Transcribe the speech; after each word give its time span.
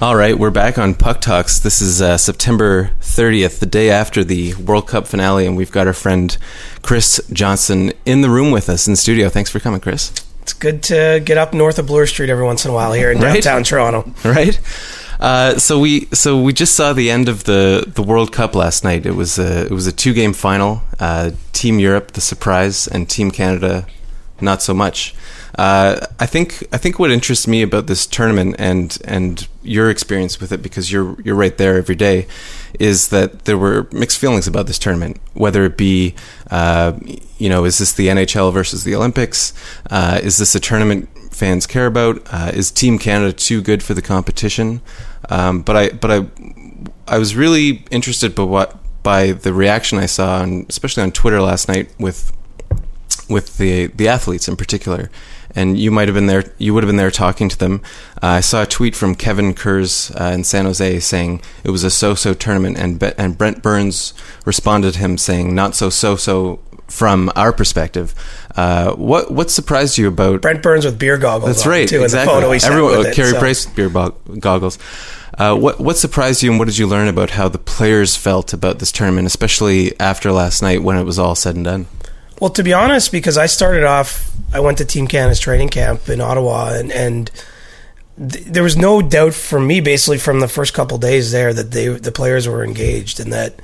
All 0.00 0.16
right, 0.16 0.38
we're 0.38 0.50
back 0.50 0.78
on 0.78 0.94
Puck 0.94 1.20
Talks. 1.20 1.58
This 1.58 1.82
is 1.82 2.00
uh, 2.00 2.16
September 2.16 2.92
30th, 3.02 3.58
the 3.58 3.66
day 3.66 3.90
after 3.90 4.24
the 4.24 4.54
World 4.54 4.88
Cup 4.88 5.06
finale, 5.06 5.46
and 5.46 5.58
we've 5.58 5.70
got 5.70 5.86
our 5.86 5.92
friend 5.92 6.38
Chris 6.80 7.20
Johnston 7.30 7.92
in 8.06 8.22
the 8.22 8.30
room 8.30 8.50
with 8.50 8.70
us 8.70 8.86
in 8.86 8.94
the 8.94 8.96
studio. 8.96 9.28
Thanks 9.28 9.50
for 9.50 9.60
coming, 9.60 9.78
Chris. 9.78 10.10
It's 10.40 10.54
good 10.54 10.82
to 10.84 11.20
get 11.22 11.36
up 11.36 11.52
north 11.52 11.78
of 11.78 11.86
Bloor 11.86 12.06
Street 12.06 12.30
every 12.30 12.44
once 12.44 12.64
in 12.64 12.70
a 12.70 12.74
while 12.74 12.94
here 12.94 13.10
in 13.10 13.18
Right. 13.20 13.42
downtown 13.42 13.62
Toronto. 13.62 14.10
Right. 14.24 14.58
Uh, 15.20 15.58
so 15.58 15.78
we 15.78 16.06
so 16.14 16.40
we 16.40 16.54
just 16.54 16.74
saw 16.74 16.94
the 16.94 17.10
end 17.10 17.28
of 17.28 17.44
the, 17.44 17.84
the 17.94 18.02
World 18.02 18.32
Cup 18.32 18.54
last 18.54 18.82
night. 18.84 19.04
It 19.04 19.14
was 19.14 19.38
a 19.38 19.66
it 19.66 19.70
was 19.70 19.86
a 19.86 19.92
two 19.92 20.14
game 20.14 20.32
final. 20.32 20.80
Uh, 20.98 21.32
Team 21.52 21.78
Europe, 21.78 22.12
the 22.12 22.22
surprise, 22.22 22.88
and 22.88 23.06
Team 23.06 23.30
Canada, 23.30 23.86
not 24.40 24.62
so 24.62 24.72
much. 24.72 25.14
Uh, 25.60 26.06
I 26.18 26.24
think 26.24 26.66
I 26.72 26.78
think 26.78 26.98
what 26.98 27.10
interests 27.10 27.46
me 27.46 27.60
about 27.60 27.86
this 27.86 28.06
tournament 28.06 28.56
and 28.58 28.96
and 29.04 29.46
your 29.62 29.90
experience 29.90 30.40
with 30.40 30.52
it 30.52 30.62
because 30.62 30.90
you're 30.90 31.20
you're 31.20 31.34
right 31.34 31.54
there 31.58 31.76
every 31.76 31.96
day, 31.96 32.26
is 32.78 33.08
that 33.08 33.44
there 33.44 33.58
were 33.58 33.86
mixed 33.92 34.16
feelings 34.16 34.46
about 34.46 34.66
this 34.66 34.78
tournament. 34.78 35.20
Whether 35.34 35.66
it 35.66 35.76
be, 35.76 36.14
uh, 36.50 36.94
you 37.36 37.50
know, 37.50 37.66
is 37.66 37.76
this 37.76 37.92
the 37.92 38.08
NHL 38.08 38.50
versus 38.54 38.84
the 38.84 38.94
Olympics? 38.94 39.52
Uh, 39.90 40.18
is 40.22 40.38
this 40.38 40.54
a 40.54 40.60
tournament 40.60 41.10
fans 41.30 41.66
care 41.66 41.84
about? 41.84 42.22
Uh, 42.32 42.52
is 42.54 42.70
Team 42.70 42.98
Canada 42.98 43.30
too 43.30 43.60
good 43.60 43.82
for 43.82 43.92
the 43.92 44.00
competition? 44.00 44.80
Um, 45.28 45.60
but 45.60 45.76
I 45.76 45.90
but 45.90 46.10
I 46.10 46.26
I 47.06 47.18
was 47.18 47.36
really 47.36 47.84
interested 47.90 48.34
by 48.34 48.44
what 48.44 48.78
by 49.02 49.32
the 49.32 49.52
reaction 49.52 49.98
I 49.98 50.06
saw, 50.06 50.40
on, 50.40 50.64
especially 50.70 51.02
on 51.02 51.12
Twitter 51.12 51.42
last 51.42 51.68
night 51.68 51.94
with 51.98 52.32
with 53.28 53.58
the 53.58 53.88
the 53.88 54.08
athletes 54.08 54.48
in 54.48 54.56
particular. 54.56 55.10
And 55.54 55.78
you 55.78 55.90
might 55.90 56.06
have 56.06 56.14
been 56.14 56.26
there. 56.26 56.44
You 56.58 56.74
would 56.74 56.84
have 56.84 56.88
been 56.88 56.96
there 56.96 57.10
talking 57.10 57.48
to 57.48 57.58
them. 57.58 57.82
Uh, 58.22 58.26
I 58.26 58.40
saw 58.40 58.62
a 58.62 58.66
tweet 58.66 58.94
from 58.94 59.14
Kevin 59.14 59.52
Kurz 59.54 60.10
uh, 60.12 60.30
in 60.34 60.44
San 60.44 60.64
Jose 60.64 61.00
saying 61.00 61.42
it 61.64 61.70
was 61.70 61.82
a 61.82 61.90
so-so 61.90 62.34
tournament, 62.34 62.78
and 62.78 62.98
Be- 62.98 63.12
and 63.18 63.36
Brent 63.36 63.62
Burns 63.62 64.14
responded 64.44 64.92
to 64.92 64.98
him 65.00 65.18
saying 65.18 65.54
not 65.54 65.74
so 65.74 65.90
so-so 65.90 66.60
from 66.86 67.30
our 67.36 67.52
perspective. 67.52 68.14
Uh, 68.56 68.92
what 68.94 69.30
what 69.30 69.50
surprised 69.50 69.98
you 69.98 70.08
about 70.08 70.42
Brent 70.42 70.62
Burns 70.62 70.84
with 70.84 70.98
beer 70.98 71.16
goggles. 71.18 71.50
that's 71.50 71.66
right. 71.66 71.88
Too, 71.88 72.02
exactly. 72.02 72.32
In 72.32 72.40
the 72.40 72.46
photo 72.46 72.52
he 72.52 72.60
Everyone, 72.64 72.98
with 72.98 73.06
it, 73.08 73.14
Carey 73.14 73.30
so. 73.30 73.38
Price 73.38 73.66
beer 73.66 73.88
bo- 73.88 74.14
goggles. 74.38 74.78
Uh, 75.38 75.56
what 75.56 75.80
what 75.80 75.96
surprised 75.96 76.42
you, 76.42 76.50
and 76.50 76.58
what 76.58 76.66
did 76.66 76.76
you 76.78 76.86
learn 76.86 77.08
about 77.08 77.30
how 77.30 77.48
the 77.48 77.58
players 77.58 78.14
felt 78.16 78.52
about 78.52 78.78
this 78.78 78.92
tournament, 78.92 79.26
especially 79.26 79.98
after 79.98 80.30
last 80.32 80.62
night 80.62 80.82
when 80.82 80.96
it 80.96 81.04
was 81.04 81.18
all 81.18 81.34
said 81.34 81.56
and 81.56 81.64
done? 81.64 81.86
Well, 82.40 82.50
to 82.50 82.62
be 82.62 82.72
honest, 82.72 83.12
because 83.12 83.36
I 83.36 83.46
started 83.46 83.84
off, 83.84 84.32
I 84.52 84.60
went 84.60 84.78
to 84.78 84.86
Team 84.86 85.06
Canada's 85.06 85.38
training 85.38 85.68
camp 85.68 86.08
in 86.08 86.22
Ottawa, 86.22 86.72
and, 86.72 86.90
and 86.90 87.30
th- 88.16 88.46
there 88.46 88.62
was 88.62 88.78
no 88.78 89.02
doubt 89.02 89.34
for 89.34 89.60
me, 89.60 89.80
basically 89.80 90.16
from 90.16 90.40
the 90.40 90.48
first 90.48 90.72
couple 90.72 90.96
days 90.96 91.32
there, 91.32 91.52
that 91.52 91.70
they 91.72 91.88
the 91.88 92.10
players 92.10 92.48
were 92.48 92.64
engaged 92.64 93.20
and 93.20 93.30
that 93.32 93.60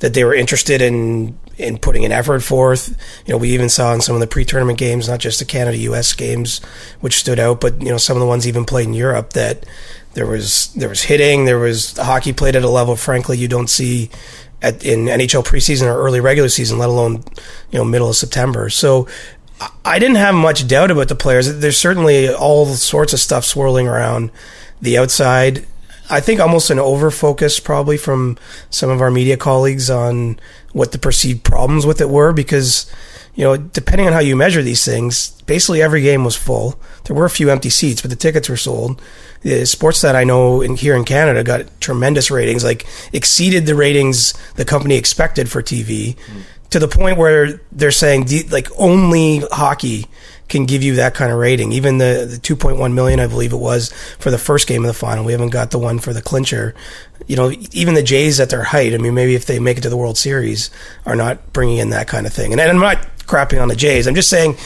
that 0.00 0.12
they 0.14 0.24
were 0.24 0.34
interested 0.34 0.82
in 0.82 1.38
in 1.56 1.78
putting 1.78 2.04
an 2.04 2.12
effort 2.12 2.40
forth. 2.40 2.90
You 3.26 3.32
know, 3.32 3.38
we 3.38 3.48
even 3.50 3.70
saw 3.70 3.94
in 3.94 4.02
some 4.02 4.14
of 4.14 4.20
the 4.20 4.26
pre-tournament 4.26 4.78
games, 4.78 5.08
not 5.08 5.20
just 5.20 5.38
the 5.38 5.44
Canada-U.S. 5.44 6.12
games, 6.12 6.60
which 7.00 7.16
stood 7.16 7.40
out, 7.40 7.62
but 7.62 7.80
you 7.80 7.88
know, 7.88 7.96
some 7.96 8.16
of 8.16 8.20
the 8.20 8.26
ones 8.26 8.46
even 8.46 8.66
played 8.66 8.86
in 8.86 8.94
Europe 8.94 9.32
that 9.32 9.64
there 10.12 10.26
was 10.26 10.72
there 10.74 10.90
was 10.90 11.04
hitting, 11.04 11.46
there 11.46 11.58
was 11.58 11.96
hockey 11.96 12.34
played 12.34 12.56
at 12.56 12.62
a 12.62 12.68
level, 12.68 12.94
frankly, 12.94 13.38
you 13.38 13.48
don't 13.48 13.70
see 13.70 14.10
at, 14.62 14.84
in 14.84 15.06
NHL 15.06 15.44
preseason 15.44 15.86
or 15.86 15.98
early 15.98 16.20
regular 16.20 16.48
season, 16.48 16.78
let 16.78 16.88
alone 16.88 17.24
you 17.70 17.78
know 17.78 17.84
middle 17.84 18.08
of 18.08 18.16
September. 18.16 18.70
So 18.70 19.06
I- 19.84 19.98
didn't 19.98 20.16
have 20.16 20.34
much 20.34 20.66
doubt 20.68 20.90
about 20.90 21.08
the 21.08 21.14
players. 21.14 21.58
There's 21.58 21.76
certainly 21.76 22.32
all 22.32 22.66
sorts 22.66 23.12
of 23.12 23.20
stuff 23.20 23.44
swirling 23.44 23.88
around 23.88 24.30
the 24.80 24.98
outside. 24.98 25.66
I 26.10 26.20
think 26.20 26.40
almost 26.40 26.70
an 26.70 26.78
over 26.78 27.10
focus 27.10 27.60
probably 27.60 27.96
from 27.96 28.38
some 28.70 28.90
of 28.90 29.00
our 29.02 29.10
media 29.10 29.36
colleagues 29.36 29.90
on 29.90 30.38
what 30.72 30.92
the 30.92 30.98
perceived 30.98 31.44
problems 31.44 31.84
with 31.84 32.00
it 32.00 32.08
were 32.08 32.32
because 32.32 32.90
you 33.34 33.44
know 33.44 33.56
depending 33.56 34.06
on 34.06 34.12
how 34.12 34.18
you 34.20 34.36
measure 34.36 34.62
these 34.62 34.84
things 34.84 35.30
basically 35.42 35.82
every 35.82 36.02
game 36.02 36.24
was 36.24 36.36
full 36.36 36.78
there 37.04 37.16
were 37.16 37.24
a 37.24 37.30
few 37.30 37.50
empty 37.50 37.70
seats 37.70 38.00
but 38.00 38.10
the 38.10 38.16
tickets 38.16 38.48
were 38.48 38.56
sold 38.56 39.00
sports 39.64 40.00
that 40.02 40.16
I 40.16 40.24
know 40.24 40.60
in 40.60 40.76
here 40.76 40.96
in 40.96 41.04
Canada 41.04 41.44
got 41.44 41.80
tremendous 41.80 42.30
ratings 42.30 42.64
like 42.64 42.86
exceeded 43.12 43.66
the 43.66 43.74
ratings 43.74 44.34
the 44.56 44.64
company 44.64 44.96
expected 44.96 45.50
for 45.50 45.62
TV 45.62 46.16
mm. 46.16 46.42
to 46.70 46.78
the 46.78 46.88
point 46.88 47.18
where 47.18 47.60
they're 47.72 47.90
saying 47.90 48.28
like 48.50 48.68
only 48.78 49.38
hockey 49.50 50.06
can 50.48 50.64
give 50.64 50.82
you 50.82 50.96
that 50.96 51.14
kind 51.14 51.30
of 51.30 51.38
rating. 51.38 51.72
Even 51.72 51.98
the, 51.98 52.26
the 52.28 52.36
2.1 52.36 52.92
million, 52.94 53.20
I 53.20 53.26
believe 53.26 53.52
it 53.52 53.58
was, 53.58 53.92
for 54.18 54.30
the 54.30 54.38
first 54.38 54.66
game 54.66 54.82
of 54.84 54.88
the 54.88 54.94
final. 54.94 55.24
We 55.24 55.32
haven't 55.32 55.50
got 55.50 55.70
the 55.70 55.78
one 55.78 55.98
for 55.98 56.12
the 56.12 56.22
clincher. 56.22 56.74
You 57.26 57.36
know, 57.36 57.52
even 57.72 57.94
the 57.94 58.02
Jays 58.02 58.40
at 58.40 58.50
their 58.50 58.62
height, 58.62 58.94
I 58.94 58.98
mean, 58.98 59.14
maybe 59.14 59.34
if 59.34 59.46
they 59.46 59.58
make 59.58 59.78
it 59.78 59.82
to 59.82 59.90
the 59.90 59.96
World 59.96 60.16
Series, 60.16 60.70
are 61.04 61.16
not 61.16 61.52
bringing 61.52 61.78
in 61.78 61.90
that 61.90 62.08
kind 62.08 62.26
of 62.26 62.32
thing. 62.32 62.52
And, 62.52 62.60
I'm 62.60 62.78
not 62.78 63.06
crapping 63.26 63.60
on 63.60 63.68
the 63.68 63.76
Jays. 63.76 64.06
I'm 64.06 64.14
just 64.14 64.30
saying, 64.30 64.56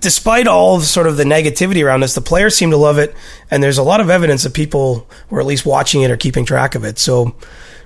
despite 0.00 0.46
all 0.46 0.76
of 0.76 0.84
sort 0.84 1.06
of 1.06 1.16
the 1.16 1.24
negativity 1.24 1.84
around 1.84 2.00
this, 2.00 2.14
the 2.14 2.20
players 2.20 2.54
seem 2.54 2.70
to 2.70 2.76
love 2.76 2.98
it. 2.98 3.14
And 3.50 3.62
there's 3.62 3.78
a 3.78 3.82
lot 3.82 4.00
of 4.00 4.10
evidence 4.10 4.42
that 4.42 4.54
people 4.54 5.08
were 5.30 5.40
at 5.40 5.46
least 5.46 5.64
watching 5.64 6.02
it 6.02 6.10
or 6.10 6.16
keeping 6.16 6.44
track 6.44 6.74
of 6.74 6.84
it. 6.84 6.98
So, 6.98 7.34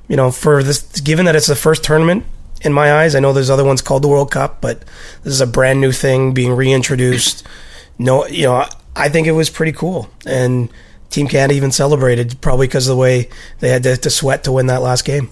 you 0.09 0.17
know, 0.17 0.31
for 0.31 0.63
this, 0.63 0.83
given 1.01 1.25
that 1.27 1.37
it's 1.37 1.47
the 1.47 1.57
first 1.57 1.85
tournament 1.85 2.25
in 2.65 2.73
my 2.73 2.93
eyes. 2.93 3.15
I 3.15 3.21
know 3.21 3.33
there's 3.33 3.51
other 3.51 3.65
ones 3.65 3.83
called 3.83 4.03
the 4.03 4.09
World 4.09 4.31
Cup, 4.31 4.61
but 4.61 4.81
this 5.23 5.33
is 5.33 5.41
a 5.41 5.47
brand 5.47 5.81
new 5.81 5.93
thing 5.93 6.33
being 6.33 6.53
reintroduced. 6.53 7.47
No, 7.99 8.27
you 8.27 8.45
know, 8.45 8.67
I 8.97 9.09
think 9.09 9.27
it 9.27 9.33
was 9.33 9.51
pretty 9.51 9.73
cool, 9.73 10.11
and 10.27 10.71
Team 11.11 11.29
Canada 11.29 11.55
even 11.55 11.71
celebrated 11.71 12.41
probably 12.41 12.67
because 12.67 12.89
of 12.89 12.97
the 12.97 13.01
way 13.01 13.29
they 13.61 13.69
had 13.69 13.83
to, 13.85 13.97
to 13.97 14.11
sweat 14.11 14.45
to 14.45 14.53
win 14.53 14.67
that 14.67 14.83
last 14.83 15.05
game. 15.05 15.31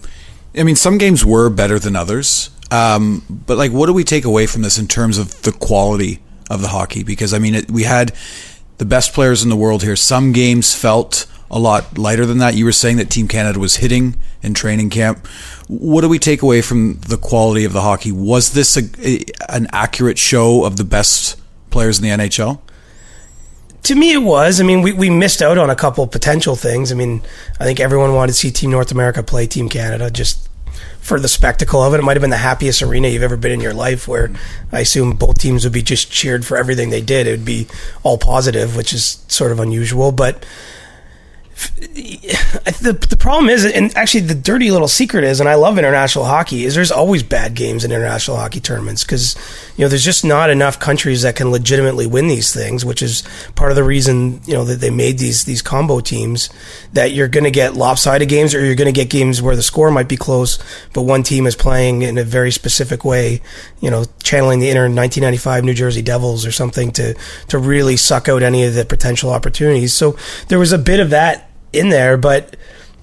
I 0.54 0.62
mean, 0.62 0.76
some 0.76 0.98
games 0.98 1.24
were 1.24 1.48
better 1.48 1.78
than 1.78 1.96
others. 1.96 2.50
Um, 2.70 3.24
but 3.28 3.58
like, 3.58 3.72
what 3.72 3.86
do 3.86 3.92
we 3.92 4.04
take 4.04 4.24
away 4.24 4.46
from 4.46 4.62
this 4.62 4.78
in 4.78 4.86
terms 4.86 5.18
of 5.18 5.42
the 5.42 5.52
quality 5.52 6.20
of 6.52 6.60
the 6.60 6.68
hockey? 6.68 7.02
Because 7.02 7.32
I 7.32 7.38
mean, 7.38 7.54
it, 7.54 7.70
we 7.70 7.84
had 7.84 8.12
the 8.78 8.84
best 8.84 9.12
players 9.12 9.42
in 9.42 9.48
the 9.48 9.56
world 9.56 9.82
here. 9.82 9.96
Some 9.96 10.32
games 10.32 10.74
felt 10.74 11.26
a 11.50 11.58
lot 11.58 11.98
lighter 11.98 12.24
than 12.26 12.38
that. 12.38 12.54
You 12.54 12.64
were 12.64 12.72
saying 12.72 12.96
that 12.96 13.10
Team 13.10 13.28
Canada 13.28 13.58
was 13.58 13.76
hitting 13.76 14.16
in 14.42 14.54
training 14.54 14.90
camp. 14.90 15.26
What 15.68 16.00
do 16.00 16.08
we 16.08 16.18
take 16.18 16.42
away 16.42 16.62
from 16.62 16.94
the 17.00 17.16
quality 17.16 17.64
of 17.64 17.72
the 17.72 17.82
hockey? 17.82 18.10
Was 18.10 18.52
this 18.52 18.76
a, 18.76 18.82
a, 19.06 19.24
an 19.48 19.66
accurate 19.72 20.18
show 20.18 20.64
of 20.64 20.76
the 20.76 20.84
best 20.84 21.40
players 21.70 21.98
in 21.98 22.04
the 22.04 22.10
NHL? 22.10 22.60
To 23.84 23.94
me, 23.94 24.12
it 24.12 24.22
was. 24.22 24.60
I 24.60 24.64
mean, 24.64 24.80
we, 24.80 24.92
we 24.92 25.10
missed 25.10 25.42
out 25.42 25.58
on 25.58 25.68
a 25.68 25.74
couple 25.74 26.06
potential 26.06 26.56
things. 26.56 26.92
I 26.92 26.94
mean, 26.94 27.20
I 27.60 27.64
think 27.64 27.80
everyone 27.80 28.14
wanted 28.14 28.32
to 28.32 28.38
see 28.38 28.50
Team 28.50 28.70
North 28.70 28.92
America 28.92 29.22
play 29.22 29.46
Team 29.46 29.68
Canada 29.68 30.10
just 30.10 30.48
for 31.02 31.18
the 31.18 31.28
spectacle 31.28 31.82
of 31.82 31.92
it. 31.92 31.98
It 31.98 32.04
might 32.04 32.16
have 32.16 32.22
been 32.22 32.30
the 32.30 32.36
happiest 32.36 32.80
arena 32.80 33.08
you've 33.08 33.24
ever 33.24 33.36
been 33.36 33.52
in 33.52 33.60
your 33.60 33.74
life, 33.74 34.06
where 34.06 34.30
I 34.70 34.80
assume 34.80 35.16
both 35.16 35.38
teams 35.38 35.64
would 35.64 35.72
be 35.72 35.82
just 35.82 36.10
cheered 36.10 36.46
for 36.46 36.56
everything 36.56 36.90
they 36.90 37.02
did. 37.02 37.26
It 37.26 37.32
would 37.32 37.44
be 37.44 37.66
all 38.04 38.16
positive, 38.16 38.76
which 38.76 38.92
is 38.94 39.22
sort 39.26 39.50
of 39.50 39.58
unusual. 39.58 40.12
But 40.12 40.46
the 41.54 43.06
the 43.08 43.16
problem 43.16 43.50
is, 43.50 43.64
and 43.64 43.94
actually 43.96 44.20
the 44.20 44.34
dirty 44.34 44.70
little 44.70 44.88
secret 44.88 45.24
is, 45.24 45.40
and 45.40 45.48
I 45.48 45.54
love 45.54 45.78
international 45.78 46.24
hockey, 46.24 46.64
is 46.64 46.74
there's 46.74 46.90
always 46.90 47.22
bad 47.22 47.54
games 47.54 47.84
in 47.84 47.92
international 47.92 48.36
hockey 48.36 48.60
tournaments 48.60 49.04
because 49.04 49.36
you 49.76 49.84
know 49.84 49.88
there's 49.88 50.04
just 50.04 50.24
not 50.24 50.48
enough 50.50 50.78
countries 50.78 51.22
that 51.22 51.36
can 51.36 51.50
legitimately 51.50 52.06
win 52.06 52.28
these 52.28 52.54
things, 52.54 52.84
which 52.84 53.02
is 53.02 53.22
part 53.54 53.70
of 53.70 53.76
the 53.76 53.84
reason 53.84 54.40
you 54.46 54.54
know 54.54 54.64
that 54.64 54.80
they 54.80 54.90
made 54.90 55.18
these 55.18 55.44
these 55.44 55.60
combo 55.60 56.00
teams 56.00 56.48
that 56.92 57.12
you're 57.12 57.28
going 57.28 57.44
to 57.44 57.50
get 57.50 57.74
lopsided 57.74 58.28
games 58.28 58.54
or 58.54 58.64
you're 58.64 58.74
going 58.74 58.92
to 58.92 58.98
get 58.98 59.10
games 59.10 59.42
where 59.42 59.56
the 59.56 59.62
score 59.62 59.90
might 59.90 60.08
be 60.08 60.16
close, 60.16 60.58
but 60.94 61.02
one 61.02 61.22
team 61.22 61.46
is 61.46 61.56
playing 61.56 62.02
in 62.02 62.16
a 62.16 62.24
very 62.24 62.50
specific 62.50 63.04
way, 63.04 63.40
you 63.80 63.90
know, 63.90 64.04
channeling 64.22 64.60
the 64.60 64.70
inner 64.70 64.82
1995 64.82 65.64
New 65.64 65.74
Jersey 65.74 66.02
Devils 66.02 66.46
or 66.46 66.52
something 66.52 66.90
to 66.92 67.14
to 67.48 67.58
really 67.58 67.96
suck 67.96 68.28
out 68.28 68.42
any 68.42 68.64
of 68.64 68.74
the 68.74 68.84
potential 68.84 69.30
opportunities. 69.30 69.92
So 69.92 70.16
there 70.48 70.58
was 70.58 70.72
a 70.72 70.78
bit 70.78 71.00
of 71.00 71.10
that 71.10 71.50
in 71.72 71.88
there, 71.88 72.16
but 72.16 72.56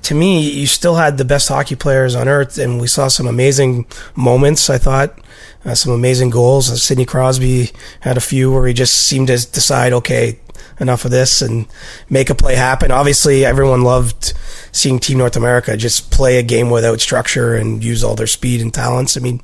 to 0.04 0.16
me, 0.16 0.50
you 0.50 0.68
still 0.68 0.96
had 0.96 1.18
the 1.18 1.26
best 1.26 1.50
hockey 1.50 1.76
players 1.76 2.16
on 2.16 2.28
earth, 2.28 2.58
and 2.58 2.80
we 2.80 2.88
saw 2.88 3.08
some 3.08 3.28
amazing 3.28 3.86
moments. 4.16 4.70
I 4.70 4.78
thought 4.78 5.20
uh, 5.66 5.76
some 5.76 5.92
amazing 5.92 6.30
goals. 6.30 6.72
Uh, 6.72 6.76
Sidney 6.76 7.06
Crosby 7.06 7.72
had 8.02 8.18
a 8.18 8.22
few 8.22 8.52
where 8.52 8.68
he 8.68 8.74
just 8.74 8.96
seemed 8.96 9.28
to 9.28 9.34
decide, 9.34 9.94
okay, 9.94 10.40
enough 10.80 11.06
of 11.06 11.12
this, 11.12 11.42
and 11.42 11.68
make 12.10 12.30
a 12.30 12.36
play 12.36 12.56
happen. 12.56 12.92
Obviously, 12.92 13.44
everyone 13.44 13.84
loved 13.84 14.34
seeing 14.72 15.00
Team 15.00 15.18
North 15.18 15.36
America 15.36 15.76
just 15.76 16.12
play 16.12 16.38
a 16.38 16.44
game 16.44 16.70
without 16.70 17.02
structure 17.02 17.56
and 17.56 17.84
use 17.84 18.04
all 18.04 18.16
their 18.16 18.28
speed 18.28 18.62
and 18.62 18.74
talents. 18.74 19.18
I 19.18 19.20
mean, 19.20 19.42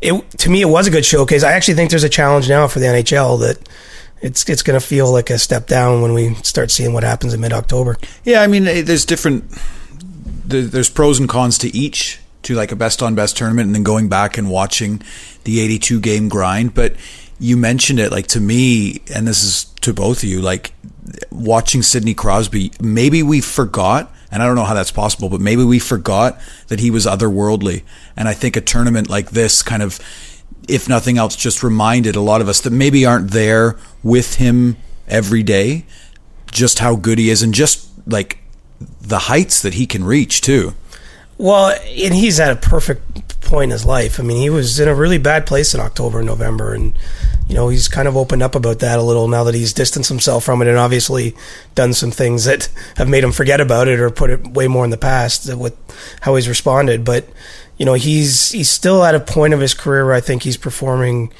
it 0.00 0.30
to 0.38 0.50
me, 0.50 0.62
it 0.62 0.68
was 0.68 0.88
a 0.88 0.90
good 0.90 1.04
showcase. 1.04 1.44
I 1.44 1.52
actually 1.52 1.74
think 1.74 1.90
there's 1.90 2.02
a 2.04 2.08
challenge 2.08 2.48
now 2.48 2.66
for 2.66 2.80
the 2.80 2.86
NHL 2.86 3.38
that 3.40 3.68
it's 4.22 4.48
it's 4.48 4.62
going 4.62 4.78
to 4.78 4.86
feel 4.86 5.12
like 5.12 5.28
a 5.30 5.38
step 5.38 5.66
down 5.66 6.00
when 6.00 6.14
we 6.14 6.34
start 6.36 6.70
seeing 6.70 6.92
what 6.92 7.02
happens 7.02 7.34
in 7.34 7.40
mid 7.40 7.52
October. 7.52 7.98
Yeah, 8.24 8.40
I 8.40 8.46
mean, 8.46 8.66
eh, 8.66 8.82
there's 8.82 9.04
different. 9.04 9.44
There's 10.44 10.90
pros 10.90 11.18
and 11.18 11.28
cons 11.28 11.58
to 11.58 11.74
each, 11.74 12.20
to 12.42 12.54
like 12.54 12.72
a 12.72 12.76
best 12.76 13.02
on 13.02 13.14
best 13.14 13.36
tournament, 13.36 13.66
and 13.66 13.74
then 13.74 13.82
going 13.82 14.08
back 14.08 14.38
and 14.38 14.48
watching 14.50 15.02
the 15.44 15.60
82 15.60 16.00
game 16.00 16.28
grind. 16.28 16.74
But 16.74 16.94
you 17.40 17.56
mentioned 17.56 17.98
it, 17.98 18.12
like 18.12 18.28
to 18.28 18.40
me, 18.40 19.02
and 19.14 19.26
this 19.26 19.42
is 19.42 19.64
to 19.80 19.92
both 19.92 20.18
of 20.18 20.28
you, 20.28 20.40
like 20.40 20.72
watching 21.30 21.82
Sidney 21.82 22.14
Crosby. 22.14 22.70
Maybe 22.80 23.22
we 23.22 23.40
forgot 23.40 24.12
And 24.32 24.42
I 24.42 24.46
don't 24.46 24.56
know 24.56 24.64
how 24.64 24.72
that's 24.72 24.90
possible, 24.90 25.28
but 25.28 25.42
maybe 25.42 25.62
we 25.62 25.78
forgot 25.78 26.40
that 26.68 26.80
he 26.80 26.90
was 26.90 27.04
otherworldly. 27.04 27.82
And 28.16 28.26
I 28.26 28.32
think 28.32 28.56
a 28.56 28.62
tournament 28.62 29.10
like 29.10 29.30
this 29.30 29.62
kind 29.62 29.82
of, 29.82 30.00
if 30.68 30.88
nothing 30.88 31.18
else, 31.18 31.36
just 31.36 31.62
reminded 31.62 32.16
a 32.16 32.20
lot 32.20 32.40
of 32.40 32.48
us 32.48 32.60
that 32.60 32.72
maybe 32.72 33.04
aren't 33.04 33.30
there 33.30 33.76
with 34.02 34.36
him 34.36 34.76
every 35.08 35.42
day, 35.42 35.84
just 36.50 36.78
how 36.78 36.96
good 36.96 37.18
he 37.18 37.30
is 37.30 37.42
and 37.42 37.54
just 37.54 37.88
like 38.06 38.38
the 39.00 39.18
heights 39.20 39.62
that 39.62 39.74
he 39.74 39.86
can 39.86 40.04
reach 40.04 40.40
too. 40.40 40.74
Well, 41.38 41.76
and 41.86 42.14
he's 42.14 42.38
at 42.38 42.52
a 42.52 42.56
perfect 42.56 43.40
point 43.40 43.64
in 43.64 43.70
his 43.70 43.84
life. 43.84 44.20
I 44.20 44.22
mean, 44.22 44.38
he 44.38 44.48
was 44.48 44.78
in 44.78 44.88
a 44.88 44.94
really 44.94 45.18
bad 45.18 45.46
place 45.46 45.74
in 45.74 45.80
October 45.80 46.18
and 46.18 46.26
November, 46.26 46.72
and 46.72 46.94
you 47.48 47.54
know 47.54 47.68
he's 47.68 47.88
kind 47.88 48.06
of 48.06 48.16
opened 48.16 48.42
up 48.42 48.54
about 48.54 48.78
that 48.78 48.98
a 48.98 49.02
little 49.02 49.28
now 49.28 49.44
that 49.44 49.54
he's 49.54 49.72
distanced 49.72 50.08
himself 50.08 50.44
from 50.44 50.62
it, 50.62 50.68
and 50.68 50.78
obviously 50.78 51.34
done 51.74 51.92
some 51.92 52.10
things 52.10 52.44
that 52.44 52.68
have 52.96 53.08
made 53.08 53.24
him 53.24 53.32
forget 53.32 53.60
about 53.60 53.88
it 53.88 53.98
or 53.98 54.10
put 54.10 54.30
it 54.30 54.48
way 54.48 54.68
more 54.68 54.84
in 54.84 54.90
the 54.90 54.96
past 54.96 55.52
with 55.54 55.76
how 56.20 56.34
he's 56.34 56.48
responded. 56.48 57.04
But 57.04 57.26
you 57.82 57.86
know, 57.86 57.94
he's 57.94 58.52
he's 58.52 58.70
still 58.70 59.02
at 59.02 59.16
a 59.16 59.18
point 59.18 59.54
of 59.54 59.58
his 59.58 59.74
career 59.74 60.06
where 60.06 60.14
I 60.14 60.20
think 60.20 60.44
he's 60.44 60.56
performing 60.56 61.32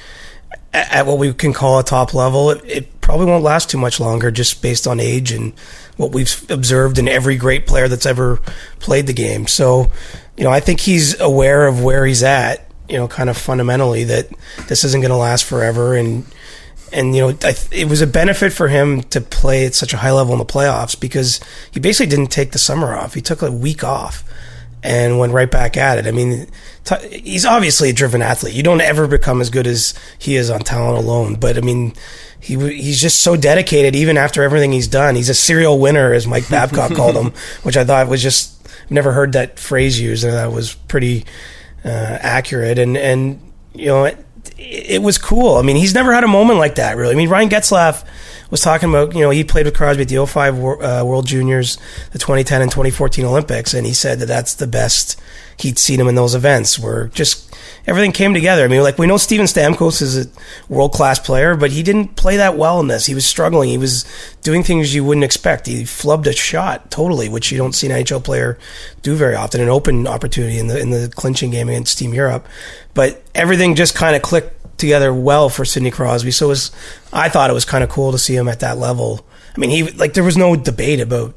at 0.73 1.07
what 1.07 1.19
we 1.19 1.33
can 1.33 1.53
call 1.53 1.79
a 1.79 1.85
top 1.85 2.15
level. 2.15 2.51
It, 2.51 2.65
it, 2.65 3.01
probably 3.01 3.27
won't 3.27 3.45
last 3.45 3.71
too 3.71 3.79
much 3.79 4.01
longer, 4.01 4.33
just 4.33 4.61
based 4.61 4.89
on 4.89 4.99
age 4.99 5.31
and 5.31 5.53
what 5.99 6.11
we've 6.11 6.45
observed 6.51 6.99
in 6.99 7.07
every 7.07 7.37
great 7.37 7.69
player 7.69 7.87
that's 7.87 8.07
ever 8.07 8.41
played 8.81 9.07
the 9.07 9.13
game. 9.13 9.47
So, 9.47 9.93
you 10.37 10.43
know, 10.43 10.51
I 10.51 10.59
think 10.59 10.81
he's 10.81 11.21
aware 11.21 11.69
of 11.69 11.81
where 11.81 12.05
he's 12.05 12.25
at. 12.25 12.69
You 12.89 12.97
know, 12.97 13.07
kind 13.07 13.31
of 13.31 13.37
fundamentally 13.37 14.03
that 14.03 14.29
this 14.67 14.83
isn't 14.83 15.01
going 15.01 15.13
to 15.13 15.17
last 15.17 15.45
forever, 15.45 15.95
and 15.95 16.27
and 16.93 17.15
you 17.15 17.23
know, 17.23 17.39
it 17.71 17.89
was 17.89 18.03
a 18.03 18.07
benefit 18.09 18.53
for 18.53 18.67
him 18.67 19.03
to 19.05 19.21
play 19.21 19.65
at 19.65 19.77
such 19.77 19.95
a 19.95 19.99
high 19.99 20.11
level 20.11 20.33
in 20.33 20.41
the 20.41 20.45
playoffs 20.45 20.99
because 20.99 21.39
he 21.71 21.79
basically 21.79 22.11
didn't 22.11 22.33
take 22.33 22.51
the 22.51 22.59
summer 22.59 22.97
off. 22.97 23.15
He 23.15 23.21
took 23.21 23.43
a 23.43 23.53
week 23.53 23.85
off 23.85 24.25
and 24.83 25.19
went 25.19 25.33
right 25.33 25.51
back 25.51 25.77
at 25.77 25.99
it. 25.99 26.07
I 26.07 26.11
mean, 26.11 26.49
t- 26.85 27.21
he's 27.21 27.47
obviously 27.47 27.91
a 27.91 27.93
driven 27.93 28.21
athlete. 28.21 28.55
You 28.55 28.63
don't 28.63 28.81
ever 28.81 29.07
become 29.07 29.41
as 29.41 29.51
good 29.51 29.67
as 29.67 29.95
he 30.19 30.37
is 30.37 30.51
on 30.51 30.61
talent 30.61 31.05
alone. 31.05 31.37
But 31.37 31.57
I 31.57 31.61
mean, 31.61 31.95
he 32.41 32.57
he's 32.77 33.01
just 33.01 33.21
so 33.21 33.37
dedicated. 33.37 33.95
Even 33.95 34.17
after 34.17 34.43
everything 34.43 34.73
he's 34.73 34.89
done, 34.89 35.15
he's 35.15 35.29
a 35.29 35.35
serial 35.35 35.79
winner, 35.79 36.13
as 36.13 36.27
Mike 36.27 36.49
Babcock 36.49 36.93
called 36.97 37.17
him, 37.17 37.33
which 37.63 37.77
I 37.77 37.85
thought 37.85 38.09
was 38.09 38.23
just 38.23 38.59
never 38.91 39.13
heard 39.13 39.33
that 39.33 39.59
phrase 39.59 40.01
used, 40.01 40.25
and 40.25 40.35
that 40.35 40.53
was 40.53 40.75
pretty 40.75 41.25
uh, 41.85 41.89
accurate. 42.21 42.79
And 42.79 42.97
and 42.97 43.41
you 43.75 43.87
know. 43.87 44.05
It, 44.05 44.27
it 44.59 45.03
was 45.03 45.19
cool. 45.19 45.57
I 45.57 45.63
mean, 45.63 45.77
he's 45.77 45.95
never 45.95 46.13
had 46.13 46.23
a 46.23 46.29
moment 46.29 46.59
like 46.59 46.77
that, 46.77 46.97
really. 46.97 47.15
I 47.15 47.17
mean, 47.17 47.29
Ryan 47.29 47.49
Getzlaf 47.49 48.05
was 48.53 48.61
talking 48.61 48.91
about, 48.91 49.15
you 49.15 49.23
know, 49.23 49.31
he 49.31 49.45
played 49.45 49.65
with 49.65 49.75
Crosby 49.75 50.03
at 50.03 50.09
the 50.09 50.25
05 50.25 50.59
uh, 50.59 51.03
World 51.07 51.27
Juniors, 51.27 51.79
the 52.13 52.19
2010 52.19 52.61
and 52.61 52.71
2014 52.71 53.25
Olympics, 53.25 53.73
and 53.73 53.87
he 53.87 53.95
said 53.95 54.19
that 54.19 54.27
that's 54.27 54.55
the 54.55 54.67
best 54.67 55.19
he'd 55.57 55.79
seen 55.79 55.99
him 55.99 56.07
in 56.07 56.17
those 56.17 56.35
events 56.35 56.79
where 56.79 57.07
just 57.09 57.55
everything 57.87 58.13
came 58.13 58.35
together. 58.35 58.65
I 58.65 58.69
mean, 58.69 58.83
like 58.83 58.99
we 58.99 59.07
know 59.07 59.17
Steven 59.17 59.47
Stamkos 59.47 60.03
is 60.03 60.27
a 60.27 60.31
world 60.69 60.93
class 60.93 61.19
player, 61.19 61.57
but 61.57 61.71
he 61.71 61.83
didn't 61.83 62.17
play 62.17 62.37
that 62.37 62.59
well 62.59 62.79
in 62.81 62.89
this. 62.89 63.07
He 63.07 63.15
was 63.15 63.25
struggling. 63.25 63.71
He 63.71 63.79
was 63.79 64.05
doing 64.43 64.63
things 64.63 64.95
you 64.95 65.03
wouldn't 65.03 65.25
expect. 65.25 65.67
He 65.67 65.85
flubbed 65.85 66.27
a 66.27 66.33
shot 66.33 66.91
totally, 66.91 67.31
which 67.31 67.51
you 67.51 67.57
don't 67.57 67.75
see 67.75 67.87
an 67.87 68.05
NHL 68.05 68.23
player 68.23 68.59
do 69.01 69.15
very 69.15 69.35
often. 69.35 69.63
An 69.63 69.71
open 69.71 70.07
opportunity 70.07 70.59
in 70.59 70.67
the 70.67 70.79
in 70.79 70.91
the 70.91 71.11
clinching 71.15 71.51
game 71.51 71.71
against 71.71 71.99
Team 71.99 72.13
Europe, 72.13 72.47
but 72.93 73.23
everything 73.35 73.77
just 73.77 73.95
kind 73.95 74.15
of 74.15 74.21
clicked 74.21 74.62
together 74.83 75.15
well 75.15 75.49
for 75.49 75.65
Sidney 75.65 75.91
Crosby. 75.91 76.31
So 76.31 76.47
it 76.47 76.49
was 76.51 76.71
I 77.13 77.29
thought 77.29 77.49
it 77.49 77.55
was 77.55 77.65
kind 77.65 77.83
of 77.83 77.91
cool 77.91 78.13
to 78.13 78.19
see 78.19 78.37
him 78.37 78.49
at 78.49 78.61
that 78.61 78.77
level. 78.77 79.25
I 79.57 79.61
mean, 79.61 79.71
he 79.71 79.91
like 79.93 80.15
there 80.15 80.25
was 80.25 80.37
no 80.37 80.57
debate 80.57 81.01
about 81.01 81.35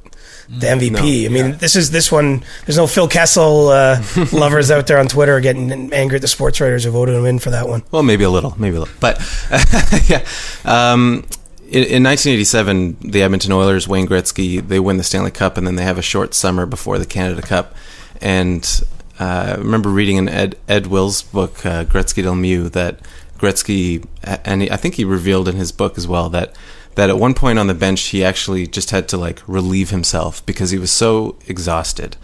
the 0.50 0.68
MVP. 0.68 0.92
No, 0.92 1.00
I 1.00 1.30
mean, 1.30 1.52
yeah. 1.52 1.58
this 1.58 1.76
is 1.76 1.92
this 1.92 2.12
one. 2.12 2.44
There's 2.66 2.78
no 2.78 2.88
Phil 2.88 3.08
Kessel 3.08 3.70
uh, 3.70 4.04
lovers 4.34 4.72
out 4.72 4.88
there 4.88 5.00
on 5.00 5.08
Twitter 5.08 5.40
getting 5.40 5.94
angry 5.94 6.18
at 6.18 6.22
the 6.22 6.28
sports 6.28 6.62
writers 6.62 6.84
who 6.84 6.92
voted 6.92 7.16
him 7.16 7.26
in 7.26 7.40
for 7.40 7.52
that 7.52 7.68
one. 7.68 7.84
Well, 7.92 8.04
maybe 8.04 8.24
a 8.24 8.30
little, 8.30 8.54
maybe 8.60 8.78
a 8.78 8.82
little, 8.82 8.96
but 9.00 9.20
yeah. 10.10 10.26
Um, 10.64 11.26
in, 11.68 11.84
in 11.84 12.04
1987, 12.04 12.98
the 13.02 13.24
Edmonton 13.24 13.52
Oilers, 13.52 13.88
Wayne 13.88 14.08
Gretzky, 14.08 14.66
they 14.66 14.80
win 14.80 14.98
the 14.98 15.04
Stanley 15.04 15.32
Cup, 15.32 15.58
and 15.58 15.66
then 15.66 15.76
they 15.76 15.84
have 15.84 15.98
a 15.98 16.04
short 16.04 16.36
summer 16.36 16.66
before 16.66 17.00
the 17.00 17.08
Canada 17.08 17.42
Cup. 17.42 17.76
And 18.22 18.64
uh, 19.20 19.56
I 19.56 19.56
remember 19.56 19.90
reading 19.90 20.18
in 20.18 20.30
Ed 20.30 20.58
Ed 20.68 20.88
Will's 20.88 21.22
book, 21.22 21.66
uh, 21.66 21.86
Gretzky 21.86 22.24
Lemieux, 22.24 22.72
that 22.72 23.00
Gretzky, 23.38 24.06
and 24.24 24.64
I 24.64 24.78
think 24.78 24.96
he 24.96 25.06
revealed 25.06 25.48
in 25.48 25.56
his 25.56 25.72
book 25.72 25.98
as 25.98 26.08
well 26.08 26.30
that 26.30 26.56
that 26.96 27.10
at 27.10 27.20
one 27.20 27.34
point 27.34 27.60
on 27.60 27.68
the 27.68 27.74
bench 27.74 28.02
he 28.04 28.24
actually 28.24 28.66
just 28.66 28.92
had 28.92 29.08
to 29.10 29.18
like 29.18 29.42
relieve 29.48 29.90
himself 29.90 30.46
because 30.46 30.72
he 30.72 30.78
was 30.78 30.92
so 30.92 31.38
exhausted. 31.46 32.16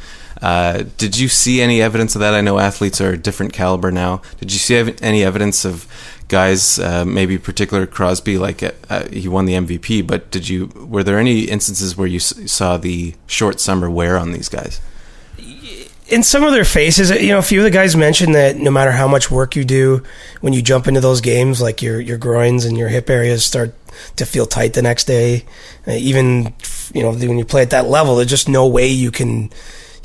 Uh, 0.41 0.85
did 0.97 1.19
you 1.19 1.27
see 1.27 1.61
any 1.61 1.81
evidence 1.81 2.15
of 2.15 2.21
that? 2.21 2.33
I 2.33 2.41
know 2.41 2.57
athletes 2.57 2.99
are 2.99 3.11
a 3.11 3.17
different 3.17 3.53
caliber 3.53 3.91
now. 3.91 4.21
Did 4.39 4.51
you 4.51 4.57
see 4.57 4.75
any 5.01 5.23
evidence 5.23 5.65
of 5.65 5.85
guys, 6.29 6.79
uh, 6.79 7.05
maybe 7.05 7.37
particular 7.37 7.85
Crosby, 7.85 8.37
like 8.37 8.63
uh, 8.63 9.07
he 9.09 9.27
won 9.27 9.45
the 9.45 9.53
MVP, 9.53 10.07
but 10.07 10.31
did 10.31 10.49
you? 10.49 10.67
Were 10.75 11.03
there 11.03 11.19
any 11.19 11.41
instances 11.41 11.95
where 11.95 12.07
you 12.07 12.19
saw 12.19 12.77
the 12.77 13.13
short 13.27 13.59
summer 13.59 13.89
wear 13.89 14.17
on 14.17 14.31
these 14.31 14.49
guys? 14.49 14.79
In 16.11 16.23
some 16.23 16.43
of 16.43 16.51
their 16.51 16.65
faces, 16.65 17.09
you 17.09 17.29
know, 17.29 17.39
a 17.39 17.41
few 17.41 17.59
of 17.59 17.63
the 17.63 17.71
guys 17.71 17.95
mentioned 17.95 18.35
that 18.35 18.57
no 18.57 18.69
matter 18.69 18.91
how 18.91 19.07
much 19.07 19.31
work 19.31 19.55
you 19.55 19.63
do, 19.63 20.03
when 20.41 20.51
you 20.51 20.61
jump 20.61 20.87
into 20.87 20.99
those 20.99 21.21
games, 21.21 21.61
like 21.61 21.81
your 21.81 21.99
your 21.99 22.17
groins 22.17 22.65
and 22.65 22.77
your 22.77 22.89
hip 22.89 23.09
areas 23.09 23.45
start 23.45 23.73
to 24.17 24.25
feel 24.25 24.45
tight 24.45 24.73
the 24.73 24.81
next 24.81 25.05
day. 25.05 25.45
Uh, 25.87 25.91
even 25.91 26.53
you 26.93 27.01
know 27.01 27.11
when 27.11 27.37
you 27.37 27.45
play 27.45 27.61
at 27.61 27.69
that 27.69 27.87
level, 27.87 28.17
there's 28.17 28.29
just 28.29 28.49
no 28.49 28.67
way 28.67 28.87
you 28.87 29.09
can 29.09 29.49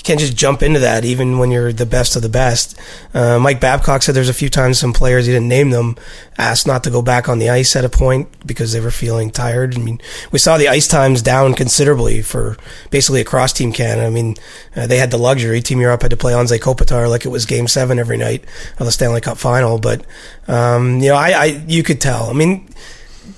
can't 0.06 0.20
just 0.20 0.36
jump 0.36 0.62
into 0.62 0.78
that, 0.80 1.04
even 1.04 1.38
when 1.38 1.50
you're 1.50 1.72
the 1.72 1.84
best 1.84 2.14
of 2.14 2.22
the 2.22 2.28
best. 2.28 2.78
Uh, 3.12 3.40
Mike 3.40 3.60
Babcock 3.60 4.02
said 4.02 4.14
there's 4.14 4.28
a 4.28 4.34
few 4.34 4.48
times 4.48 4.78
some 4.78 4.92
players, 4.92 5.26
he 5.26 5.32
didn't 5.32 5.48
name 5.48 5.70
them, 5.70 5.96
asked 6.38 6.66
not 6.66 6.84
to 6.84 6.90
go 6.90 7.02
back 7.02 7.28
on 7.28 7.40
the 7.40 7.50
ice 7.50 7.74
at 7.74 7.84
a 7.84 7.88
point 7.88 8.28
because 8.46 8.72
they 8.72 8.78
were 8.78 8.92
feeling 8.92 9.30
tired. 9.30 9.74
I 9.74 9.78
mean, 9.78 10.00
we 10.30 10.38
saw 10.38 10.58
the 10.58 10.68
ice 10.68 10.86
times 10.86 11.22
down 11.22 11.54
considerably 11.54 12.22
for 12.22 12.56
basically 12.90 13.20
across 13.20 13.52
Team 13.52 13.72
Canada. 13.72 14.06
I 14.06 14.10
mean, 14.10 14.36
uh, 14.76 14.86
they 14.86 14.98
had 14.98 15.10
the 15.10 15.18
luxury. 15.18 15.60
Team 15.60 15.80
Europe 15.80 16.02
had 16.02 16.12
to 16.12 16.16
play 16.16 16.32
Anze 16.32 16.58
Kopitar 16.60 17.10
like 17.10 17.24
it 17.24 17.30
was 17.30 17.44
Game 17.44 17.66
Seven 17.66 17.98
every 17.98 18.16
night 18.16 18.44
of 18.78 18.86
the 18.86 18.92
Stanley 18.92 19.20
Cup 19.20 19.38
Final. 19.38 19.78
But 19.78 20.06
um, 20.46 21.00
you 21.00 21.08
know, 21.08 21.16
I, 21.16 21.30
I 21.30 21.44
you 21.66 21.82
could 21.82 22.00
tell. 22.00 22.30
I 22.30 22.32
mean, 22.32 22.68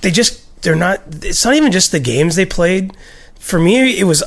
they 0.02 0.10
just 0.10 0.44
they're 0.62 0.76
not. 0.76 1.00
It's 1.22 1.44
not 1.46 1.54
even 1.54 1.72
just 1.72 1.92
the 1.92 2.00
games 2.00 2.36
they 2.36 2.46
played. 2.46 2.94
For 3.38 3.58
me, 3.58 3.98
it 3.98 4.04
was 4.04 4.22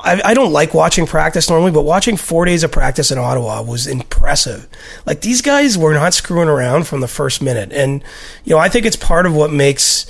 I, 0.00 0.20
I, 0.24 0.34
don't 0.34 0.52
like 0.52 0.74
watching 0.74 1.06
practice 1.06 1.50
normally, 1.50 1.72
but 1.72 1.82
watching 1.82 2.16
four 2.16 2.44
days 2.44 2.62
of 2.62 2.72
practice 2.72 3.10
in 3.10 3.18
Ottawa 3.18 3.62
was 3.62 3.86
impressive. 3.86 4.68
Like 5.06 5.20
these 5.20 5.42
guys 5.42 5.76
were 5.76 5.94
not 5.94 6.14
screwing 6.14 6.48
around 6.48 6.86
from 6.86 7.00
the 7.00 7.08
first 7.08 7.42
minute, 7.42 7.72
and 7.72 8.02
you 8.44 8.54
know 8.54 8.58
I 8.58 8.68
think 8.68 8.86
it's 8.86 8.96
part 8.96 9.26
of 9.26 9.34
what 9.34 9.52
makes 9.52 10.06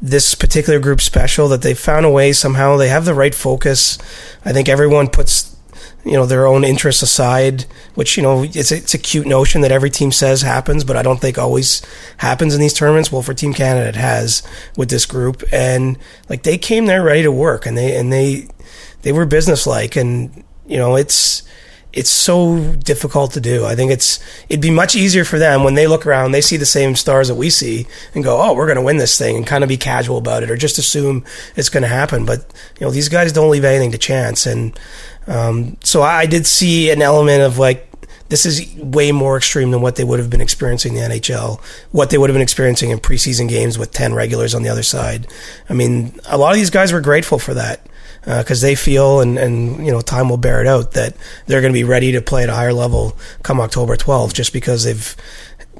this 0.00 0.34
particular 0.34 0.80
group 0.80 1.00
special 1.00 1.48
that 1.48 1.62
they 1.62 1.74
found 1.74 2.04
a 2.04 2.10
way 2.10 2.32
somehow 2.32 2.76
they 2.76 2.88
have 2.88 3.04
the 3.04 3.14
right 3.14 3.34
focus. 3.34 3.98
I 4.44 4.52
think 4.52 4.68
everyone 4.68 5.08
puts 5.08 5.56
you 6.04 6.12
know 6.12 6.26
their 6.26 6.46
own 6.46 6.64
interests 6.64 7.02
aside, 7.02 7.64
which 7.94 8.16
you 8.16 8.22
know 8.22 8.42
it's 8.42 8.72
a, 8.72 8.76
it's 8.76 8.94
a 8.94 8.98
cute 8.98 9.26
notion 9.26 9.60
that 9.60 9.72
every 9.72 9.90
team 9.90 10.10
says 10.10 10.42
happens, 10.42 10.84
but 10.84 10.96
I 10.96 11.02
don't 11.02 11.20
think 11.20 11.38
always 11.38 11.82
happens 12.18 12.54
in 12.54 12.60
these 12.60 12.74
tournaments. 12.74 13.12
Well, 13.12 13.22
for 13.22 13.34
Team 13.34 13.54
Canada, 13.54 13.88
it 13.88 13.96
has 13.96 14.42
with 14.76 14.90
this 14.90 15.06
group, 15.06 15.44
and 15.52 15.98
like 16.28 16.42
they 16.42 16.58
came 16.58 16.86
there 16.86 17.02
ready 17.02 17.22
to 17.22 17.32
work, 17.32 17.66
and 17.66 17.78
they 17.78 17.96
and 17.96 18.12
they 18.12 18.48
they 19.02 19.12
were 19.12 19.26
businesslike, 19.26 19.96
and 19.96 20.44
you 20.66 20.78
know 20.78 20.96
it's 20.96 21.42
it's 21.92 22.10
so 22.10 22.74
difficult 22.76 23.32
to 23.32 23.40
do. 23.40 23.66
I 23.66 23.74
think 23.74 23.92
it's 23.92 24.18
it'd 24.48 24.62
be 24.62 24.70
much 24.70 24.94
easier 24.94 25.24
for 25.24 25.38
them 25.38 25.62
when 25.62 25.74
they 25.74 25.86
look 25.86 26.06
around, 26.06 26.32
they 26.32 26.40
see 26.40 26.56
the 26.56 26.66
same 26.66 26.96
stars 26.96 27.28
that 27.28 27.34
we 27.34 27.50
see, 27.50 27.86
and 28.14 28.24
go, 28.24 28.40
"Oh, 28.40 28.54
we're 28.54 28.66
going 28.66 28.76
to 28.76 28.82
win 28.82 28.96
this 28.96 29.18
thing," 29.18 29.36
and 29.36 29.46
kind 29.46 29.62
of 29.62 29.68
be 29.68 29.76
casual 29.76 30.18
about 30.18 30.42
it, 30.42 30.50
or 30.50 30.56
just 30.56 30.78
assume 30.78 31.24
it's 31.56 31.68
going 31.68 31.82
to 31.82 31.88
happen. 31.88 32.24
But 32.24 32.40
you 32.80 32.86
know, 32.86 32.90
these 32.90 33.08
guys 33.08 33.32
don't 33.32 33.50
leave 33.50 33.64
anything 33.64 33.92
to 33.92 33.98
chance, 33.98 34.46
and 34.46 34.78
um, 35.26 35.76
so 35.84 36.02
I, 36.02 36.20
I 36.20 36.26
did 36.26 36.46
see 36.46 36.90
an 36.90 37.02
element 37.02 37.42
of 37.42 37.58
like 37.58 37.88
this 38.28 38.46
is 38.46 38.74
way 38.76 39.12
more 39.12 39.36
extreme 39.36 39.72
than 39.72 39.82
what 39.82 39.96
they 39.96 40.04
would 40.04 40.18
have 40.18 40.30
been 40.30 40.40
experiencing 40.40 40.96
in 40.96 41.10
the 41.10 41.16
NHL, 41.16 41.60
what 41.90 42.08
they 42.08 42.16
would 42.16 42.30
have 42.30 42.34
been 42.34 42.40
experiencing 42.40 42.88
in 42.88 42.98
preseason 42.98 43.46
games 43.46 43.76
with 43.76 43.92
10 43.92 44.14
regulars 44.14 44.54
on 44.54 44.62
the 44.62 44.70
other 44.70 44.82
side. 44.82 45.26
I 45.68 45.74
mean, 45.74 46.18
a 46.24 46.38
lot 46.38 46.52
of 46.52 46.56
these 46.56 46.70
guys 46.70 46.94
were 46.94 47.02
grateful 47.02 47.38
for 47.38 47.52
that 47.52 47.86
because 48.24 48.62
uh, 48.62 48.66
they 48.66 48.74
feel 48.74 49.20
and, 49.20 49.38
and 49.38 49.84
you 49.84 49.90
know 49.90 50.00
time 50.00 50.28
will 50.28 50.36
bear 50.36 50.60
it 50.60 50.66
out 50.66 50.92
that 50.92 51.16
they're 51.46 51.60
going 51.60 51.72
to 51.72 51.78
be 51.78 51.84
ready 51.84 52.12
to 52.12 52.20
play 52.20 52.42
at 52.42 52.48
a 52.48 52.54
higher 52.54 52.72
level 52.72 53.16
come 53.42 53.60
October 53.60 53.96
12th 53.96 54.32
just 54.32 54.52
because 54.52 54.84
they've 54.84 55.16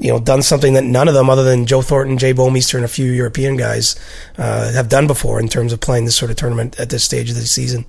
you 0.00 0.10
know 0.10 0.18
done 0.18 0.42
something 0.42 0.74
that 0.74 0.84
none 0.84 1.08
of 1.08 1.14
them 1.14 1.30
other 1.30 1.44
than 1.44 1.66
Joe 1.66 1.82
Thornton, 1.82 2.18
Jay 2.18 2.32
Bouwmeester, 2.32 2.74
and 2.74 2.84
a 2.84 2.88
few 2.88 3.10
European 3.10 3.56
guys 3.56 3.96
uh, 4.38 4.72
have 4.72 4.88
done 4.88 5.06
before 5.06 5.38
in 5.40 5.48
terms 5.48 5.72
of 5.72 5.80
playing 5.80 6.04
this 6.04 6.16
sort 6.16 6.30
of 6.30 6.36
tournament 6.36 6.78
at 6.78 6.90
this 6.90 7.04
stage 7.04 7.30
of 7.30 7.36
the 7.36 7.42
season. 7.42 7.84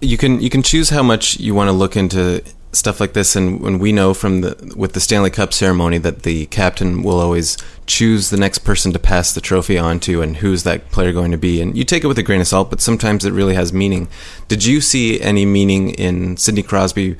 You 0.00 0.18
can 0.18 0.40
you 0.40 0.50
can 0.50 0.62
choose 0.62 0.90
how 0.90 1.02
much 1.02 1.38
you 1.38 1.54
want 1.54 1.68
to 1.68 1.72
look 1.72 1.96
into 1.96 2.42
stuff 2.76 3.00
like 3.00 3.12
this, 3.12 3.34
and 3.34 3.60
when 3.60 3.78
we 3.78 3.92
know 3.92 4.14
from 4.14 4.42
the 4.42 4.74
with 4.76 4.92
the 4.92 5.00
Stanley 5.00 5.30
Cup 5.30 5.52
ceremony 5.52 5.98
that 5.98 6.22
the 6.22 6.46
captain 6.46 7.02
will 7.02 7.18
always 7.18 7.56
choose 7.86 8.30
the 8.30 8.36
next 8.36 8.58
person 8.58 8.92
to 8.92 8.98
pass 8.98 9.32
the 9.32 9.40
trophy 9.40 9.78
on 9.78 10.00
to, 10.00 10.22
and 10.22 10.38
who's 10.38 10.62
that 10.62 10.90
player 10.90 11.12
going 11.12 11.30
to 11.30 11.38
be, 11.38 11.60
and 11.60 11.76
you 11.76 11.84
take 11.84 12.04
it 12.04 12.08
with 12.08 12.18
a 12.18 12.22
grain 12.22 12.40
of 12.40 12.46
salt, 12.46 12.70
but 12.70 12.80
sometimes 12.80 13.24
it 13.24 13.32
really 13.32 13.54
has 13.54 13.72
meaning. 13.72 14.08
Did 14.48 14.64
you 14.64 14.80
see 14.80 15.20
any 15.20 15.46
meaning 15.46 15.90
in 15.90 16.36
Sidney 16.36 16.62
Crosby? 16.62 17.16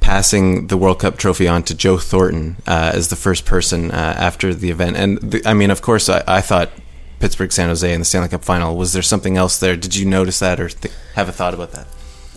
Passing 0.00 0.68
the 0.68 0.76
World 0.76 1.00
Cup 1.00 1.16
trophy 1.16 1.48
on 1.48 1.64
to 1.64 1.74
Joe 1.74 1.98
Thornton 1.98 2.56
uh, 2.68 2.92
as 2.94 3.08
the 3.08 3.16
first 3.16 3.44
person 3.44 3.90
uh, 3.90 4.14
after 4.16 4.54
the 4.54 4.70
event, 4.70 4.96
and 4.96 5.18
the, 5.18 5.42
I 5.44 5.54
mean, 5.54 5.72
of 5.72 5.82
course, 5.82 6.08
I, 6.08 6.22
I 6.24 6.40
thought 6.40 6.70
Pittsburgh 7.18 7.50
San 7.50 7.68
Jose 7.68 7.92
in 7.92 7.98
the 8.00 8.04
Stanley 8.04 8.28
Cup 8.28 8.44
final. 8.44 8.76
Was 8.76 8.92
there 8.92 9.02
something 9.02 9.36
else 9.36 9.58
there? 9.58 9.76
Did 9.76 9.96
you 9.96 10.06
notice 10.06 10.38
that 10.38 10.60
or 10.60 10.68
th- 10.68 10.94
have 11.14 11.28
a 11.28 11.32
thought 11.32 11.52
about 11.52 11.72
that? 11.72 11.88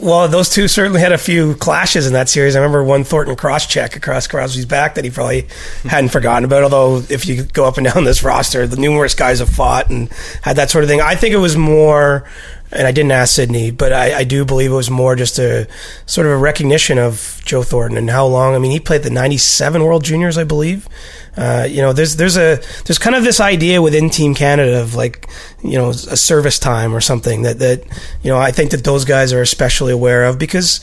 Well, 0.01 0.27
those 0.27 0.49
two 0.49 0.67
certainly 0.67 0.99
had 0.99 1.11
a 1.11 1.17
few 1.17 1.53
clashes 1.53 2.07
in 2.07 2.13
that 2.13 2.27
series. 2.27 2.55
I 2.55 2.59
remember 2.59 2.83
one 2.83 3.03
Thornton 3.03 3.35
cross 3.35 3.67
check 3.67 3.95
across 3.95 4.25
Crosby's 4.25 4.65
back 4.65 4.95
that 4.95 5.03
he 5.03 5.11
probably 5.11 5.47
hadn't 5.83 6.09
forgotten 6.09 6.43
about. 6.43 6.63
Although, 6.63 7.03
if 7.07 7.27
you 7.27 7.43
go 7.43 7.65
up 7.65 7.77
and 7.77 7.85
down 7.85 8.03
this 8.03 8.23
roster, 8.23 8.65
the 8.65 8.77
numerous 8.77 9.13
guys 9.13 9.37
have 9.37 9.49
fought 9.49 9.91
and 9.91 10.11
had 10.41 10.55
that 10.55 10.71
sort 10.71 10.83
of 10.83 10.89
thing. 10.89 11.01
I 11.01 11.13
think 11.13 11.35
it 11.35 11.37
was 11.37 11.55
more 11.55 12.27
and 12.71 12.87
I 12.87 12.91
didn't 12.91 13.11
ask 13.11 13.35
Sidney, 13.35 13.71
but 13.71 13.91
I, 13.91 14.19
I, 14.19 14.23
do 14.23 14.45
believe 14.45 14.71
it 14.71 14.75
was 14.75 14.89
more 14.89 15.15
just 15.15 15.37
a 15.39 15.67
sort 16.05 16.25
of 16.25 16.33
a 16.33 16.37
recognition 16.37 16.97
of 16.97 17.41
Joe 17.43 17.63
Thornton 17.63 17.97
and 17.97 18.09
how 18.09 18.25
long. 18.25 18.55
I 18.55 18.59
mean, 18.59 18.71
he 18.71 18.79
played 18.79 19.03
the 19.03 19.09
'97 19.09 19.83
World 19.83 20.03
Juniors, 20.03 20.37
I 20.37 20.45
believe. 20.45 20.87
Uh, 21.35 21.67
you 21.69 21.81
know, 21.81 21.91
there's 21.91 22.15
there's 22.15 22.37
a 22.37 22.61
there's 22.85 22.97
kind 22.97 23.15
of 23.15 23.23
this 23.23 23.39
idea 23.39 23.81
within 23.81 24.09
Team 24.09 24.33
Canada 24.33 24.81
of 24.81 24.95
like 24.95 25.29
you 25.63 25.77
know 25.77 25.89
a 25.89 26.17
service 26.17 26.59
time 26.59 26.95
or 26.95 27.01
something 27.01 27.41
that 27.41 27.59
that 27.59 27.83
you 28.23 28.31
know 28.31 28.37
I 28.37 28.51
think 28.51 28.71
that 28.71 28.83
those 28.83 29.05
guys 29.05 29.33
are 29.33 29.41
especially 29.41 29.91
aware 29.91 30.23
of 30.25 30.39
because 30.39 30.79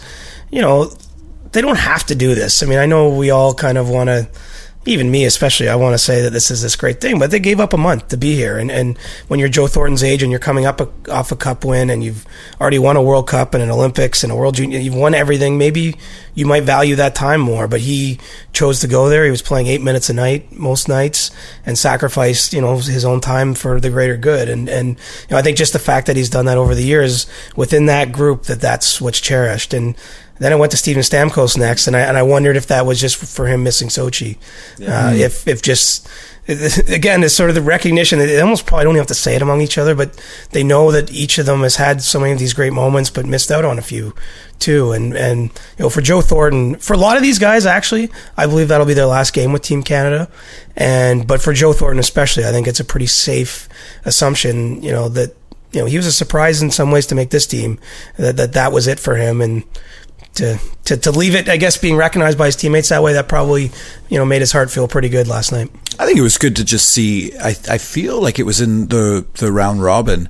you 0.51 0.61
know 0.61 0.93
they 1.53 1.61
don't 1.61 1.79
have 1.79 2.05
to 2.07 2.15
do 2.15 2.35
this. 2.35 2.63
I 2.63 2.67
mean, 2.67 2.79
I 2.79 2.87
know 2.87 3.09
we 3.15 3.31
all 3.31 3.55
kind 3.55 3.79
of 3.79 3.89
want 3.89 4.09
to 4.09 4.29
even 4.85 5.11
me 5.11 5.25
especially, 5.25 5.69
I 5.69 5.75
want 5.75 5.95
to 5.95 5.99
say 5.99 6.23
that 6.23 6.31
this 6.31 6.51
is 6.51 6.63
this 6.63 6.77
great 6.77 7.01
thing, 7.01 7.19
but 7.19 7.31
they 7.31 7.41
gave 7.41 7.61
up 7.61 7.73
a 7.73 7.77
month 7.77 8.09
to 8.09 8.17
be 8.17 8.35
here. 8.35 8.57
And, 8.57 8.71
and 8.71 8.97
when 9.27 9.39
you're 9.39 9.49
Joe 9.49 9.67
Thornton's 9.67 10.03
age 10.03 10.23
and 10.23 10.31
you're 10.31 10.39
coming 10.39 10.65
up 10.65 10.81
a, 10.81 10.89
off 11.13 11.31
a 11.31 11.37
cup 11.37 11.65
win 11.65 11.91
and 11.91 12.03
you've 12.03 12.25
already 12.61 12.79
won 12.79 12.97
a 12.97 13.03
World 13.03 13.29
Cup 13.29 13.55
and 13.55 13.63
an 13.63 13.71
Olympics 13.71 14.23
and 14.23 14.33
a 14.33 14.37
World 14.37 14.55
Junior, 14.55 14.79
you've 14.79 14.95
won 14.95 15.15
everything. 15.15 15.59
Maybe 15.59 15.97
you 16.35 16.47
might 16.47 16.63
value 16.63 16.97
that 16.97 17.15
time 17.15 17.41
more, 17.41 17.69
but 17.69 17.81
he 17.81 18.19
chose 18.53 18.81
to 18.81 18.89
go 18.89 19.09
there. 19.09 19.25
He 19.25 19.31
was 19.31 19.43
playing 19.43 19.67
eight 19.67 19.83
minutes 19.83 20.09
a 20.09 20.15
night 20.15 20.53
most 20.53 20.89
nights 20.89 21.31
and 21.67 21.77
sacrificed, 21.77 22.53
you 22.55 22.61
know, 22.61 22.77
his 22.79 23.05
own 23.05 23.21
time 23.21 23.55
for 23.55 23.81
the 23.81 23.91
greater 23.91 24.17
good. 24.17 24.49
And, 24.49 24.69
and, 24.69 24.91
you 24.91 25.33
know, 25.33 25.37
I 25.37 25.43
think 25.43 25.59
just 25.59 25.75
the 25.75 25.79
fact 25.79 26.07
that 26.07 26.17
he's 26.17 26.31
done 26.31 26.47
that 26.47 26.57
over 26.57 26.75
the 26.75 26.85
years 26.85 27.27
within 27.57 27.87
that 27.87 28.13
group, 28.13 28.45
that 28.45 28.61
that's 28.61 29.01
what's 29.01 29.21
cherished. 29.21 29.75
And, 29.75 29.97
then 30.39 30.53
I 30.53 30.57
went 30.57 30.71
to 30.73 30.77
Steven 30.77 31.03
Stamkos 31.03 31.59
next, 31.59 31.87
and 31.87 31.97
I 31.97 32.01
and 32.01 32.17
I 32.17 32.23
wondered 32.23 32.57
if 32.57 32.67
that 32.69 32.87
was 32.87 33.01
just 33.01 33.17
for 33.17 33.47
him 33.47 33.63
missing 33.63 33.89
Sochi, 33.89 34.37
yeah. 34.79 35.09
uh, 35.09 35.13
if 35.13 35.47
if 35.47 35.63
just 35.63 36.09
again 36.89 37.23
it's 37.23 37.35
sort 37.35 37.51
of 37.51 37.55
the 37.55 37.63
recognition 37.63 38.19
that 38.19 38.27
they 38.27 38.41
almost 38.41 38.65
probably 38.65 38.85
don't 38.85 38.95
even 38.95 39.01
have 39.01 39.07
to 39.07 39.15
say 39.15 39.37
it 39.37 39.43
among 39.43 39.61
each 39.61 39.77
other, 39.77 39.95
but 39.95 40.19
they 40.53 40.65
know 40.65 40.91
that 40.91 41.13
each 41.13 41.37
of 41.37 41.45
them 41.45 41.61
has 41.61 41.77
had 41.77 42.01
so 42.01 42.19
many 42.19 42.33
of 42.33 42.39
these 42.39 42.55
great 42.55 42.73
moments, 42.73 43.11
but 43.11 43.27
missed 43.27 43.51
out 43.51 43.67
on 43.67 43.79
a 43.79 43.83
few 43.83 44.15
too. 44.59 44.93
And 44.93 45.15
and 45.15 45.43
you 45.77 45.83
know 45.85 45.91
for 45.91 46.01
Joe 46.01 46.23
Thornton, 46.23 46.77
for 46.77 46.95
a 46.95 46.99
lot 46.99 47.19
of 47.19 47.23
these 47.23 47.39
guys, 47.39 47.67
actually, 47.67 48.11
I 48.37 48.47
believe 48.47 48.69
that'll 48.69 48.87
be 48.87 48.95
their 48.95 49.07
last 49.07 49.35
game 49.35 49.53
with 49.53 49.63
Team 49.63 49.83
Canada, 49.83 50.31
and 50.75 51.27
but 51.27 51.43
for 51.43 51.53
Joe 51.53 51.75
Thornton 51.75 52.01
especially, 52.01 52.47
I 52.47 52.51
think 52.51 52.67
it's 52.67 52.81
a 52.81 52.85
pretty 52.85 53.07
safe 53.07 53.69
assumption, 54.07 54.83
you 54.83 54.91
know 54.91 55.11
that 55.11 55.37
you 55.73 55.81
know 55.81 55.87
he 55.87 55.99
was 55.99 56.07
a 56.07 56.13
surprise 56.13 56.63
in 56.63 56.71
some 56.71 56.91
ways 56.91 57.07
to 57.09 57.15
make 57.15 57.29
this 57.29 57.47
team 57.47 57.79
that 58.17 58.37
that, 58.39 58.53
that 58.55 58.73
was 58.73 58.87
it 58.87 58.99
for 58.99 59.17
him 59.17 59.43
and 59.43 59.65
to, 60.39 60.59
to, 60.85 60.97
to 60.97 61.13
leave 61.13 61.35
it, 61.35 61.49
I 61.49 61.57
guess, 61.57 61.77
being 61.77 61.97
recognized 61.97 62.39
by 62.39 62.47
his 62.47 62.57
teammates 62.57 62.89
that 62.89 63.03
way, 63.03 63.13
that 63.13 63.29
probably, 63.29 63.71
you 64.09 64.19
know, 64.19 64.25
made 64.25 64.41
his 64.41 64.53
heart 64.53 64.71
feel 64.71 64.89
pretty 64.89 65.09
good 65.09 65.29
last 65.29 65.53
night. 65.53 65.71
I 65.99 66.07
think 66.07 66.19
it 66.19 66.23
was 66.23 66.39
good 66.39 66.57
to 66.57 66.65
just 66.65 66.89
see. 66.89 67.37
I, 67.39 67.51
I 67.71 67.79
feel 67.79 68.21
like 68.21 68.39
it 68.39 68.45
was 68.45 68.61
in 68.61 68.89
the, 68.89 69.27
the 69.35 69.53
round 69.53 69.83
robin. 69.83 70.29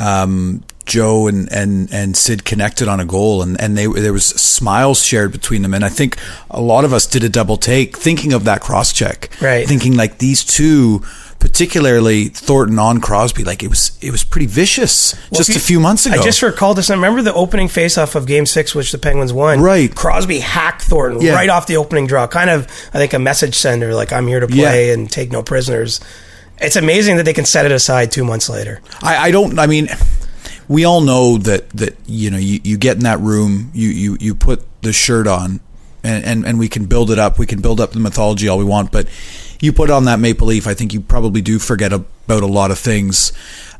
Um, 0.00 0.64
Joe 0.86 1.26
and, 1.26 1.52
and, 1.52 1.92
and 1.92 2.16
Sid 2.16 2.44
connected 2.44 2.88
on 2.88 2.98
a 2.98 3.04
goal 3.04 3.42
and, 3.42 3.60
and 3.60 3.76
they, 3.76 3.86
there 3.86 4.12
was 4.12 4.24
smiles 4.24 5.04
shared 5.04 5.32
between 5.32 5.62
them. 5.62 5.74
And 5.74 5.84
I 5.84 5.90
think 5.90 6.16
a 6.50 6.62
lot 6.62 6.84
of 6.84 6.92
us 6.92 7.06
did 7.06 7.22
a 7.22 7.28
double 7.28 7.58
take 7.58 7.96
thinking 7.96 8.32
of 8.32 8.44
that 8.44 8.62
cross 8.62 8.92
check, 8.92 9.30
right? 9.42 9.68
Thinking 9.68 9.96
like 9.96 10.18
these 10.18 10.42
two 10.42 11.02
particularly 11.38 12.26
Thornton 12.26 12.78
on 12.78 13.00
Crosby. 13.00 13.44
Like 13.44 13.62
it 13.62 13.68
was, 13.68 13.96
it 14.00 14.10
was 14.10 14.24
pretty 14.24 14.46
vicious 14.46 15.14
well, 15.30 15.38
just 15.38 15.50
you, 15.50 15.56
a 15.56 15.60
few 15.60 15.80
months 15.80 16.06
ago. 16.06 16.20
I 16.20 16.22
just 16.22 16.42
recalled 16.42 16.78
this. 16.78 16.90
I 16.90 16.94
remember 16.94 17.22
the 17.22 17.34
opening 17.34 17.68
faceoff 17.68 18.14
of 18.14 18.26
Game 18.26 18.46
Six, 18.46 18.74
which 18.74 18.92
the 18.92 18.98
Penguins 18.98 19.32
won. 19.32 19.60
Right, 19.60 19.94
Crosby 19.94 20.40
hacked 20.40 20.82
Thornton 20.82 21.20
yeah. 21.20 21.34
right 21.34 21.48
off 21.48 21.66
the 21.66 21.76
opening 21.76 22.06
draw. 22.06 22.26
Kind 22.26 22.50
of, 22.50 22.64
I 22.92 22.98
think, 22.98 23.12
a 23.12 23.18
message 23.18 23.54
sender, 23.54 23.94
like 23.94 24.12
I'm 24.12 24.26
here 24.26 24.40
to 24.40 24.48
play 24.48 24.88
yeah. 24.88 24.94
and 24.94 25.10
take 25.10 25.30
no 25.30 25.42
prisoners. 25.42 26.00
It's 26.60 26.76
amazing 26.76 27.16
that 27.18 27.22
they 27.22 27.32
can 27.32 27.44
set 27.44 27.66
it 27.66 27.72
aside 27.72 28.10
two 28.10 28.24
months 28.24 28.48
later. 28.48 28.80
I, 29.02 29.16
I 29.16 29.30
don't. 29.30 29.58
I 29.58 29.66
mean. 29.66 29.88
We 30.70 30.84
all 30.84 31.00
know 31.00 31.38
that, 31.38 31.70
that 31.70 31.96
you 32.04 32.30
know 32.30 32.36
you, 32.36 32.60
you 32.62 32.76
get 32.76 32.98
in 32.98 33.04
that 33.04 33.20
room 33.20 33.70
you, 33.72 33.88
you, 33.88 34.18
you 34.20 34.34
put 34.34 34.66
the 34.82 34.92
shirt 34.92 35.26
on 35.26 35.60
and, 36.04 36.22
and, 36.22 36.46
and 36.46 36.58
we 36.58 36.68
can 36.68 36.84
build 36.84 37.10
it 37.10 37.18
up 37.18 37.38
we 37.38 37.46
can 37.46 37.62
build 37.62 37.80
up 37.80 37.92
the 37.92 38.00
mythology 38.00 38.48
all 38.48 38.58
we 38.58 38.64
want 38.64 38.92
but 38.92 39.08
you 39.60 39.72
put 39.72 39.90
on 39.90 40.04
that 40.04 40.20
maple 40.20 40.48
leaf, 40.48 40.66
I 40.66 40.74
think 40.74 40.92
you 40.92 41.00
probably 41.00 41.40
do 41.40 41.58
forget 41.58 41.92
about 41.92 42.42
a 42.42 42.46
lot 42.46 42.70
of 42.70 42.78
things. 42.78 43.32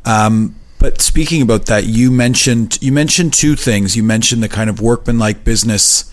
Um, 0.05 0.57
but 0.79 1.01
speaking 1.01 1.43
about 1.43 1.67
that, 1.67 1.87
you 1.87 2.11
mentioned 2.11 2.79
you 2.81 2.93
mentioned 2.93 3.33
two 3.33 3.57
things. 3.57 3.97
You 3.97 4.03
mentioned 4.03 4.43
the 4.43 4.49
kind 4.49 4.71
of 4.71 4.81
workmanlike 4.81 5.45
business 5.45 6.13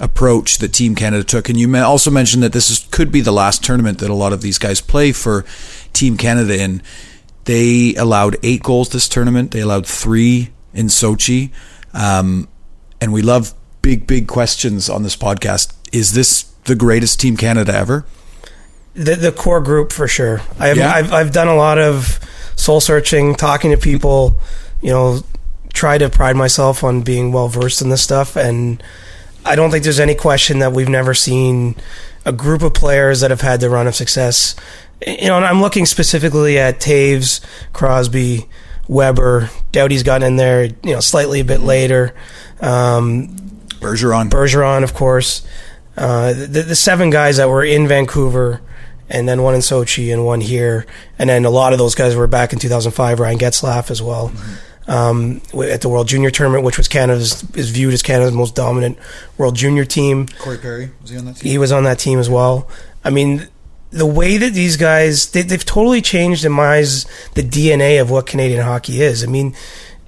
approach 0.00 0.58
that 0.58 0.72
Team 0.72 0.94
Canada 0.94 1.24
took, 1.24 1.48
and 1.48 1.58
you 1.58 1.76
also 1.76 2.10
mentioned 2.10 2.42
that 2.42 2.52
this 2.52 2.70
is, 2.70 2.86
could 2.90 3.10
be 3.10 3.20
the 3.20 3.32
last 3.32 3.64
tournament 3.64 3.98
that 3.98 4.10
a 4.10 4.14
lot 4.14 4.32
of 4.32 4.40
these 4.40 4.58
guys 4.58 4.80
play 4.80 5.12
for 5.12 5.44
Team 5.92 6.16
Canada 6.16 6.60
in. 6.60 6.82
They 7.44 7.94
allowed 7.96 8.36
eight 8.42 8.62
goals 8.62 8.88
this 8.88 9.08
tournament. 9.08 9.50
They 9.50 9.60
allowed 9.60 9.86
three 9.86 10.50
in 10.72 10.86
Sochi, 10.86 11.50
um, 11.92 12.48
and 13.00 13.12
we 13.12 13.20
love 13.20 13.52
big, 13.82 14.06
big 14.06 14.28
questions 14.28 14.88
on 14.88 15.02
this 15.02 15.16
podcast. 15.16 15.74
Is 15.92 16.14
this 16.14 16.44
the 16.64 16.74
greatest 16.74 17.20
Team 17.20 17.36
Canada 17.36 17.74
ever? 17.74 18.06
The, 18.94 19.16
the 19.16 19.32
core 19.32 19.60
group 19.60 19.92
for 19.92 20.06
sure. 20.06 20.40
I've, 20.58 20.76
yeah. 20.76 20.92
I've 20.92 21.12
I've 21.12 21.32
done 21.32 21.48
a 21.48 21.56
lot 21.56 21.78
of 21.78 22.20
soul 22.54 22.80
searching, 22.80 23.34
talking 23.34 23.72
to 23.72 23.76
people. 23.76 24.38
You 24.80 24.90
know, 24.90 25.20
try 25.72 25.98
to 25.98 26.08
pride 26.08 26.36
myself 26.36 26.84
on 26.84 27.02
being 27.02 27.32
well 27.32 27.48
versed 27.48 27.82
in 27.82 27.88
this 27.88 28.02
stuff, 28.02 28.36
and 28.36 28.82
I 29.44 29.56
don't 29.56 29.70
think 29.70 29.84
there's 29.84 30.00
any 30.00 30.14
question 30.14 30.60
that 30.60 30.72
we've 30.72 30.88
never 30.88 31.12
seen 31.12 31.74
a 32.24 32.32
group 32.32 32.62
of 32.62 32.72
players 32.72 33.20
that 33.20 33.30
have 33.30 33.40
had 33.40 33.60
the 33.60 33.68
run 33.68 33.86
of 33.86 33.94
success. 33.94 34.54
You 35.06 35.26
know, 35.26 35.36
and 35.36 35.44
I'm 35.44 35.60
looking 35.60 35.86
specifically 35.86 36.58
at 36.58 36.80
Toews, 36.80 37.40
Crosby, 37.72 38.48
Weber. 38.88 39.50
Doughty's 39.72 40.02
gotten 40.02 40.26
in 40.26 40.36
there, 40.36 40.64
you 40.64 40.92
know, 40.94 41.00
slightly 41.00 41.40
a 41.40 41.44
bit 41.44 41.60
later. 41.60 42.14
Um, 42.60 43.36
Bergeron, 43.80 44.30
Bergeron, 44.30 44.82
of 44.82 44.94
course. 44.94 45.46
Uh, 45.96 46.32
the, 46.32 46.62
the 46.62 46.76
seven 46.76 47.10
guys 47.10 47.36
that 47.36 47.48
were 47.48 47.64
in 47.64 47.86
Vancouver 47.86 48.60
and 49.14 49.28
then 49.28 49.42
one 49.42 49.54
in 49.54 49.60
Sochi 49.60 50.12
and 50.12 50.26
one 50.26 50.40
here. 50.40 50.86
And 51.20 51.30
then 51.30 51.44
a 51.44 51.50
lot 51.50 51.72
of 51.72 51.78
those 51.78 51.94
guys 51.94 52.16
were 52.16 52.26
back 52.26 52.52
in 52.52 52.58
2005. 52.58 53.20
Ryan 53.20 53.38
Getzlaf 53.38 53.90
as 53.90 54.02
well. 54.02 54.32
Um, 54.88 55.40
at 55.54 55.80
the 55.80 55.88
World 55.88 56.08
Junior 56.08 56.30
Tournament, 56.30 56.64
which 56.64 56.76
was 56.76 56.88
Canada's 56.88 57.42
is 57.54 57.70
viewed 57.70 57.94
as 57.94 58.02
Canada's 58.02 58.34
most 58.34 58.54
dominant 58.54 58.98
World 59.38 59.54
Junior 59.54 59.84
team. 59.84 60.26
Corey 60.38 60.58
Perry 60.58 60.90
was 61.00 61.10
he 61.10 61.16
on 61.16 61.24
that 61.26 61.36
team? 61.36 61.50
He 61.50 61.58
was 61.58 61.72
on 61.72 61.84
that 61.84 61.98
team 61.98 62.18
as 62.18 62.28
well. 62.28 62.68
I 63.02 63.10
mean, 63.10 63.48
the 63.90 64.04
way 64.04 64.36
that 64.36 64.52
these 64.52 64.76
guys 64.76 65.30
they, 65.30 65.42
have 65.42 65.64
totally 65.64 66.02
changed 66.02 66.44
in 66.44 66.52
my 66.52 66.74
eyes 66.78 67.06
the 67.34 67.42
DNA 67.42 67.98
of 67.98 68.10
what 68.10 68.26
Canadian 68.26 68.62
hockey 68.62 69.00
is. 69.00 69.22
I 69.24 69.26
mean, 69.26 69.54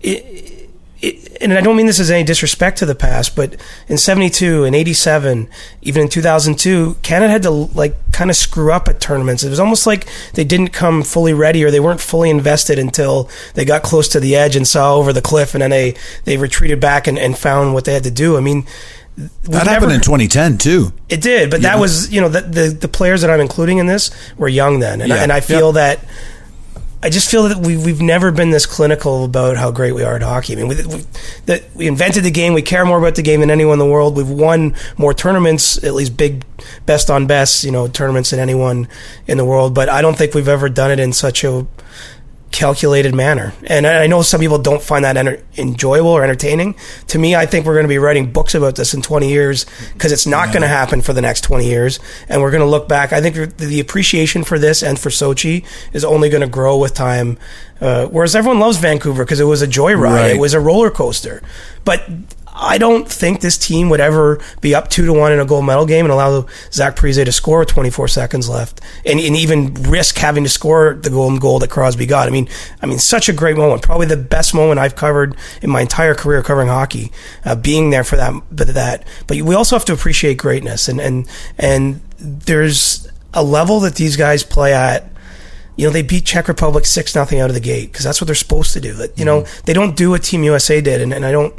it, 0.02 0.55
it, 1.00 1.38
and 1.40 1.52
I 1.52 1.60
don't 1.60 1.76
mean 1.76 1.86
this 1.86 2.00
as 2.00 2.10
any 2.10 2.24
disrespect 2.24 2.78
to 2.78 2.86
the 2.86 2.94
past, 2.94 3.36
but 3.36 3.56
in 3.88 3.98
72 3.98 4.64
and 4.64 4.74
87, 4.74 5.48
even 5.82 6.02
in 6.02 6.08
2002, 6.08 6.96
Canada 7.02 7.30
had 7.30 7.42
to 7.42 7.50
like 7.50 7.94
kind 8.12 8.30
of 8.30 8.36
screw 8.36 8.72
up 8.72 8.88
at 8.88 9.00
tournaments. 9.00 9.44
It 9.44 9.50
was 9.50 9.60
almost 9.60 9.86
like 9.86 10.06
they 10.32 10.44
didn't 10.44 10.68
come 10.68 11.02
fully 11.02 11.34
ready 11.34 11.64
or 11.64 11.70
they 11.70 11.80
weren't 11.80 12.00
fully 12.00 12.30
invested 12.30 12.78
until 12.78 13.28
they 13.54 13.64
got 13.64 13.82
close 13.82 14.08
to 14.08 14.20
the 14.20 14.36
edge 14.36 14.56
and 14.56 14.66
saw 14.66 14.94
over 14.94 15.12
the 15.12 15.22
cliff 15.22 15.54
and 15.54 15.62
then 15.62 15.70
they, 15.70 15.94
they 16.24 16.36
retreated 16.38 16.80
back 16.80 17.06
and, 17.06 17.18
and 17.18 17.36
found 17.36 17.74
what 17.74 17.84
they 17.84 17.92
had 17.92 18.04
to 18.04 18.10
do. 18.10 18.36
I 18.36 18.40
mean, 18.40 18.66
that 19.16 19.66
happened 19.66 19.92
in 19.92 20.00
2010 20.00 20.58
too. 20.58 20.92
It 21.08 21.22
did, 21.22 21.50
but 21.50 21.60
yeah. 21.60 21.72
that 21.72 21.80
was, 21.80 22.12
you 22.12 22.20
know, 22.20 22.28
the, 22.28 22.42
the, 22.42 22.68
the, 22.68 22.88
players 22.88 23.22
that 23.22 23.30
I'm 23.30 23.40
including 23.40 23.78
in 23.78 23.86
this 23.86 24.10
were 24.36 24.48
young 24.48 24.80
then. 24.80 25.00
And, 25.00 25.08
yeah. 25.08 25.16
I, 25.16 25.18
and 25.20 25.32
I 25.32 25.40
feel 25.40 25.72
that 25.72 26.00
I 27.06 27.08
just 27.08 27.30
feel 27.30 27.44
that 27.44 27.58
we 27.58 27.76
we've 27.76 28.02
never 28.02 28.32
been 28.32 28.50
this 28.50 28.66
clinical 28.66 29.22
about 29.25 29.56
how 29.56 29.70
great 29.70 29.92
we 29.92 30.02
are 30.02 30.16
at 30.16 30.22
hockey. 30.22 30.54
I 30.54 30.56
mean, 30.56 30.66
we, 30.66 30.75
we, 30.86 31.04
that 31.44 31.62
we 31.72 31.86
invented 31.86 32.25
the 32.25 32.32
game. 32.32 32.52
We 32.52 32.62
care 32.62 32.84
more 32.84 32.98
about 32.98 33.14
the 33.14 33.22
game 33.22 33.38
than 33.42 33.48
anyone 33.48 33.75
in 33.75 33.78
the 33.78 33.86
world. 33.86 34.16
We've 34.16 34.28
won 34.28 34.75
more 34.98 35.14
tournaments, 35.14 35.84
at 35.84 35.94
least 35.94 36.16
big 36.16 36.44
best 36.84 37.08
on 37.08 37.28
best, 37.28 37.62
you 37.62 37.70
know, 37.70 37.86
tournaments 37.86 38.30
than 38.30 38.40
anyone 38.40 38.88
in 39.28 39.38
the 39.38 39.44
world. 39.44 39.72
But 39.72 39.88
I 39.88 40.02
don't 40.02 40.18
think 40.18 40.34
we've 40.34 40.48
ever 40.48 40.68
done 40.68 40.90
it 40.90 40.98
in 40.98 41.12
such 41.12 41.44
a 41.44 41.64
calculated 42.52 43.14
manner. 43.14 43.52
And 43.66 43.86
I 43.86 44.06
know 44.06 44.22
some 44.22 44.40
people 44.40 44.58
don't 44.58 44.82
find 44.82 45.04
that 45.04 45.16
enter- 45.16 45.42
enjoyable 45.56 46.10
or 46.10 46.24
entertaining. 46.24 46.74
To 47.08 47.18
me, 47.18 47.34
I 47.34 47.44
think 47.46 47.66
we're 47.66 47.74
going 47.74 47.84
to 47.84 47.88
be 47.88 47.98
writing 47.98 48.32
books 48.32 48.54
about 48.54 48.76
this 48.76 48.94
in 48.94 49.02
20 49.02 49.28
years 49.28 49.66
because 49.92 50.12
it's 50.12 50.26
not 50.26 50.48
going 50.48 50.62
to 50.62 50.68
happen 50.68 51.02
for 51.02 51.12
the 51.12 51.20
next 51.20 51.42
20 51.42 51.66
years. 51.66 52.00
And 52.28 52.40
we're 52.40 52.50
going 52.50 52.62
to 52.62 52.68
look 52.68 52.88
back. 52.88 53.12
I 53.12 53.20
think 53.20 53.56
the 53.56 53.80
appreciation 53.80 54.44
for 54.44 54.58
this 54.58 54.82
and 54.82 54.98
for 54.98 55.10
Sochi 55.10 55.64
is 55.92 56.04
only 56.04 56.28
going 56.30 56.40
to 56.40 56.48
grow 56.48 56.78
with 56.78 56.94
time. 56.94 57.38
Uh, 57.80 58.06
whereas 58.06 58.34
everyone 58.34 58.58
loves 58.58 58.78
Vancouver 58.78 59.24
because 59.24 59.40
it 59.40 59.44
was 59.44 59.60
a 59.60 59.68
joyride, 59.68 60.14
right. 60.14 60.30
it 60.30 60.38
was 60.38 60.54
a 60.54 60.60
roller 60.60 60.90
coaster. 60.90 61.42
But 61.84 62.08
I 62.58 62.78
don't 62.78 63.06
think 63.06 63.40
this 63.40 63.58
team 63.58 63.90
would 63.90 64.00
ever 64.00 64.40
be 64.62 64.75
up 64.75 64.88
two 64.88 65.04
to 65.04 65.12
one 65.12 65.30
in 65.30 65.38
a 65.38 65.44
gold 65.44 65.66
medal 65.66 65.84
game 65.84 66.06
and 66.06 66.12
allow 66.12 66.46
Zach 66.72 66.96
Parise 66.96 67.22
to 67.22 67.30
score 67.32 67.58
with 67.60 67.68
24 67.68 68.08
seconds 68.08 68.48
left, 68.48 68.80
and, 69.04 69.20
and, 69.20 69.36
even 69.36 69.75
risk 69.75 70.16
having 70.16 70.42
to 70.44 70.48
score 70.48 70.94
the 70.94 71.10
golden 71.10 71.38
goal 71.38 71.58
that 71.58 71.68
Crosby 71.68 72.06
got. 72.06 72.26
I 72.26 72.30
mean, 72.30 72.48
I 72.80 72.86
mean, 72.86 72.98
such 72.98 73.28
a 73.28 73.34
great 73.34 73.58
moment, 73.58 73.82
probably 73.82 74.06
the 74.06 74.16
best 74.16 74.54
moment 74.54 74.80
I've 74.80 74.96
covered 74.96 75.36
in 75.60 75.68
my 75.68 75.82
entire 75.82 76.14
career 76.14 76.42
covering 76.42 76.68
hockey. 76.68 77.12
Uh, 77.44 77.54
being 77.54 77.90
there 77.90 78.04
for 78.04 78.16
that, 78.16 78.32
but 78.50 78.68
that, 78.68 79.06
but 79.26 79.40
we 79.42 79.54
also 79.54 79.76
have 79.76 79.84
to 79.84 79.92
appreciate 79.92 80.38
greatness, 80.38 80.88
and 80.88 80.98
and 80.98 81.28
and 81.58 82.00
there's 82.18 83.06
a 83.34 83.44
level 83.44 83.80
that 83.80 83.96
these 83.96 84.16
guys 84.16 84.42
play 84.42 84.72
at 84.72 85.12
you 85.76 85.86
know, 85.86 85.92
they 85.92 86.02
beat 86.02 86.25
Czech 86.25 86.48
Republic 86.48 86.86
6 86.86 87.14
nothing 87.14 87.38
out 87.38 87.50
of 87.50 87.54
the 87.54 87.60
gate 87.60 87.92
because 87.92 88.04
that's 88.04 88.20
what 88.20 88.26
they're 88.26 88.34
supposed 88.34 88.72
to 88.72 88.80
do. 88.80 88.96
You 89.14 89.25
know, 89.25 89.42
mm-hmm. 89.42 89.60
they 89.66 89.75
don't 89.75 89.94
do 89.94 90.10
what 90.10 90.22
Team 90.22 90.42
USA 90.42 90.80
did. 90.80 91.02
And, 91.02 91.12
and 91.12 91.25
I 91.25 91.32
don't, 91.32 91.54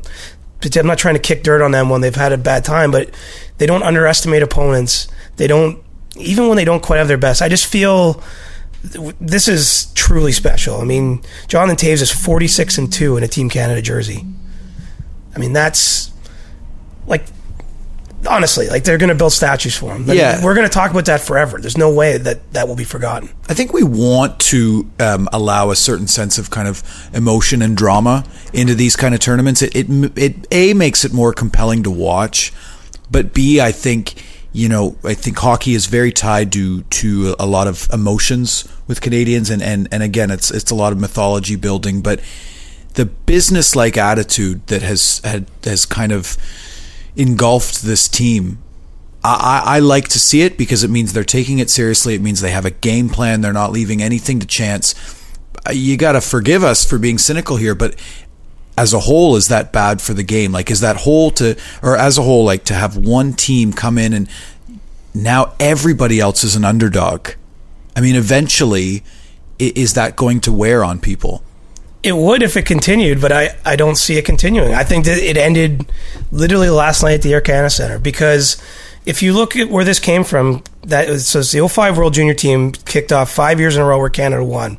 I'm 0.64 0.88
not 0.88 0.98
trying 0.98 1.16
to 1.16 1.22
kick 1.22 1.44
dirt 1.44 1.62
on 1.62 1.72
them 1.72 1.90
when 1.90 2.02
they've 2.02 2.16
had 2.16 2.32
a 2.32 2.38
bad 2.38 2.66
time, 2.66 2.92
but 2.92 3.10
they 3.58 3.66
don't 3.66 3.84
underestimate 3.84 4.42
opponents. 4.42 5.08
They 5.38 5.48
don't, 5.48 5.84
even 6.16 6.48
when 6.48 6.58
they 6.58 6.66
don't 6.66 6.82
quite 6.82 6.98
have 6.98 7.08
their 7.08 7.18
best. 7.18 7.42
I 7.42 7.50
just 7.50 7.66
feel 7.66 8.22
this 8.82 9.48
is 9.48 9.92
truly 9.94 10.32
special. 10.32 10.80
I 10.82 10.84
mean, 10.84 11.22
Jonathan 11.48 11.76
Toews 11.76 12.02
is 12.02 12.12
46 12.12 12.78
and 12.78 12.92
2 12.92 13.18
in 13.18 13.24
a 13.24 13.28
Team 13.28 13.50
Canada 13.50 13.82
jersey. 13.82 14.26
I 15.36 15.40
mean, 15.40 15.54
that's 15.54 16.12
like 17.06 17.26
honestly, 18.27 18.67
like 18.67 18.84
they're 18.84 18.98
going 18.98 19.10
to 19.10 19.15
build 19.15 19.34
statues 19.34 19.75
for 19.75 19.93
him. 19.96 20.05
yeah, 20.07 20.43
we're 20.43 20.55
going 20.55 20.67
to 20.67 20.74
talk 20.74 20.91
about 20.91 21.05
that 21.05 21.22
forever. 21.22 21.60
There's 21.60 21.77
no 21.77 21.91
way 21.93 22.17
that 22.17 22.53
that 22.53 22.67
will 22.67 22.75
be 22.75 22.84
forgotten. 22.84 23.29
I 23.50 23.53
think 23.53 23.74
we 23.74 23.84
want 23.84 24.39
to 24.41 24.89
um, 25.00 25.27
allow 25.31 25.72
a 25.72 25.75
certain 25.75 26.07
sense 26.07 26.38
of 26.38 26.50
kind 26.50 26.67
of 26.67 26.84
emotion 27.13 27.62
and 27.62 27.75
drama 27.75 28.25
into 28.53 28.75
these 28.75 28.96
kind 28.96 29.13
of 29.13 29.19
tournaments. 29.19 29.62
It, 29.62 29.75
it 29.75 30.17
it 30.17 30.48
a 30.51 30.74
makes 30.74 31.05
it 31.05 31.13
more 31.13 31.34
compelling 31.34 31.84
to 31.84 31.91
watch, 31.91 32.53
but 33.10 33.34
b 33.34 33.60
I 33.60 33.72
think 33.72 34.24
you 34.53 34.69
know 34.69 34.98
I 35.03 35.13
think 35.13 35.38
hockey 35.38 35.74
is 35.74 35.86
very 35.88 36.12
tied 36.12 36.51
to 36.53 36.81
to 36.84 37.36
a 37.39 37.46
lot 37.46 37.67
of 37.67 37.88
emotions 37.91 38.67
with 38.88 39.01
Canadians, 39.01 39.50
and 39.50 39.62
and 39.62 39.88
and 39.91 40.03
again, 40.03 40.31
it's 40.31 40.51
it's 40.51 40.72
a 40.72 40.75
lot 40.75 40.93
of 40.93 41.00
mythology 41.00 41.55
building, 41.55 42.01
but 42.01 42.22
the 42.93 43.05
business 43.05 43.75
like 43.75 43.96
attitude 43.96 44.65
that 44.67 44.81
has 44.81 45.22
had 45.24 45.46
has 45.63 45.86
kind 45.86 46.12
of 46.12 46.36
engulfed 47.18 47.82
this 47.82 48.08
team. 48.08 48.60
I, 49.24 49.64
I, 49.66 49.80
like 49.80 50.08
to 50.10 50.20
see 50.20 50.44
it 50.44 50.58
because 50.58 50.84
it 50.84 50.90
means 50.90 51.12
they're 51.12 51.24
taking 51.24 51.60
it 51.60 51.70
seriously. 51.70 52.14
It 52.14 52.22
means 52.22 52.40
they 52.40 52.52
have 52.52 52.66
a 52.66 52.72
game 52.72 53.10
plan. 53.10 53.42
They're 53.42 53.52
not 53.52 53.72
leaving 53.74 54.02
anything 54.02 54.40
to 54.40 54.48
chance. 54.48 54.96
Uh, 55.68 55.72
you 55.72 55.98
got 55.98 56.14
to 56.14 56.22
forgive 56.22 56.64
us 56.64 56.86
for 56.86 56.98
being 56.98 57.18
cynical 57.18 57.58
here, 57.58 57.76
but 57.76 57.96
as 58.78 58.94
a 58.94 59.00
whole, 59.00 59.36
is 59.36 59.48
that 59.48 59.74
bad 59.74 60.02
for 60.02 60.14
the 60.14 60.24
game? 60.24 60.52
Like, 60.52 60.70
is 60.72 60.80
that 60.82 60.98
whole 60.98 61.32
to, 61.32 61.58
or 61.82 61.98
as 61.98 62.18
a 62.18 62.22
whole, 62.22 62.46
like 62.46 62.64
to 62.66 62.74
have 62.74 62.96
one 62.96 63.34
team 63.34 63.74
come 63.74 63.98
in 63.98 64.14
and 64.14 64.30
now 65.14 65.56
everybody 65.60 66.20
else 66.20 66.44
is 66.44 66.56
an 66.56 66.64
underdog? 66.64 67.30
I 67.96 68.02
mean, 68.02 68.16
eventually, 68.16 69.04
is 69.58 69.96
that 69.96 70.16
going 70.16 70.40
to 70.42 70.54
wear 70.54 70.84
on 70.84 71.00
people? 71.00 71.44
It 72.08 72.16
would 72.16 72.42
if 72.42 72.56
it 72.56 72.66
continued, 72.66 73.20
but 73.20 73.34
I, 73.34 73.58
I 73.66 73.76
don't 73.76 73.98
see 73.98 74.18
it 74.18 74.24
continuing. 74.24 74.74
I 74.74 74.86
think 74.86 75.04
that 75.04 75.18
it 75.18 75.36
ended 75.36 75.86
literally 76.32 76.70
last 76.70 77.04
night 77.04 77.16
at 77.16 77.22
the 77.22 77.34
Air 77.34 77.42
Canada 77.42 77.70
Center 77.70 78.00
because 78.00 78.56
if 79.06 79.22
you 79.22 79.34
look 79.34 79.58
at 79.58 79.68
where 79.68 79.84
this 79.84 80.00
came 80.00 80.24
from, 80.24 80.64
that 80.84 81.10
was, 81.10 81.28
so 81.28 81.42
the 81.42 81.68
05 81.68 81.98
World 81.98 82.14
Junior 82.14 82.34
team 82.34 82.72
kicked 82.72 83.12
off 83.12 83.30
five 83.30 83.60
years 83.60 83.76
in 83.76 83.82
a 83.82 83.86
row 83.86 84.00
where 84.00 84.10
Canada 84.10 84.42
won. 84.42 84.78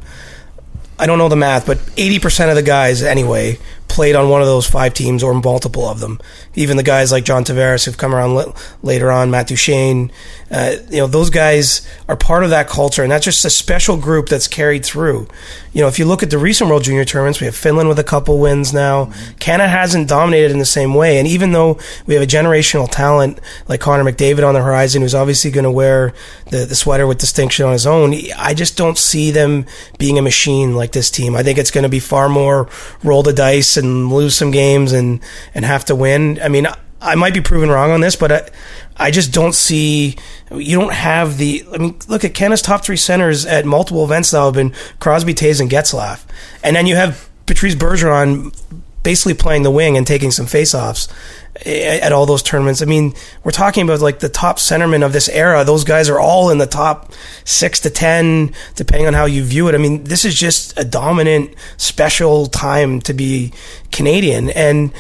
I 0.99 1.05
don't 1.05 1.19
know 1.19 1.29
the 1.29 1.37
math, 1.37 1.67
but 1.67 1.77
80% 1.77 2.49
of 2.49 2.57
the 2.57 2.63
guys 2.63 3.03
anyway 3.03 3.59
played 3.89 4.17
on 4.17 4.31
one 4.31 4.41
of 4.41 4.47
those 4.47 4.67
five 4.67 4.95
teams 4.95 5.23
or 5.23 5.35
multiple 5.35 5.87
of 5.87 6.01
them. 6.01 6.19
Even 6.55 6.79
the 6.79 6.83
guys 6.83 7.13
like 7.13 7.25
John 7.25 7.45
Tavares 7.45 7.85
who've 7.85 7.99
come 7.99 8.15
around 8.15 8.55
later 8.83 9.13
on, 9.13 9.31
Matt 9.31 9.49
Duchene, 9.49 10.11
uh, 10.51 10.77
you 10.89 10.99
know, 10.99 11.07
those 11.07 11.29
guys 11.29 11.87
are 12.09 12.17
part 12.17 12.43
of 12.43 12.51
that 12.51 12.69
culture, 12.69 13.03
and 13.03 13.13
that's 13.13 13.25
just 13.25 13.45
a 13.45 13.51
special 13.51 13.97
group 13.97 14.29
that's 14.29 14.49
carried 14.49 14.85
through. 14.85 15.29
You 15.73 15.83
know, 15.83 15.89
if 15.89 15.99
you 15.99 16.07
look 16.07 16.23
at 16.23 16.31
the 16.31 16.39
recent 16.39 16.71
World 16.71 16.85
Junior 16.85 17.05
tournaments, 17.05 17.41
we 17.41 17.45
have 17.45 17.55
Finland 17.55 17.89
with 17.89 17.99
a 17.99 18.05
couple 18.05 18.39
wins 18.39 18.73
now. 18.73 19.07
Mm-hmm. 19.07 19.39
Canada 19.39 19.69
hasn't 19.69 20.09
dominated 20.09 20.51
in 20.51 20.59
the 20.59 20.65
same 20.65 20.95
way, 20.95 21.19
and 21.19 21.29
even 21.29 21.53
though 21.53 21.79
we 22.07 22.15
have 22.15 22.23
a 22.23 22.27
generational 22.27 22.91
talent 22.91 23.41
like 23.69 23.81
Connor 23.81 24.11
McDavid 24.11 24.47
on 24.47 24.55
the 24.55 24.63
horizon, 24.63 25.03
who's 25.03 25.15
obviously 25.15 25.51
going 25.51 25.65
to 25.65 25.71
wear 25.71 26.15
the, 26.51 26.65
the 26.65 26.75
sweater 26.75 27.07
with 27.07 27.19
distinction 27.19 27.67
on 27.67 27.73
his 27.73 27.87
own, 27.87 28.15
I 28.37 28.55
just 28.55 28.77
don't 28.77 28.97
see 28.97 29.31
them 29.31 29.67
being 29.99 30.19
a 30.19 30.23
machine 30.23 30.75
like 30.75 30.93
this 30.93 31.11
team. 31.11 31.37
I 31.37 31.43
think 31.43 31.59
it's 31.59 31.71
going 31.71 31.83
to 31.83 31.91
be 31.91 32.01
far 32.01 32.29
more 32.29 32.69
roll 33.05 33.23
the 33.23 33.33
dice 33.33 33.77
and 33.77 34.11
lose 34.11 34.35
some 34.35 34.51
games 34.51 34.93
and 34.93 35.21
and 35.55 35.65
have 35.65 35.85
to 35.87 35.95
win. 35.95 36.41
I 36.43 36.49
mean, 36.49 36.67
I 37.01 37.15
might 37.15 37.35
be 37.35 37.41
proven 37.41 37.71
wrong 37.71 37.91
on 37.91 38.01
this, 38.01 38.17
but 38.17 38.33
I, 38.33 38.49
I 38.99 39.11
just 39.11 39.33
don't 39.33 39.55
see. 39.55 40.17
You 40.53 40.79
don't 40.79 40.93
have 40.93 41.39
the. 41.39 41.65
I 41.73 41.79
mean, 41.79 41.99
look 42.09 42.25
at 42.25 42.35
Canada's 42.35 42.63
top 42.63 42.85
three 42.85 42.97
centers 42.97 43.47
at 43.47 43.65
multiple 43.65 44.05
events 44.05 44.33
now 44.33 44.47
have 44.47 44.55
been 44.55 44.75
Crosby, 44.99 45.35
Toews, 45.35 45.61
and 45.61 45.71
Getzlaf, 45.71 46.25
and 46.65 46.75
then 46.75 46.87
you 46.87 46.97
have 46.97 47.29
Patrice 47.47 47.75
Bergeron 47.75 48.55
basically 49.03 49.35
playing 49.35 49.63
the 49.63 49.71
wing 49.71 49.97
and 49.97 50.07
taking 50.07 50.31
some 50.31 50.45
faceoffs 50.45 51.09
eh, 51.65 51.99
at 52.03 52.13
all 52.13 52.27
those 52.27 52.43
tournaments. 52.43 52.83
I 52.83 52.85
mean, 52.85 53.15
we're 53.43 53.53
talking 53.53 53.85
about 53.85 54.01
like 54.01 54.19
the 54.19 54.29
top 54.29 54.59
centermen 54.59 55.03
of 55.03 55.13
this 55.13 55.29
era. 55.29 55.65
Those 55.65 55.85
guys 55.85 56.11
are 56.11 56.21
all 56.21 56.51
in 56.51 56.59
the 56.59 56.67
top 56.67 57.13
six 57.45 57.81
to 57.81 57.91
ten, 57.91 58.53
depending 58.75 59.07
on 59.07 59.15
how 59.15 59.25
you 59.25 59.45
view 59.45 59.69
it. 59.69 59.75
I 59.75 59.79
mean, 59.79 60.05
this 60.05 60.25
is 60.25 60.35
just 60.35 60.79
a 60.79 60.85
dominant, 60.85 61.55
special 61.77 62.47
time 62.47 63.01
to 63.03 63.15
be 63.15 63.53
Canadian, 63.93 64.51
and 64.51 64.93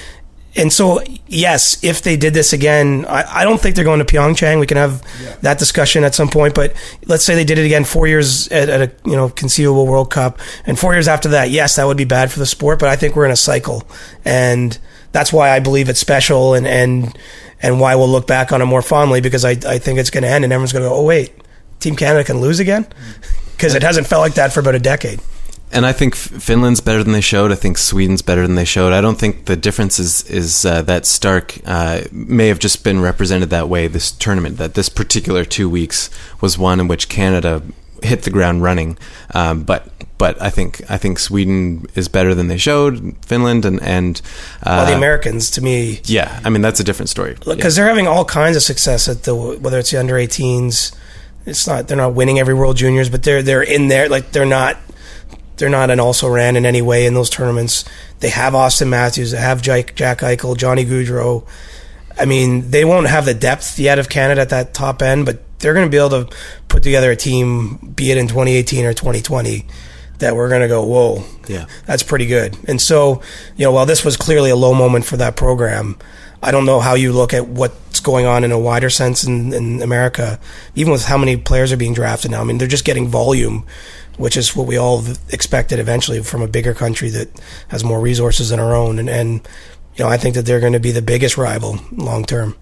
and 0.58 0.72
so, 0.72 1.00
yes, 1.28 1.82
if 1.84 2.02
they 2.02 2.16
did 2.16 2.34
this 2.34 2.52
again, 2.52 3.06
I, 3.08 3.42
I, 3.42 3.44
don't 3.44 3.60
think 3.60 3.76
they're 3.76 3.84
going 3.84 4.00
to 4.00 4.04
Pyeongchang. 4.04 4.58
We 4.58 4.66
can 4.66 4.76
have 4.76 5.04
yeah. 5.22 5.36
that 5.42 5.60
discussion 5.60 6.02
at 6.02 6.16
some 6.16 6.28
point. 6.28 6.56
But 6.56 6.74
let's 7.06 7.22
say 7.22 7.36
they 7.36 7.44
did 7.44 7.58
it 7.58 7.64
again 7.64 7.84
four 7.84 8.08
years 8.08 8.48
at, 8.48 8.68
at, 8.68 8.80
a 8.80 8.92
you 9.08 9.14
know 9.14 9.28
conceivable 9.28 9.86
World 9.86 10.10
Cup, 10.10 10.40
and 10.66 10.76
four 10.76 10.94
years 10.94 11.06
after 11.06 11.28
that, 11.28 11.50
yes, 11.50 11.76
that 11.76 11.84
would 11.86 11.96
be 11.96 12.04
bad 12.04 12.32
for 12.32 12.40
the 12.40 12.46
sport. 12.46 12.80
But 12.80 12.88
I 12.88 12.96
think 12.96 13.14
we're 13.14 13.24
in 13.24 13.30
a 13.30 13.36
cycle, 13.36 13.84
and 14.24 14.76
that's 15.12 15.32
why 15.32 15.50
I 15.50 15.60
believe 15.60 15.88
it's 15.88 16.00
special, 16.00 16.54
and 16.54 16.66
and 16.66 17.16
and 17.62 17.78
why 17.78 17.94
we'll 17.94 18.08
look 18.08 18.26
back 18.26 18.50
on 18.50 18.60
it 18.60 18.66
more 18.66 18.82
fondly 18.82 19.20
because 19.20 19.44
I 19.44 19.52
I 19.52 19.78
think 19.78 20.00
it's 20.00 20.10
going 20.10 20.24
to 20.24 20.28
end, 20.28 20.42
and 20.42 20.52
everyone's 20.52 20.72
going 20.72 20.82
to 20.82 20.88
go, 20.88 20.96
oh 20.96 21.04
wait, 21.04 21.32
Team 21.78 21.94
Canada 21.94 22.24
can 22.24 22.40
lose 22.40 22.58
again 22.58 22.82
mm. 22.84 23.52
because 23.52 23.76
it 23.76 23.84
hasn't 23.84 24.08
felt 24.08 24.22
like 24.22 24.34
that 24.34 24.52
for 24.52 24.58
about 24.58 24.74
a 24.74 24.80
decade 24.80 25.20
and 25.70 25.84
I 25.84 25.92
think 25.92 26.14
Finland's 26.14 26.80
better 26.80 27.04
than 27.04 27.12
they 27.12 27.20
showed. 27.20 27.52
I 27.52 27.54
think 27.54 27.78
Sweden's 27.78 28.22
better 28.22 28.46
than 28.46 28.56
they 28.56 28.64
showed. 28.64 28.92
I 28.92 29.00
don't 29.00 29.18
think 29.18 29.44
the 29.44 29.56
difference 29.56 29.98
is 29.98 30.28
is 30.30 30.64
uh, 30.64 30.82
that 30.82 31.06
stark. 31.06 31.58
Uh, 31.66 32.02
may 32.12 32.48
have 32.48 32.58
just 32.58 32.84
been 32.84 33.00
represented 33.00 33.50
that 33.50 33.68
way. 33.68 33.86
This 33.86 34.10
tournament, 34.10 34.56
that 34.58 34.74
this 34.74 34.88
particular 34.88 35.44
two 35.44 35.68
weeks 35.68 36.10
was 36.40 36.56
one 36.56 36.80
in 36.80 36.88
which 36.88 37.08
Canada 37.08 37.62
hit 38.02 38.22
the 38.22 38.30
ground 38.30 38.62
running. 38.62 38.96
Um, 39.34 39.64
but 39.64 39.88
but 40.16 40.40
I 40.40 40.50
think 40.50 40.80
I 40.90 40.96
think 40.96 41.18
Sweden 41.18 41.86
is 41.94 42.08
better 42.08 42.34
than 42.34 42.48
they 42.48 42.58
showed. 42.58 43.16
Finland 43.24 43.64
and 43.64 43.82
and 43.82 44.20
uh, 44.62 44.82
well, 44.82 44.86
the 44.86 44.96
Americans 44.96 45.50
to 45.52 45.62
me. 45.62 46.00
Yeah, 46.04 46.40
I 46.44 46.50
mean 46.50 46.62
that's 46.62 46.80
a 46.80 46.84
different 46.84 47.08
story. 47.08 47.34
Because 47.34 47.76
yeah. 47.76 47.84
they're 47.84 47.88
having 47.88 48.06
all 48.06 48.24
kinds 48.24 48.56
of 48.56 48.62
success 48.62 49.08
at 49.08 49.24
the 49.24 49.34
whether 49.34 49.78
it's 49.78 49.90
the 49.90 49.98
under 49.98 50.14
18s. 50.14 50.94
It's 51.46 51.66
not 51.66 51.88
they're 51.88 51.96
not 51.96 52.14
winning 52.14 52.38
every 52.38 52.54
World 52.54 52.76
Juniors, 52.76 53.08
but 53.08 53.22
they're 53.22 53.42
they're 53.42 53.62
in 53.62 53.88
there. 53.88 54.08
Like 54.08 54.32
they're 54.32 54.46
not 54.46 54.76
they're 55.58 55.68
not 55.68 55.90
an 55.90 56.00
also 56.00 56.28
ran 56.28 56.56
in 56.56 56.64
any 56.64 56.80
way 56.80 57.04
in 57.04 57.14
those 57.14 57.28
tournaments. 57.28 57.84
They 58.20 58.30
have 58.30 58.54
Auston 58.54 58.88
Matthews, 58.88 59.32
they 59.32 59.38
have 59.38 59.60
Jack, 59.60 59.94
Jack 59.94 60.20
Eichel, 60.20 60.56
Johnny 60.56 60.84
Gaudreau. 60.84 61.46
I 62.18 62.24
mean, 62.24 62.70
they 62.70 62.84
won't 62.84 63.06
have 63.08 63.26
the 63.26 63.34
depth 63.34 63.78
yet 63.78 63.98
of 63.98 64.08
Canada 64.08 64.40
at 64.40 64.48
that 64.48 64.74
top 64.74 65.02
end, 65.02 65.26
but 65.26 65.40
they're 65.58 65.74
going 65.74 65.86
to 65.86 65.90
be 65.90 65.98
able 65.98 66.24
to 66.24 66.36
put 66.68 66.82
together 66.82 67.10
a 67.10 67.16
team, 67.16 67.92
be 67.94 68.10
it 68.10 68.18
in 68.18 68.28
2018 68.28 68.86
or 68.86 68.92
2020, 68.92 69.66
that 70.18 70.34
we're 70.34 70.48
going 70.48 70.62
to 70.62 70.68
go, 70.68 70.84
whoa, 70.84 71.24
yeah, 71.48 71.66
that's 71.86 72.02
pretty 72.02 72.26
good. 72.26 72.56
And 72.66 72.80
so, 72.80 73.22
you 73.56 73.64
know, 73.64 73.72
while 73.72 73.86
this 73.86 74.04
was 74.04 74.16
clearly 74.16 74.50
a 74.50 74.56
low 74.56 74.74
moment 74.74 75.04
for 75.04 75.16
that 75.16 75.36
program, 75.36 75.96
I 76.42 76.50
don't 76.52 76.66
know 76.66 76.80
how 76.80 76.94
you 76.94 77.12
look 77.12 77.34
at 77.34 77.48
what's 77.48 78.00
going 78.00 78.26
on 78.26 78.44
in 78.44 78.52
a 78.52 78.58
wider 78.58 78.90
sense 78.90 79.24
in, 79.24 79.52
in 79.52 79.82
America, 79.82 80.38
even 80.74 80.92
with 80.92 81.04
how 81.04 81.18
many 81.18 81.36
players 81.36 81.72
are 81.72 81.76
being 81.76 81.94
drafted 81.94 82.30
now. 82.30 82.40
I 82.40 82.44
mean, 82.44 82.58
they're 82.58 82.68
just 82.68 82.84
getting 82.84 83.08
volume 83.08 83.66
which 84.18 84.36
is 84.36 84.54
what 84.54 84.66
we 84.66 84.76
all 84.76 85.04
expected 85.30 85.78
eventually 85.78 86.22
from 86.22 86.42
a 86.42 86.48
bigger 86.48 86.74
country 86.74 87.08
that 87.10 87.28
has 87.68 87.82
more 87.82 88.00
resources 88.00 88.50
than 88.50 88.60
our 88.60 88.74
own. 88.74 88.98
And, 88.98 89.08
and 89.08 89.48
you 89.96 90.04
know, 90.04 90.10
I 90.10 90.16
think 90.16 90.34
that 90.34 90.44
they're 90.44 90.60
going 90.60 90.74
to 90.74 90.80
be 90.80 90.92
the 90.92 91.02
biggest 91.02 91.38
rival 91.38 91.80
long 91.92 92.24
term. 92.24 92.56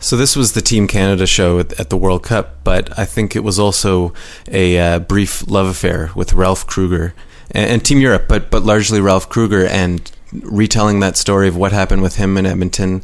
So 0.00 0.16
this 0.16 0.36
was 0.36 0.52
the 0.52 0.60
Team 0.60 0.86
Canada 0.86 1.26
show 1.26 1.58
at, 1.58 1.90
the 1.90 1.96
World 1.96 2.22
Cup, 2.22 2.62
but 2.62 2.96
I 2.96 3.04
think 3.04 3.34
it 3.34 3.42
was 3.42 3.58
also 3.58 4.12
a 4.46 4.78
uh, 4.78 4.98
brief 5.00 5.48
love 5.48 5.66
affair 5.66 6.10
with 6.14 6.34
Ralph 6.34 6.66
Krueger 6.66 7.14
and, 7.50 7.70
and 7.70 7.84
Team 7.84 7.98
Europe, 7.98 8.26
but 8.28 8.48
but 8.48 8.62
largely 8.62 9.00
Ralph 9.00 9.28
Krueger 9.28 9.66
and 9.66 10.10
retelling 10.32 11.00
that 11.00 11.16
story 11.16 11.48
of 11.48 11.56
what 11.56 11.72
happened 11.72 12.02
with 12.02 12.16
him 12.16 12.36
in 12.36 12.46
Edmonton 12.46 13.02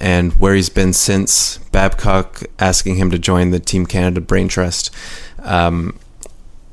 and 0.00 0.32
where 0.34 0.54
he's 0.54 0.68
been 0.68 0.92
since. 0.92 1.58
Babcock 1.70 2.42
asking 2.58 2.96
him 2.96 3.10
to 3.10 3.18
join 3.18 3.50
the 3.50 3.60
Team 3.60 3.86
Canada 3.86 4.20
Brain 4.20 4.48
Trust. 4.48 4.90
Um, 5.40 5.98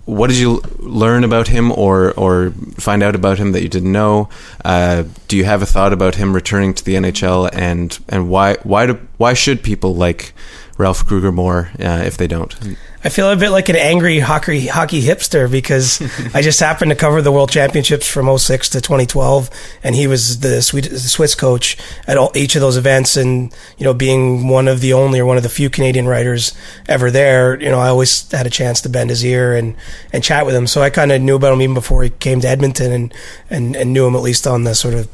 what 0.10 0.30
did 0.30 0.40
you 0.40 0.62
learn 0.80 1.24
about 1.24 1.48
him 1.48 1.72
or 1.72 2.14
or 2.14 2.52
find 2.78 3.04
out 3.04 3.16
about 3.16 3.38
him 3.38 3.52
that 3.52 3.62
you 3.62 3.70
didn't 3.70 3.92
know? 3.92 4.30
Uh, 4.66 5.04
do 5.28 5.38
you 5.38 5.46
have 5.46 5.62
a 5.62 5.66
thought 5.66 5.94
about 5.94 6.16
him 6.16 6.34
returning 6.34 6.74
to 6.74 6.84
the 6.84 6.96
NHL 6.96 7.50
and 7.54 7.98
and 8.10 8.30
why 8.30 8.56
why 8.64 8.88
do 8.88 9.00
why 9.18 9.34
should 9.34 9.62
people 9.62 9.94
like 9.94 10.34
Ralph 10.78 11.06
Krueger 11.06 11.32
more 11.32 11.70
uh, 11.80 12.02
if 12.06 12.18
they 12.18 12.28
don't? 12.28 12.56
I 13.02 13.08
feel 13.08 13.32
a 13.32 13.36
bit 13.38 13.52
like 13.52 13.70
an 13.70 13.78
angry 13.78 14.20
hockey 14.20 14.68
hockey 14.68 15.02
hipster 15.02 15.50
because 15.50 16.02
I 16.34 16.42
just 16.42 16.60
happened 16.60 16.92
to 16.92 16.96
cover 16.96 17.22
the 17.22 17.32
World 17.32 17.50
Championships 17.50 18.06
from 18.06 18.38
06 18.38 18.70
to 18.70 18.82
2012, 18.82 19.50
and 19.84 19.96
he 19.96 20.06
was 20.06 20.42
the, 20.42 20.62
Swiss 20.62 21.34
coach 21.34 21.78
at 22.08 22.18
all, 22.18 22.32
each 22.36 22.56
of 22.56 22.62
those 22.62 22.76
events. 22.76 23.16
And 23.16 23.56
you 23.78 23.86
know, 23.86 23.94
being 23.94 24.50
one 24.50 24.68
of 24.68 24.82
the 24.82 24.94
only 24.94 25.20
or 25.20 25.26
one 25.26 25.38
of 25.38 25.44
the 25.44 25.50
few 25.50 25.70
Canadian 25.70 26.08
writers 26.08 26.54
ever 26.90 27.10
there, 27.10 27.60
you 27.62 27.70
know, 27.70 27.80
I 27.80 27.88
always 27.88 28.30
had 28.32 28.46
a 28.46 28.50
chance 28.50 28.82
to 28.82 28.90
bend 28.90 29.12
his 29.12 29.24
ear 29.24 29.56
and 29.56 29.76
and 30.12 30.22
chat 30.22 30.46
with 30.46 30.54
him. 30.54 30.68
So 30.68 30.82
I 30.82 30.90
kind 30.90 31.14
of 31.14 31.22
knew 31.22 31.38
about 31.38 31.54
him 31.54 31.62
even 31.62 31.76
before 31.76 32.04
he 32.04 32.10
came 32.10 32.42
to 32.42 32.50
Edmonton, 32.50 32.92
and 32.92 33.14
and 33.50 33.76
and 33.78 33.94
knew 33.94 34.06
him 34.06 34.16
at 34.16 34.22
least 34.22 34.46
on 34.46 34.66
the 34.66 34.76
sort 34.76 34.94
of 34.94 35.08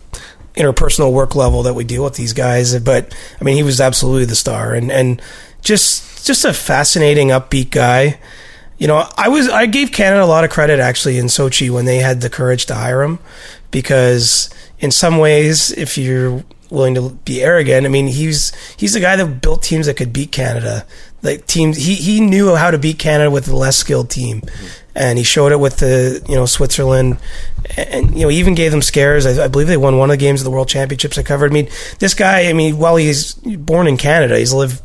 interpersonal 0.56 1.12
work 1.12 1.36
level 1.36 1.64
that 1.64 1.76
we 1.76 1.84
deal 1.84 2.04
with 2.04 2.16
these 2.16 2.34
guys. 2.34 2.80
But 2.80 3.16
I 3.40 3.44
mean, 3.44 3.56
he 3.56 3.64
was 3.64 3.80
absolutely 3.80 4.26
the 4.26 4.36
star, 4.36 4.74
and 4.74 4.92
and 4.92 5.22
just 5.62 6.15
just 6.26 6.46
a 6.46 6.54
fascinating, 6.54 7.30
upbeat 7.30 7.72
guy. 7.72 8.20
You 8.78 8.88
know, 8.88 9.08
I 9.18 9.30
was 9.30 9.48
I 9.48 9.68
gave 9.68 9.92
Canada 9.92 10.24
a 10.24 10.26
lot 10.26 10.44
of 10.44 10.50
credit 10.50 10.80
actually 10.80 11.18
in 11.18 11.28
Sochi 11.28 11.70
when 11.70 11.86
they 11.86 11.98
had 11.98 12.22
the 12.22 12.30
courage 12.30 12.66
to 12.66 12.76
hire 12.76 13.02
him, 13.04 13.20
because 13.72 14.50
in 14.80 14.92
some 14.92 15.18
ways, 15.18 15.72
if 15.72 15.98
you're 15.98 16.44
willing 16.70 16.96
to 16.96 17.12
be 17.24 17.42
arrogant, 17.42 17.86
I 17.86 17.90
mean, 17.90 18.08
he's 18.08 18.54
he's 18.76 18.94
the 18.94 19.00
guy 19.00 19.16
that 19.16 19.42
built 19.42 19.64
teams 19.64 19.86
that 19.86 19.96
could 19.96 20.12
beat 20.12 20.32
Canada. 20.32 20.86
Like 21.22 21.48
teams, 21.48 21.78
he 21.78 21.96
he 21.96 22.20
knew 22.20 22.56
how 22.56 22.70
to 22.70 22.78
beat 22.78 23.00
Canada 23.00 23.32
with 23.32 23.48
a 23.48 23.56
less 23.56 23.78
skilled 23.78 24.10
team, 24.10 24.44
and 24.94 25.18
he 25.18 25.24
showed 25.24 25.52
it 25.52 25.60
with 25.60 25.78
the 25.78 26.24
you 26.30 26.36
know 26.36 26.46
Switzerland, 26.46 27.18
and 27.78 28.14
you 28.14 28.24
know 28.24 28.30
he 28.30 28.38
even 28.38 28.54
gave 28.54 28.72
them 28.72 28.82
scares. 28.82 29.26
I, 29.26 29.46
I, 29.46 29.48
believe 29.48 29.68
they 29.68 29.78
won 29.78 29.98
one 29.98 30.12
of 30.12 30.14
the 30.14 30.24
games 30.24 30.42
of 30.42 30.46
the 30.46 30.52
World 30.52 30.68
Championships 30.68 31.18
I 31.18 31.24
covered. 31.24 31.52
I 31.52 31.54
mean, 31.54 31.70
this 32.00 32.14
guy. 32.14 32.48
I 32.48 32.54
mean, 32.54 32.78
while 32.78 32.98
he's 32.98 33.34
born 33.34 33.88
in 33.88 33.98
Canada, 33.98 34.38
he's 34.38 34.54
lived 34.54 34.84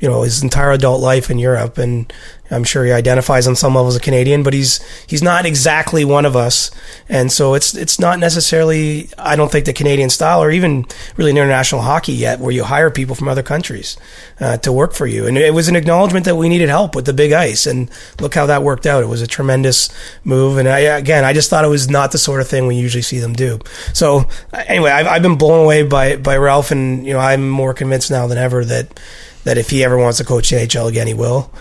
you 0.00 0.08
know 0.08 0.22
his 0.22 0.42
entire 0.42 0.72
adult 0.72 1.00
life 1.00 1.30
in 1.30 1.38
Europe, 1.38 1.78
and 1.78 2.12
I'm 2.50 2.64
sure 2.64 2.84
he 2.84 2.92
identifies 2.92 3.46
on 3.46 3.56
some 3.56 3.74
levels 3.74 3.96
a 3.96 4.00
Canadian, 4.00 4.42
but 4.42 4.54
he's 4.54 4.80
he's 5.06 5.22
not 5.22 5.46
exactly 5.46 6.04
one 6.04 6.24
of 6.24 6.36
us, 6.36 6.70
and 7.08 7.32
so 7.32 7.54
it's 7.54 7.74
it's 7.74 7.98
not 7.98 8.18
necessarily 8.18 9.08
I 9.18 9.36
don't 9.36 9.50
think 9.50 9.66
the 9.66 9.72
Canadian 9.72 10.10
style 10.10 10.42
or 10.42 10.50
even 10.50 10.86
really 11.16 11.30
international 11.30 11.82
hockey 11.82 12.12
yet, 12.12 12.38
where 12.38 12.52
you 12.52 12.64
hire 12.64 12.90
people 12.90 13.14
from 13.14 13.28
other 13.28 13.42
countries 13.42 13.96
uh, 14.40 14.58
to 14.58 14.72
work 14.72 14.92
for 14.92 15.06
you, 15.06 15.26
and 15.26 15.36
it 15.36 15.54
was 15.54 15.68
an 15.68 15.76
acknowledgement 15.76 16.24
that 16.26 16.36
we 16.36 16.48
needed 16.48 16.68
help 16.68 16.94
with 16.94 17.06
the 17.06 17.12
big 17.12 17.32
ice, 17.32 17.66
and 17.66 17.90
look 18.20 18.34
how 18.34 18.46
that 18.46 18.62
worked 18.62 18.86
out. 18.86 19.02
It 19.02 19.08
was 19.08 19.22
a 19.22 19.26
tremendous 19.26 19.88
move, 20.24 20.58
and 20.58 20.68
I, 20.68 20.80
again, 20.80 21.24
I 21.24 21.32
just 21.32 21.50
thought 21.50 21.64
it 21.64 21.68
was 21.68 21.88
not 21.88 22.12
the 22.12 22.18
sort 22.18 22.40
of 22.40 22.48
thing 22.48 22.66
we 22.66 22.76
usually 22.76 23.02
see 23.02 23.18
them 23.18 23.32
do. 23.32 23.58
So 23.92 24.28
anyway, 24.52 24.90
I've, 24.90 25.06
I've 25.06 25.22
been 25.22 25.38
blown 25.38 25.64
away 25.64 25.82
by 25.82 26.16
by 26.16 26.36
Ralph, 26.36 26.70
and 26.70 27.06
you 27.06 27.12
know 27.12 27.20
I'm 27.20 27.48
more 27.48 27.74
convinced 27.74 28.10
now 28.10 28.26
than 28.26 28.38
ever 28.38 28.64
that 28.64 29.00
that 29.46 29.56
if 29.56 29.70
he 29.70 29.84
ever 29.84 29.96
wants 29.96 30.18
to 30.18 30.24
coach 30.24 30.50
the 30.50 30.56
NHL 30.56 30.88
again, 30.88 31.06
he 31.06 31.14
will. 31.14 31.52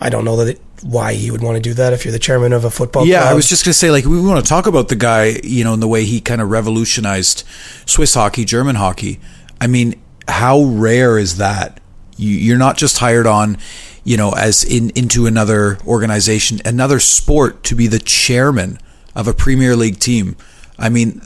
I 0.00 0.08
don't 0.08 0.24
know 0.24 0.36
that 0.36 0.56
it, 0.56 0.60
why 0.84 1.14
he 1.14 1.32
would 1.32 1.42
want 1.42 1.56
to 1.56 1.60
do 1.60 1.74
that 1.74 1.92
if 1.92 2.04
you're 2.04 2.12
the 2.12 2.18
chairman 2.20 2.52
of 2.52 2.64
a 2.64 2.70
football 2.70 3.04
yeah, 3.04 3.22
club. 3.22 3.32
I 3.32 3.34
was 3.34 3.48
just 3.48 3.64
going 3.64 3.72
to 3.72 3.78
say, 3.78 3.90
like, 3.90 4.04
we 4.04 4.20
want 4.20 4.44
to 4.44 4.48
talk 4.48 4.68
about 4.68 4.88
the 4.88 4.94
guy, 4.94 5.40
you 5.42 5.64
know, 5.64 5.74
in 5.74 5.80
the 5.80 5.88
way 5.88 6.04
he 6.04 6.20
kind 6.20 6.40
of 6.40 6.48
revolutionized 6.48 7.42
Swiss 7.86 8.14
hockey, 8.14 8.44
German 8.44 8.76
hockey. 8.76 9.18
I 9.60 9.66
mean, 9.66 10.00
how 10.28 10.62
rare 10.62 11.18
is 11.18 11.38
that? 11.38 11.80
You, 12.16 12.54
are 12.54 12.58
not 12.58 12.76
just 12.76 12.98
hired 12.98 13.26
on, 13.26 13.58
you 14.04 14.16
know, 14.16 14.30
as 14.30 14.62
in 14.62 14.90
into 14.90 15.26
another 15.26 15.78
organization, 15.84 16.60
another 16.64 17.00
sport 17.00 17.64
to 17.64 17.74
be 17.74 17.88
the 17.88 17.98
chairman 17.98 18.78
of 19.16 19.26
a 19.26 19.34
Premier 19.34 19.74
League 19.74 19.98
team. 19.98 20.36
I 20.78 20.88
mean, 20.88 21.20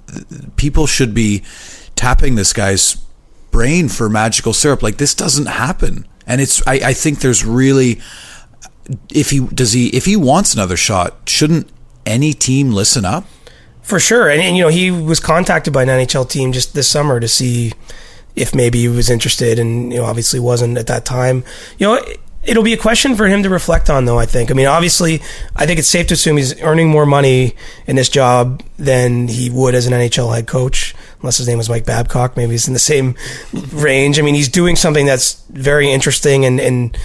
people 0.57 0.87
should 0.87 1.13
be 1.13 1.43
tapping 1.97 2.37
this 2.37 2.55
guy's 2.55 2.97
brain 3.59 3.89
for 3.89 4.09
magical 4.09 4.53
syrup. 4.53 4.85
Like 4.85 4.99
this 4.99 5.17
doesn't 5.17 5.47
happen. 5.47 6.07
And 6.29 6.41
it's 6.41 6.65
I, 6.65 6.75
I 6.75 6.93
think 6.93 7.19
there's 7.19 7.45
really 7.45 8.01
if 9.13 9.31
he 9.31 9.41
does 9.41 9.73
he 9.73 9.89
if 9.89 10.05
he 10.05 10.15
wants 10.15 10.55
another 10.55 10.77
shot, 10.77 11.29
shouldn't 11.29 11.69
any 12.07 12.33
team 12.35 12.71
listen 12.71 13.05
up? 13.05 13.25
For 13.83 13.99
sure. 13.99 14.29
And, 14.29 14.41
and 14.41 14.57
you 14.57 14.63
know, 14.63 14.69
he 14.69 14.93
was 14.93 15.19
contacted 15.19 15.73
by 15.73 15.83
an 15.83 15.89
NHL 15.89 16.31
team 16.31 16.53
just 16.53 16.75
this 16.75 16.87
summer 16.87 17.19
to 17.19 17.27
see 17.27 17.73
if 18.37 18.55
maybe 18.55 18.79
he 18.79 18.89
was 18.89 19.11
interested 19.11 19.59
and 19.59 19.93
you 19.93 19.99
know 19.99 20.05
obviously 20.05 20.39
wasn't 20.39 20.79
at 20.79 20.87
that 20.87 21.05
time. 21.05 21.43
You 21.79 21.89
know, 21.89 22.01
it'll 22.49 22.63
be 22.63 22.73
a 22.73 22.79
question 22.79 23.15
for 23.15 23.29
him 23.29 23.43
to 23.43 23.49
reflect 23.51 23.91
on, 23.91 24.07
though. 24.07 24.19
I 24.19 24.27
think. 24.27 24.51
I 24.51 24.55
mean, 24.55 24.67
obviously, 24.67 25.23
I 25.55 25.67
think 25.67 25.79
it's 25.79 25.89
safe 25.89 26.09
to 26.09 26.15
assume 26.15 26.37
he's 26.37 26.61
earning 26.63 26.89
more 26.89 27.07
money 27.07 27.55
in 27.87 27.97
this 27.97 28.09
job 28.09 28.63
than 28.79 29.29
he 29.29 29.51
would 29.51 29.75
as 29.75 29.87
an 29.87 29.93
NHL 29.93 30.35
head 30.35 30.47
coach, 30.47 30.95
unless 31.21 31.37
his 31.37 31.47
name 31.47 31.59
was 31.59 31.69
Mike 31.69 31.85
Babcock. 31.87 32.37
Maybe 32.37 32.53
he's 32.53 32.67
in 32.67 32.75
the 32.75 32.81
same 32.81 33.15
range. 33.73 34.19
I 34.19 34.23
mean, 34.23 34.35
he's 34.35 34.49
doing 34.49 34.77
something 34.77 35.07
that's 35.07 35.43
very 35.51 35.91
interesting 35.91 36.45
and 36.45 36.61
and 36.61 36.99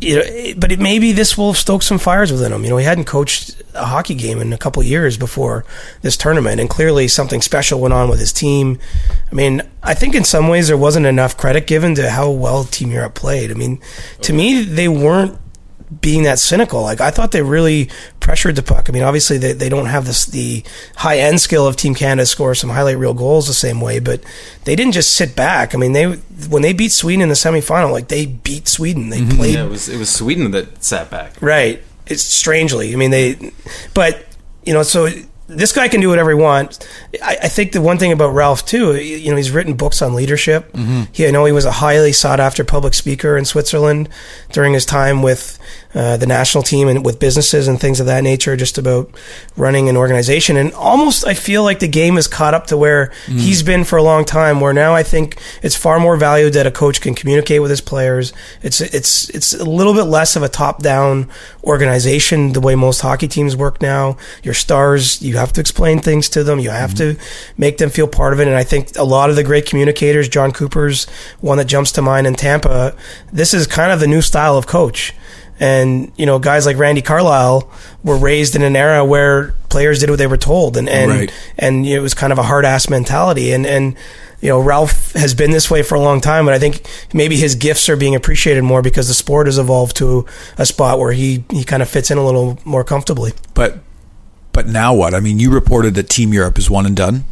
you 0.00 0.16
know, 0.16 0.22
eh, 0.24 0.54
but 0.56 0.72
it, 0.72 0.78
maybe 0.78 1.12
this 1.12 1.36
will 1.36 1.54
stoke 1.54 1.82
some 1.82 1.98
fires 1.98 2.30
within 2.30 2.52
him. 2.52 2.64
You 2.64 2.70
know, 2.70 2.76
he 2.76 2.84
hadn't 2.84 3.06
coached 3.06 3.62
a 3.74 3.86
hockey 3.86 4.14
game 4.14 4.40
in 4.40 4.52
a 4.52 4.58
couple 4.58 4.82
years 4.82 5.16
before 5.16 5.64
this 6.02 6.16
tournament, 6.16 6.60
and 6.60 6.68
clearly 6.68 7.08
something 7.08 7.42
special 7.42 7.80
went 7.80 7.94
on 7.94 8.08
with 8.08 8.20
his 8.20 8.32
team. 8.32 8.78
I 9.30 9.34
mean, 9.34 9.62
I 9.82 9.94
think 9.94 10.14
in 10.14 10.24
some 10.24 10.48
ways 10.48 10.68
there 10.68 10.76
wasn't 10.76 11.06
enough 11.06 11.36
credit 11.36 11.66
given 11.66 11.94
to 11.96 12.10
how 12.10 12.30
well 12.30 12.64
Team 12.64 12.90
Europe 12.90 13.14
played. 13.14 13.50
I 13.50 13.54
mean, 13.54 13.80
to 14.22 14.32
me, 14.32 14.62
they 14.62 14.88
weren't 14.88 15.38
being 16.00 16.24
that 16.24 16.38
cynical. 16.38 16.82
Like 16.82 17.00
I 17.00 17.10
thought 17.10 17.32
they 17.32 17.42
really 17.42 17.90
pressured 18.20 18.56
the 18.56 18.62
puck. 18.62 18.88
I 18.88 18.92
mean, 18.92 19.02
obviously 19.02 19.38
they, 19.38 19.52
they 19.52 19.68
don't 19.68 19.86
have 19.86 20.06
this 20.06 20.26
the 20.26 20.64
high 20.96 21.18
end 21.18 21.40
skill 21.40 21.66
of 21.66 21.76
Team 21.76 21.94
Canada 21.94 22.26
score 22.26 22.54
some 22.54 22.70
highlight 22.70 22.98
reel 22.98 23.14
goals 23.14 23.46
the 23.46 23.54
same 23.54 23.80
way, 23.80 23.98
but 23.98 24.22
they 24.64 24.76
didn't 24.76 24.92
just 24.92 25.14
sit 25.14 25.34
back. 25.34 25.74
I 25.74 25.78
mean, 25.78 25.92
they 25.92 26.06
when 26.06 26.62
they 26.62 26.72
beat 26.72 26.92
Sweden 26.92 27.22
in 27.22 27.28
the 27.28 27.34
semifinal, 27.34 27.90
like 27.90 28.08
they 28.08 28.26
beat 28.26 28.68
Sweden. 28.68 29.10
They 29.10 29.20
mm-hmm. 29.20 29.36
played. 29.36 29.54
Yeah, 29.54 29.64
it 29.64 29.70
was 29.70 29.88
it 29.88 29.98
was 29.98 30.10
Sweden 30.10 30.50
that 30.52 30.84
sat 30.84 31.10
back. 31.10 31.40
Right. 31.40 31.82
It's 32.06 32.22
strangely. 32.22 32.92
I 32.92 32.96
mean, 32.96 33.10
they, 33.10 33.52
but 33.92 34.24
you 34.64 34.72
know, 34.72 34.82
so 34.82 35.08
this 35.48 35.72
guy 35.72 35.88
can 35.88 36.00
do 36.00 36.10
whatever 36.10 36.30
he 36.30 36.36
wants. 36.36 36.78
I, 37.22 37.38
I, 37.44 37.48
think 37.48 37.72
the 37.72 37.80
one 37.80 37.98
thing 37.98 38.12
about 38.12 38.34
Ralph 38.34 38.66
too, 38.66 38.96
you 38.96 39.30
know, 39.30 39.36
he's 39.36 39.50
written 39.50 39.74
books 39.74 40.02
on 40.02 40.14
leadership. 40.14 40.70
Mm-hmm. 40.72 41.04
He, 41.12 41.26
I 41.26 41.30
know 41.30 41.46
he 41.46 41.52
was 41.52 41.64
a 41.64 41.72
highly 41.72 42.12
sought 42.12 42.38
after 42.38 42.64
public 42.64 42.92
speaker 42.92 43.36
in 43.36 43.46
Switzerland 43.46 44.10
during 44.52 44.74
his 44.74 44.84
time 44.84 45.22
with 45.22 45.58
uh, 45.98 46.16
the 46.16 46.28
national 46.28 46.62
team 46.62 46.86
and 46.86 47.04
with 47.04 47.18
businesses 47.18 47.66
and 47.66 47.80
things 47.80 47.98
of 47.98 48.06
that 48.06 48.22
nature, 48.22 48.56
just 48.56 48.78
about 48.78 49.10
running 49.56 49.88
an 49.88 49.96
organization. 49.96 50.56
And 50.56 50.72
almost, 50.74 51.26
I 51.26 51.34
feel 51.34 51.64
like 51.64 51.80
the 51.80 51.88
game 51.88 52.16
is 52.16 52.28
caught 52.28 52.54
up 52.54 52.68
to 52.68 52.76
where 52.76 53.08
mm. 53.26 53.40
he's 53.40 53.64
been 53.64 53.82
for 53.82 53.96
a 53.96 54.02
long 54.04 54.24
time. 54.24 54.60
Where 54.60 54.72
now 54.72 54.94
I 54.94 55.02
think 55.02 55.40
it's 55.60 55.74
far 55.74 55.98
more 55.98 56.16
valued 56.16 56.52
that 56.52 56.68
a 56.68 56.70
coach 56.70 57.00
can 57.00 57.16
communicate 57.16 57.62
with 57.62 57.70
his 57.70 57.80
players. 57.80 58.32
It's 58.62 58.80
it's 58.80 59.28
it's 59.30 59.52
a 59.52 59.64
little 59.64 59.92
bit 59.92 60.04
less 60.04 60.36
of 60.36 60.44
a 60.44 60.48
top 60.48 60.84
down 60.84 61.28
organization 61.64 62.52
the 62.52 62.60
way 62.60 62.76
most 62.76 63.00
hockey 63.00 63.26
teams 63.26 63.56
work 63.56 63.82
now. 63.82 64.16
Your 64.44 64.54
stars, 64.54 65.20
you 65.20 65.36
have 65.36 65.52
to 65.54 65.60
explain 65.60 65.98
things 65.98 66.28
to 66.28 66.44
them. 66.44 66.60
You 66.60 66.70
have 66.70 66.94
mm-hmm. 66.94 67.18
to 67.18 67.24
make 67.56 67.78
them 67.78 67.90
feel 67.90 68.06
part 68.06 68.32
of 68.32 68.38
it. 68.38 68.46
And 68.46 68.56
I 68.56 68.62
think 68.62 68.96
a 68.96 69.02
lot 69.02 69.30
of 69.30 69.36
the 69.36 69.42
great 69.42 69.66
communicators, 69.66 70.28
Jon 70.28 70.52
Cooper's 70.52 71.08
one 71.40 71.58
that 71.58 71.64
jumps 71.64 71.90
to 71.92 72.02
mind 72.02 72.28
in 72.28 72.36
Tampa. 72.36 72.94
This 73.32 73.52
is 73.52 73.66
kind 73.66 73.90
of 73.90 73.98
the 73.98 74.06
new 74.06 74.22
style 74.22 74.56
of 74.56 74.68
coach. 74.68 75.12
And 75.60 76.12
you 76.16 76.26
know, 76.26 76.38
guys 76.38 76.66
like 76.66 76.76
Randy 76.76 77.02
Carlyle 77.02 77.70
were 78.04 78.16
raised 78.16 78.54
in 78.54 78.62
an 78.62 78.76
era 78.76 79.04
where 79.04 79.54
players 79.68 80.00
did 80.00 80.10
what 80.10 80.18
they 80.18 80.26
were 80.26 80.36
told, 80.36 80.76
and 80.76 80.88
and 80.88 81.10
right. 81.10 81.32
and 81.58 81.86
it 81.86 82.00
was 82.00 82.14
kind 82.14 82.32
of 82.32 82.38
a 82.38 82.44
hard 82.44 82.64
ass 82.64 82.88
mentality. 82.88 83.52
And 83.52 83.66
and 83.66 83.96
you 84.40 84.48
know, 84.48 84.60
Ralph 84.60 85.12
has 85.14 85.34
been 85.34 85.50
this 85.50 85.70
way 85.70 85.82
for 85.82 85.96
a 85.96 86.00
long 86.00 86.20
time, 86.20 86.44
but 86.44 86.54
I 86.54 86.58
think 86.58 86.86
maybe 87.12 87.36
his 87.36 87.56
gifts 87.56 87.88
are 87.88 87.96
being 87.96 88.14
appreciated 88.14 88.62
more 88.62 88.82
because 88.82 89.08
the 89.08 89.14
sport 89.14 89.46
has 89.48 89.58
evolved 89.58 89.96
to 89.96 90.26
a 90.58 90.66
spot 90.66 90.98
where 90.98 91.12
he 91.12 91.44
he 91.50 91.64
kind 91.64 91.82
of 91.82 91.88
fits 91.88 92.10
in 92.10 92.18
a 92.18 92.24
little 92.24 92.58
more 92.64 92.84
comfortably. 92.84 93.32
But 93.54 93.78
but 94.52 94.66
now 94.66 94.94
what? 94.94 95.14
I 95.14 95.20
mean, 95.20 95.38
you 95.38 95.50
reported 95.50 95.94
that 95.94 96.08
Team 96.08 96.32
Europe 96.32 96.58
is 96.58 96.70
one 96.70 96.86
and 96.86 96.96
done. 96.96 97.24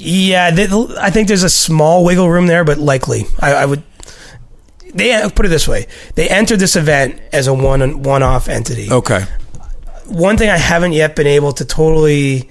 Yeah, 0.00 0.50
I 0.54 1.10
think 1.10 1.26
there's 1.26 1.42
a 1.42 1.50
small 1.50 2.04
wiggle 2.04 2.30
room 2.30 2.46
there, 2.46 2.62
but 2.64 2.78
likely 2.78 3.24
I, 3.40 3.54
I 3.54 3.66
would 3.66 3.82
they 4.94 5.12
uh, 5.12 5.28
put 5.30 5.46
it 5.46 5.50
this 5.50 5.66
way: 5.68 5.86
they 6.14 6.28
entered 6.28 6.58
this 6.60 6.76
event 6.76 7.20
as 7.32 7.46
a 7.46 7.54
one 7.54 8.02
one 8.02 8.22
off 8.22 8.48
entity. 8.48 8.90
Okay. 8.90 9.24
One 10.06 10.36
thing 10.38 10.48
I 10.48 10.56
haven't 10.56 10.92
yet 10.92 11.14
been 11.16 11.26
able 11.26 11.52
to 11.52 11.64
totally 11.64 12.48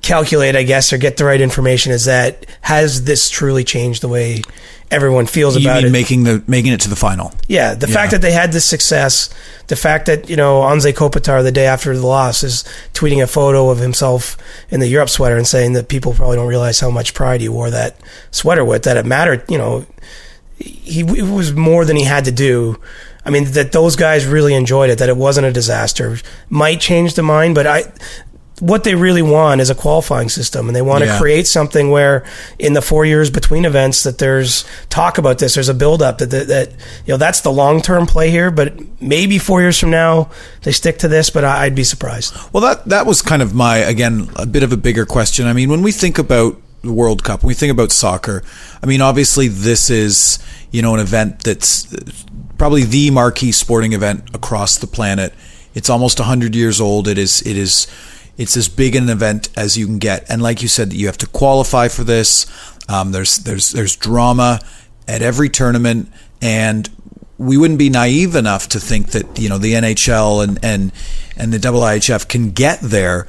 calculate, 0.00 0.54
I 0.56 0.62
guess, 0.62 0.92
or 0.92 0.98
get 0.98 1.16
the 1.16 1.24
right 1.24 1.40
information 1.40 1.92
is 1.92 2.04
that 2.06 2.46
has 2.60 3.04
this 3.04 3.28
truly 3.28 3.64
changed 3.64 4.02
the 4.02 4.08
way 4.08 4.42
everyone 4.90 5.26
feels 5.26 5.56
You 5.56 5.68
about 5.68 5.84
it? 5.84 5.90
making 5.90 6.24
the 6.24 6.42
making 6.46 6.72
it 6.72 6.80
to 6.82 6.88
the 6.88 6.96
final? 6.96 7.32
Yeah, 7.48 7.74
the 7.74 7.88
Yeah. 7.88 7.94
fact 7.94 8.12
that 8.12 8.22
they 8.22 8.30
had 8.32 8.52
this 8.52 8.64
success, 8.64 9.28
the 9.66 9.76
fact 9.76 10.06
that 10.06 10.30
you 10.30 10.36
know 10.36 10.60
Anze 10.62 10.92
Kopitar 10.94 11.42
the 11.42 11.52
day 11.52 11.66
after 11.66 11.94
the 11.96 12.06
loss 12.06 12.42
is 12.42 12.64
tweeting 12.94 13.22
a 13.22 13.26
photo 13.26 13.70
of 13.70 13.78
himself 13.78 14.36
in 14.70 14.80
the 14.80 14.86
Europe 14.88 15.10
sweater 15.10 15.36
and 15.36 15.46
saying 15.46 15.72
that 15.74 15.88
people 15.88 16.14
probably 16.14 16.36
don't 16.36 16.46
realize 16.48 16.80
how 16.80 16.90
much 16.90 17.12
pride 17.12 17.40
he 17.40 17.48
wore 17.48 17.70
that 17.70 17.96
sweater 18.30 18.64
with. 18.64 18.84
That 18.84 18.96
it 18.96 19.04
mattered, 19.04 19.42
you 19.48 19.58
know, 19.58 19.84
he 20.58 21.00
it 21.00 21.22
was 21.30 21.52
more 21.52 21.84
than 21.84 21.96
he 21.96 22.04
had 22.04 22.24
to 22.26 22.32
do. 22.32 22.78
I 23.24 23.30
mean, 23.30 23.44
that 23.52 23.72
those 23.72 23.94
guys 23.96 24.24
really 24.26 24.54
enjoyed 24.54 24.90
it. 24.90 24.98
That 24.98 25.08
it 25.08 25.16
wasn't 25.16 25.46
a 25.46 25.52
disaster 25.52 26.18
might 26.48 26.80
change 26.80 27.14
the 27.14 27.22
mind, 27.22 27.54
but 27.54 27.66
I. 27.66 27.84
What 28.60 28.82
they 28.82 28.96
really 28.96 29.22
want 29.22 29.60
is 29.60 29.70
a 29.70 29.74
qualifying 29.76 30.28
system, 30.28 30.66
and 30.66 30.74
they 30.74 30.82
want 30.82 31.04
Yeah. 31.04 31.12
to 31.12 31.18
create 31.20 31.46
something 31.46 31.92
where, 31.92 32.24
in 32.58 32.72
the 32.72 32.82
four 32.82 33.04
years 33.06 33.30
between 33.30 33.64
events, 33.64 34.02
that 34.02 34.18
there's 34.18 34.64
talk 34.90 35.16
about 35.16 35.38
this. 35.38 35.54
There's 35.54 35.68
a 35.68 35.74
build 35.74 36.02
up 36.02 36.18
that, 36.18 36.30
that 36.30 36.48
that 36.48 36.70
you 37.06 37.12
know 37.14 37.18
that's 37.18 37.42
the 37.42 37.52
long 37.52 37.80
term 37.80 38.04
play 38.06 38.30
here. 38.32 38.50
But 38.50 38.72
maybe 39.00 39.38
four 39.38 39.60
years 39.60 39.78
from 39.78 39.90
now 39.92 40.30
they 40.64 40.72
stick 40.72 40.98
to 40.98 41.08
this, 41.08 41.30
but 41.30 41.44
I, 41.44 41.66
I'd 41.66 41.76
be 41.76 41.84
surprised. 41.84 42.34
Well, 42.52 42.64
that 42.64 42.84
that 42.86 43.06
was 43.06 43.22
kind 43.22 43.42
of 43.42 43.54
my 43.54 43.76
again 43.76 44.28
a 44.34 44.44
bit 44.44 44.64
of 44.64 44.72
a 44.72 44.76
bigger 44.76 45.06
question. 45.06 45.46
I 45.46 45.52
mean, 45.52 45.70
when 45.70 45.82
we 45.82 45.92
think 45.92 46.18
about 46.18 46.60
World 46.92 47.24
Cup, 47.24 47.42
when 47.42 47.48
we 47.48 47.54
think 47.54 47.72
about 47.72 47.92
soccer, 47.92 48.42
I 48.82 48.86
mean, 48.86 49.00
obviously 49.00 49.48
this 49.48 49.90
is 49.90 50.38
you 50.70 50.82
know 50.82 50.94
an 50.94 51.00
event 51.00 51.44
that's 51.44 51.86
probably 52.58 52.84
the 52.84 53.10
marquee 53.10 53.52
sporting 53.52 53.92
event 53.92 54.34
across 54.34 54.76
the 54.78 54.86
planet. 54.86 55.32
It's 55.74 55.88
almost 55.88 56.18
hundred 56.18 56.54
years 56.54 56.80
old. 56.80 57.08
It 57.08 57.18
is 57.18 57.42
it 57.42 57.56
is 57.56 57.86
it's 58.36 58.56
as 58.56 58.68
big 58.68 58.94
an 58.94 59.08
event 59.08 59.48
as 59.56 59.76
you 59.76 59.86
can 59.86 59.98
get, 59.98 60.28
and 60.30 60.42
like 60.42 60.62
you 60.62 60.68
said, 60.68 60.92
you 60.92 61.06
have 61.06 61.18
to 61.18 61.26
qualify 61.26 61.88
for 61.88 62.04
this. 62.04 62.46
Um, 62.88 63.12
there's 63.12 63.38
there's 63.38 63.70
there's 63.72 63.96
drama 63.96 64.60
at 65.06 65.22
every 65.22 65.48
tournament, 65.48 66.10
and 66.40 66.88
we 67.38 67.56
wouldn't 67.56 67.78
be 67.78 67.88
naive 67.88 68.34
enough 68.34 68.68
to 68.68 68.80
think 68.80 69.10
that 69.10 69.38
you 69.38 69.48
know 69.48 69.58
the 69.58 69.74
NHL 69.74 70.42
and 70.42 70.58
and 70.62 70.92
and 71.36 71.52
the 71.52 71.58
IIHF 71.58 72.28
can 72.28 72.50
get 72.50 72.80
there. 72.80 73.26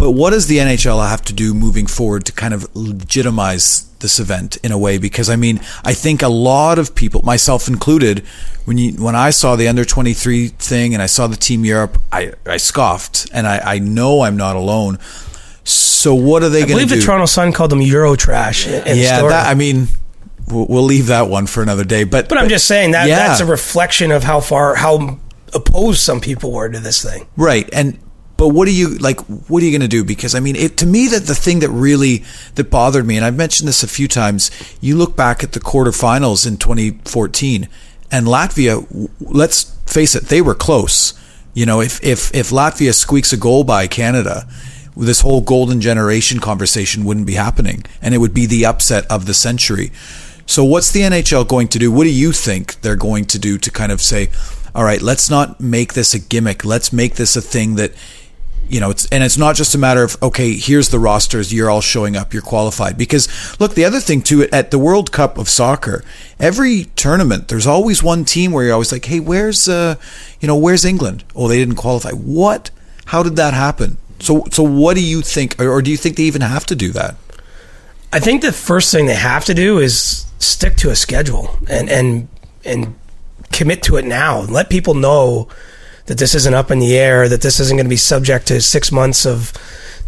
But 0.00 0.12
what 0.12 0.30
does 0.30 0.46
the 0.46 0.56
NHL 0.56 1.06
have 1.06 1.20
to 1.26 1.34
do 1.34 1.52
moving 1.52 1.86
forward 1.86 2.24
to 2.24 2.32
kind 2.32 2.54
of 2.54 2.74
legitimize 2.74 3.86
this 3.98 4.18
event 4.18 4.56
in 4.64 4.72
a 4.72 4.78
way? 4.78 4.96
Because 4.96 5.28
I 5.28 5.36
mean, 5.36 5.60
I 5.84 5.92
think 5.92 6.22
a 6.22 6.28
lot 6.28 6.78
of 6.78 6.94
people, 6.94 7.20
myself 7.20 7.68
included, 7.68 8.20
when 8.64 8.78
you 8.78 8.92
when 8.92 9.14
I 9.14 9.28
saw 9.28 9.56
the 9.56 9.68
under 9.68 9.84
twenty 9.84 10.14
three 10.14 10.48
thing 10.48 10.94
and 10.94 11.02
I 11.02 11.06
saw 11.06 11.26
the 11.26 11.36
Team 11.36 11.66
Europe, 11.66 12.00
I, 12.10 12.32
I 12.46 12.56
scoffed, 12.56 13.28
and 13.34 13.46
I, 13.46 13.74
I 13.74 13.78
know 13.78 14.22
I'm 14.22 14.38
not 14.38 14.56
alone. 14.56 14.98
So 15.64 16.14
what 16.14 16.42
are 16.42 16.48
they 16.48 16.62
I 16.62 16.66
going 16.66 16.68
to 16.68 16.72
do? 16.72 16.74
believe 16.76 16.88
do? 16.88 16.96
the 16.96 17.02
Toronto 17.02 17.26
Sun 17.26 17.52
called 17.52 17.70
them 17.70 17.82
Euro 17.82 18.16
trash. 18.16 18.66
In, 18.66 18.72
in 18.72 18.84
the 18.84 18.96
yeah, 18.96 19.20
that, 19.20 19.48
I 19.48 19.54
mean, 19.54 19.88
we'll, 20.48 20.64
we'll 20.66 20.82
leave 20.82 21.08
that 21.08 21.28
one 21.28 21.46
for 21.46 21.62
another 21.62 21.84
day. 21.84 22.04
But 22.04 22.30
but 22.30 22.38
I'm 22.38 22.48
just 22.48 22.64
saying 22.64 22.92
that 22.92 23.06
yeah. 23.06 23.28
that's 23.28 23.40
a 23.40 23.46
reflection 23.46 24.12
of 24.12 24.24
how 24.24 24.40
far 24.40 24.76
how 24.76 25.18
opposed 25.52 26.00
some 26.00 26.22
people 26.22 26.52
were 26.52 26.70
to 26.70 26.78
this 26.78 27.02
thing. 27.02 27.26
Right. 27.36 27.68
And 27.70 27.98
but 28.40 28.48
what 28.48 28.66
are 28.66 28.72
you 28.72 28.96
like 28.96 29.20
what 29.50 29.62
are 29.62 29.66
you 29.66 29.70
going 29.70 29.82
to 29.82 29.96
do 29.96 30.02
because 30.02 30.34
I 30.34 30.40
mean 30.40 30.56
it 30.56 30.78
to 30.78 30.86
me 30.86 31.08
that 31.08 31.26
the 31.26 31.34
thing 31.34 31.58
that 31.58 31.68
really 31.68 32.24
that 32.54 32.70
bothered 32.70 33.06
me 33.06 33.18
and 33.18 33.24
I've 33.24 33.36
mentioned 33.36 33.68
this 33.68 33.82
a 33.82 33.86
few 33.86 34.08
times 34.08 34.50
you 34.80 34.96
look 34.96 35.14
back 35.14 35.44
at 35.44 35.52
the 35.52 35.60
quarterfinals 35.60 36.46
in 36.46 36.56
2014 36.56 37.68
and 38.10 38.26
Latvia 38.26 39.10
let's 39.20 39.76
face 39.84 40.14
it 40.14 40.24
they 40.24 40.40
were 40.40 40.54
close. 40.54 41.12
You 41.52 41.66
know, 41.66 41.82
if 41.82 42.02
if 42.02 42.34
if 42.34 42.48
Latvia 42.48 42.94
squeaks 42.94 43.30
a 43.34 43.36
goal 43.36 43.62
by 43.62 43.86
Canada 43.86 44.48
this 44.96 45.20
whole 45.20 45.42
golden 45.42 45.82
generation 45.82 46.40
conversation 46.40 47.04
wouldn't 47.04 47.26
be 47.26 47.34
happening 47.34 47.84
and 48.00 48.14
it 48.14 48.18
would 48.18 48.32
be 48.32 48.46
the 48.46 48.64
upset 48.64 49.04
of 49.10 49.26
the 49.26 49.34
century. 49.34 49.92
So 50.46 50.64
what's 50.64 50.90
the 50.90 51.02
NHL 51.02 51.46
going 51.46 51.68
to 51.68 51.78
do? 51.78 51.92
What 51.92 52.04
do 52.04 52.10
you 52.10 52.32
think 52.32 52.80
they're 52.80 52.96
going 52.96 53.26
to 53.26 53.38
do 53.38 53.58
to 53.58 53.70
kind 53.70 53.92
of 53.92 54.00
say, 54.00 54.30
all 54.74 54.82
right, 54.82 55.02
let's 55.02 55.28
not 55.28 55.60
make 55.60 55.92
this 55.92 56.14
a 56.14 56.18
gimmick. 56.18 56.64
Let's 56.64 56.92
make 56.92 57.16
this 57.16 57.36
a 57.36 57.42
thing 57.42 57.76
that 57.76 57.92
you 58.70 58.80
know, 58.80 58.90
it's 58.90 59.06
and 59.06 59.24
it's 59.24 59.36
not 59.36 59.56
just 59.56 59.74
a 59.74 59.78
matter 59.78 60.02
of 60.02 60.22
okay, 60.22 60.54
here's 60.54 60.88
the 60.88 60.98
rosters, 60.98 61.52
you're 61.52 61.70
all 61.70 61.80
showing 61.80 62.16
up, 62.16 62.32
you're 62.32 62.42
qualified. 62.42 62.96
Because 62.96 63.28
look, 63.60 63.74
the 63.74 63.84
other 63.84 64.00
thing 64.00 64.22
too, 64.22 64.48
at 64.52 64.70
the 64.70 64.78
World 64.78 65.12
Cup 65.12 65.38
of 65.38 65.48
soccer, 65.48 66.04
every 66.38 66.84
tournament, 66.96 67.48
there's 67.48 67.66
always 67.66 68.02
one 68.02 68.24
team 68.24 68.52
where 68.52 68.64
you're 68.64 68.72
always 68.72 68.92
like, 68.92 69.04
hey, 69.04 69.20
where's 69.20 69.68
uh, 69.68 69.96
you 70.40 70.46
know, 70.48 70.56
where's 70.56 70.84
England? 70.84 71.24
Oh, 71.34 71.48
they 71.48 71.58
didn't 71.58 71.76
qualify. 71.76 72.12
What? 72.12 72.70
How 73.06 73.22
did 73.22 73.36
that 73.36 73.54
happen? 73.54 73.98
So, 74.20 74.44
so 74.52 74.62
what 74.62 74.94
do 74.94 75.02
you 75.02 75.22
think, 75.22 75.60
or, 75.60 75.68
or 75.68 75.82
do 75.82 75.90
you 75.90 75.96
think 75.96 76.16
they 76.16 76.24
even 76.24 76.42
have 76.42 76.66
to 76.66 76.76
do 76.76 76.92
that? 76.92 77.16
I 78.12 78.20
think 78.20 78.42
the 78.42 78.52
first 78.52 78.92
thing 78.92 79.06
they 79.06 79.14
have 79.14 79.44
to 79.46 79.54
do 79.54 79.78
is 79.78 80.26
stick 80.38 80.76
to 80.76 80.90
a 80.90 80.96
schedule 80.96 81.56
and 81.68 81.88
and 81.88 82.28
and 82.64 82.94
commit 83.52 83.82
to 83.84 83.96
it 83.96 84.04
now. 84.04 84.40
Let 84.40 84.68
people 84.68 84.94
know 84.94 85.48
that 86.10 86.18
this 86.18 86.34
isn't 86.34 86.54
up 86.54 86.72
in 86.72 86.80
the 86.80 86.98
air, 86.98 87.28
that 87.28 87.40
this 87.40 87.60
isn't 87.60 87.76
going 87.76 87.86
to 87.86 87.88
be 87.88 87.96
subject 87.96 88.48
to 88.48 88.60
six 88.60 88.90
months 88.90 89.24
of 89.24 89.52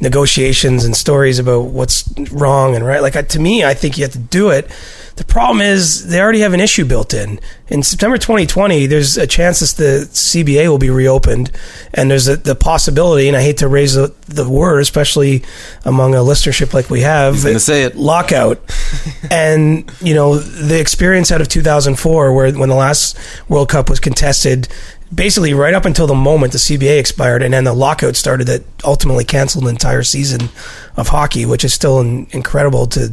negotiations 0.01 0.85
and 0.85 0.97
stories 0.97 1.39
about 1.39 1.67
what's 1.67 2.13
wrong 2.33 2.75
and 2.75 2.85
right. 2.85 3.01
Like 3.01 3.29
to 3.29 3.39
me, 3.39 3.65
I 3.65 3.73
think 3.73 3.97
you 3.97 4.03
have 4.03 4.13
to 4.13 4.19
do 4.19 4.51
it. 4.51 4.69
The 5.15 5.25
problem 5.25 5.61
is 5.61 6.09
they 6.09 6.21
already 6.21 6.41
have 6.41 6.55
an 6.55 6.61
issue 6.61 6.85
built 6.87 7.13
in. 7.13 7.39
In 7.69 7.83
September 7.83 8.17
2020, 8.17 8.87
there's 8.87 9.17
a 9.19 9.27
chance 9.27 9.61
that 9.61 9.77
the 9.77 10.07
CBA 10.11 10.69
will 10.69 10.79
be 10.79 10.89
reopened, 10.91 11.51
and 11.93 12.11
there's 12.11 12.29
a, 12.29 12.37
the 12.37 12.55
possibility. 12.55 13.29
And 13.29 13.37
I 13.37 13.43
hate 13.43 13.59
to 13.59 13.69
raise 13.69 13.95
the, 13.95 14.13
the 14.27 14.49
word, 14.49 14.81
especially 14.81 15.45
among 15.85 16.15
a 16.15 16.19
listenership 16.19 16.73
like 16.73 16.89
we 16.89 17.03
have, 17.03 17.35
He's 17.35 17.45
gonna 17.45 17.61
say 17.61 17.85
it. 17.85 17.95
lockout. 17.95 18.59
and 19.31 19.91
you 20.01 20.15
know 20.15 20.39
the 20.39 20.81
experience 20.81 21.31
out 21.31 21.43
of 21.43 21.49
2004, 21.49 22.33
where 22.33 22.51
when 22.53 22.71
the 22.71 22.75
last 22.75 23.17
World 23.49 23.69
Cup 23.69 23.91
was 23.91 24.01
contested, 24.01 24.67
basically 25.15 25.55
right 25.55 25.75
up 25.75 25.85
until 25.85 26.07
the 26.07 26.15
moment 26.15 26.53
the 26.53 26.59
CBA 26.59 26.99
expired, 26.99 27.43
and 27.43 27.53
then 27.53 27.65
the 27.65 27.73
lockout 27.73 28.17
started 28.17 28.47
that 28.49 28.63
ultimately 28.85 29.25
canceled 29.25 29.65
an 29.65 29.71
entire 29.71 30.03
season 30.03 30.49
of 30.97 31.09
hockey, 31.09 31.45
which 31.47 31.65
is 31.65 31.75
still 31.75 32.01
in, 32.01 32.27
incredible 32.31 32.87
to 32.89 33.13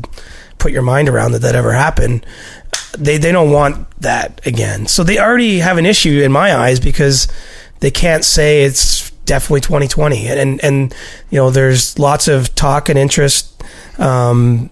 put 0.57 0.71
your 0.71 0.81
mind 0.81 1.09
around 1.09 1.31
that 1.31 1.41
that 1.41 1.55
ever 1.55 1.73
happened. 1.73 2.25
They 2.97 3.17
they 3.17 3.31
don't 3.31 3.51
want 3.51 3.89
that 4.01 4.45
again, 4.45 4.87
so 4.87 5.03
they 5.03 5.19
already 5.19 5.59
have 5.59 5.77
an 5.77 5.85
issue 5.85 6.21
in 6.21 6.31
my 6.31 6.55
eyes 6.55 6.79
because 6.79 7.27
they 7.79 7.91
can't 7.91 8.25
say 8.25 8.63
it's 8.63 9.11
definitely 9.25 9.61
2020, 9.61 10.27
and 10.27 10.39
and, 10.39 10.63
and 10.63 10.95
you 11.29 11.37
know 11.37 11.49
there's 11.49 11.99
lots 11.99 12.27
of 12.27 12.55
talk 12.55 12.89
and 12.89 12.97
interest. 12.97 13.63
Um, 13.97 14.69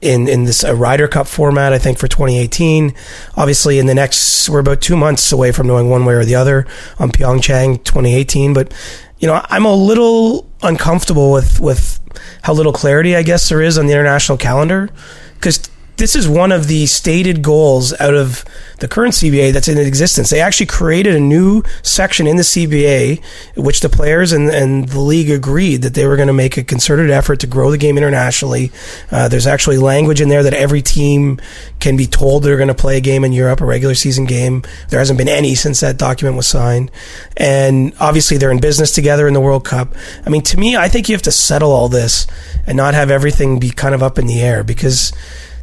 in 0.00 0.28
in 0.28 0.44
this 0.44 0.64
a 0.64 0.74
Ryder 0.74 1.08
Cup 1.08 1.26
format, 1.26 1.72
I 1.72 1.78
think 1.78 1.98
for 1.98 2.08
2018. 2.08 2.94
Obviously, 3.36 3.78
in 3.78 3.86
the 3.86 3.94
next, 3.94 4.48
we're 4.48 4.60
about 4.60 4.80
two 4.80 4.96
months 4.96 5.30
away 5.32 5.52
from 5.52 5.66
knowing 5.66 5.90
one 5.90 6.04
way 6.04 6.14
or 6.14 6.24
the 6.24 6.34
other 6.34 6.66
on 6.98 7.10
Pyeongchang 7.10 7.84
2018. 7.84 8.54
But 8.54 8.72
you 9.18 9.26
know, 9.26 9.44
I'm 9.48 9.64
a 9.64 9.74
little 9.74 10.48
uncomfortable 10.62 11.32
with 11.32 11.60
with 11.60 12.00
how 12.42 12.52
little 12.52 12.72
clarity 12.72 13.14
I 13.14 13.22
guess 13.22 13.48
there 13.48 13.60
is 13.60 13.78
on 13.78 13.86
the 13.86 13.92
international 13.92 14.38
calendar 14.38 14.90
because 15.34 15.68
this 16.00 16.16
is 16.16 16.26
one 16.26 16.50
of 16.50 16.66
the 16.66 16.86
stated 16.86 17.42
goals 17.42 17.92
out 18.00 18.14
of 18.14 18.42
the 18.78 18.88
current 18.88 19.12
CBA 19.12 19.52
that's 19.52 19.68
in 19.68 19.76
existence. 19.76 20.30
They 20.30 20.40
actually 20.40 20.64
created 20.64 21.14
a 21.14 21.20
new 21.20 21.62
section 21.82 22.26
in 22.26 22.36
the 22.36 22.42
CBA, 22.42 23.22
which 23.54 23.80
the 23.80 23.90
players 23.90 24.32
and, 24.32 24.48
and 24.48 24.88
the 24.88 24.98
league 24.98 25.30
agreed 25.30 25.82
that 25.82 25.92
they 25.92 26.06
were 26.06 26.16
going 26.16 26.28
to 26.28 26.32
make 26.32 26.56
a 26.56 26.64
concerted 26.64 27.10
effort 27.10 27.40
to 27.40 27.46
grow 27.46 27.70
the 27.70 27.76
game 27.76 27.98
internationally. 27.98 28.72
Uh, 29.12 29.28
there's 29.28 29.46
actually 29.46 29.76
language 29.76 30.22
in 30.22 30.30
there 30.30 30.42
that 30.42 30.54
every 30.54 30.80
team 30.80 31.38
can 31.80 31.98
be 31.98 32.06
told 32.06 32.42
they're 32.42 32.56
going 32.56 32.68
to 32.68 32.74
play 32.74 32.96
a 32.96 33.02
game 33.02 33.22
in 33.22 33.34
Europe, 33.34 33.60
a 33.60 33.66
regular 33.66 33.94
season 33.94 34.24
game. 34.24 34.62
There 34.88 34.98
hasn't 34.98 35.18
been 35.18 35.28
any 35.28 35.54
since 35.54 35.80
that 35.80 35.98
document 35.98 36.38
was 36.38 36.48
signed. 36.48 36.90
And 37.36 37.92
obviously, 38.00 38.38
they're 38.38 38.50
in 38.50 38.60
business 38.60 38.94
together 38.94 39.28
in 39.28 39.34
the 39.34 39.40
World 39.40 39.66
Cup. 39.66 39.94
I 40.24 40.30
mean, 40.30 40.42
to 40.44 40.58
me, 40.58 40.78
I 40.78 40.88
think 40.88 41.10
you 41.10 41.14
have 41.14 41.22
to 41.22 41.32
settle 41.32 41.70
all 41.70 41.90
this 41.90 42.26
and 42.66 42.78
not 42.78 42.94
have 42.94 43.10
everything 43.10 43.60
be 43.60 43.70
kind 43.70 43.94
of 43.94 44.02
up 44.02 44.18
in 44.18 44.26
the 44.26 44.40
air 44.40 44.64
because 44.64 45.12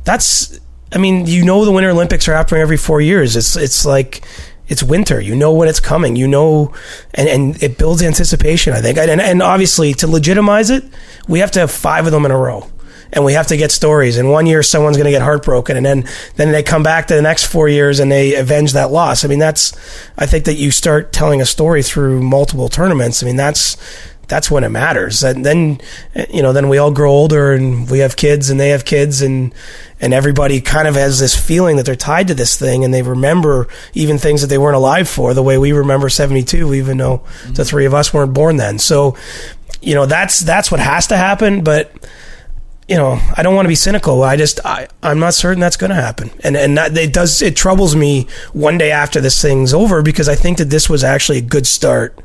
that's 0.08 0.60
I 0.94 0.98
mean, 1.00 1.28
you 1.28 1.44
know 1.44 1.66
the 1.66 1.72
Winter 1.72 1.90
Olympics 1.90 2.28
are 2.28 2.34
happening 2.34 2.62
every 2.62 2.78
four 2.78 3.02
years. 3.02 3.36
It's 3.36 3.56
it's 3.58 3.86
like 3.86 4.24
it's 4.68 4.82
winter. 4.82 5.20
You 5.20 5.36
know 5.36 5.54
when 5.54 5.68
it's 5.68 5.82
coming. 5.82 6.16
You 6.16 6.28
know, 6.28 6.74
and, 7.14 7.28
and 7.28 7.64
it 7.64 7.78
builds 7.78 8.02
anticipation. 8.02 8.74
I 8.74 8.82
think, 8.82 8.98
and 8.98 9.20
and 9.22 9.44
obviously 9.44 9.94
to 9.96 10.08
legitimize 10.08 10.70
it, 10.70 10.86
we 11.28 11.40
have 11.40 11.52
to 11.52 11.60
have 11.60 11.72
five 11.72 12.06
of 12.06 12.14
them 12.14 12.26
in 12.26 12.32
a 12.32 12.38
row, 12.38 12.66
and 13.12 13.26
we 13.26 13.34
have 13.34 13.48
to 13.48 13.58
get 13.58 13.70
stories. 13.70 14.18
And 14.18 14.32
one 14.32 14.46
year 14.46 14.64
someone's 14.64 14.96
going 14.96 15.06
to 15.06 15.12
get 15.12 15.22
heartbroken, 15.22 15.76
and 15.76 15.86
then 15.86 16.08
then 16.38 16.54
they 16.54 16.64
come 16.64 16.84
back 16.84 17.08
to 17.08 17.16
the 17.16 17.22
next 17.22 17.48
four 17.48 17.68
years 17.68 18.00
and 18.00 18.10
they 18.10 18.36
avenge 18.36 18.72
that 18.74 18.90
loss. 18.90 19.26
I 19.26 19.28
mean, 19.28 19.40
that's 19.40 19.74
I 20.18 20.26
think 20.26 20.46
that 20.46 20.56
you 20.56 20.72
start 20.72 21.12
telling 21.12 21.42
a 21.42 21.46
story 21.46 21.84
through 21.84 22.24
multiple 22.24 22.70
tournaments. 22.70 23.22
I 23.22 23.26
mean, 23.26 23.36
that's 23.36 23.76
that's 24.28 24.52
when 24.52 24.64
it 24.64 24.70
matters. 24.70 25.24
And 25.24 25.46
then, 25.46 25.80
you 26.30 26.42
know, 26.42 26.54
then 26.54 26.70
we 26.70 26.78
all 26.78 26.92
grow 26.92 27.12
older 27.12 27.54
and 27.54 27.90
we 27.90 28.00
have 28.00 28.16
kids 28.16 28.50
and 28.50 28.60
they 28.60 28.70
have 28.70 28.86
kids 28.86 29.22
and, 29.22 29.54
and 30.02 30.14
everybody 30.14 30.60
kind 30.62 30.88
of 30.88 30.96
has 30.96 31.20
this 31.20 31.36
feeling 31.36 31.78
that 31.78 31.86
they're 31.86 31.96
tied 31.96 32.28
to 32.28 32.34
this 32.34 32.58
thing 32.58 32.84
and 32.84 32.94
they 32.94 33.02
remember 33.02 33.68
even 33.94 34.18
things 34.18 34.42
that 34.42 34.48
they 34.48 34.58
weren't 34.58 34.76
alive 34.76 35.08
for 35.08 35.34
the 35.34 35.44
way 35.44 35.58
we 35.58 35.72
remember 35.72 36.10
72, 36.10 36.74
even 36.74 36.98
though 36.98 37.24
the 37.48 37.64
three 37.64 37.86
of 37.86 37.94
us 37.94 38.14
weren't 38.14 38.34
born 38.34 38.58
then. 38.58 38.80
So 38.80 39.16
you 39.82 39.96
know 39.96 40.06
that's 40.06 40.40
that's 40.40 40.72
what 40.72 40.80
has 40.80 41.08
to 41.08 41.18
happen. 41.18 41.64
But 41.64 41.92
you 42.88 42.96
know, 42.96 43.20
I 43.36 43.44
don't 43.44 43.54
want 43.54 43.66
to 43.66 43.70
be 43.70 43.76
cynical. 43.76 44.24
I 44.24 44.38
just 44.38 44.60
I 44.66 44.88
I'm 45.04 45.20
not 45.20 45.34
certain 45.34 45.60
that's 45.60 45.78
going 45.78 45.90
to 45.90 45.96
happen, 45.96 46.32
and 46.44 46.56
and 46.56 46.78
that 46.78 46.98
it 46.98 47.14
does 47.14 47.42
it 47.42 47.56
troubles 47.56 47.96
me 47.96 48.28
one 48.54 48.78
day 48.78 48.92
after 48.92 49.20
this 49.22 49.42
thing's 49.42 49.74
over 49.74 50.02
because 50.02 50.30
I 50.30 50.36
think 50.36 50.58
that 50.58 50.70
this 50.70 50.90
was 50.90 51.04
actually 51.04 51.40
a 51.40 51.42
good 51.42 51.68
start 51.68 52.18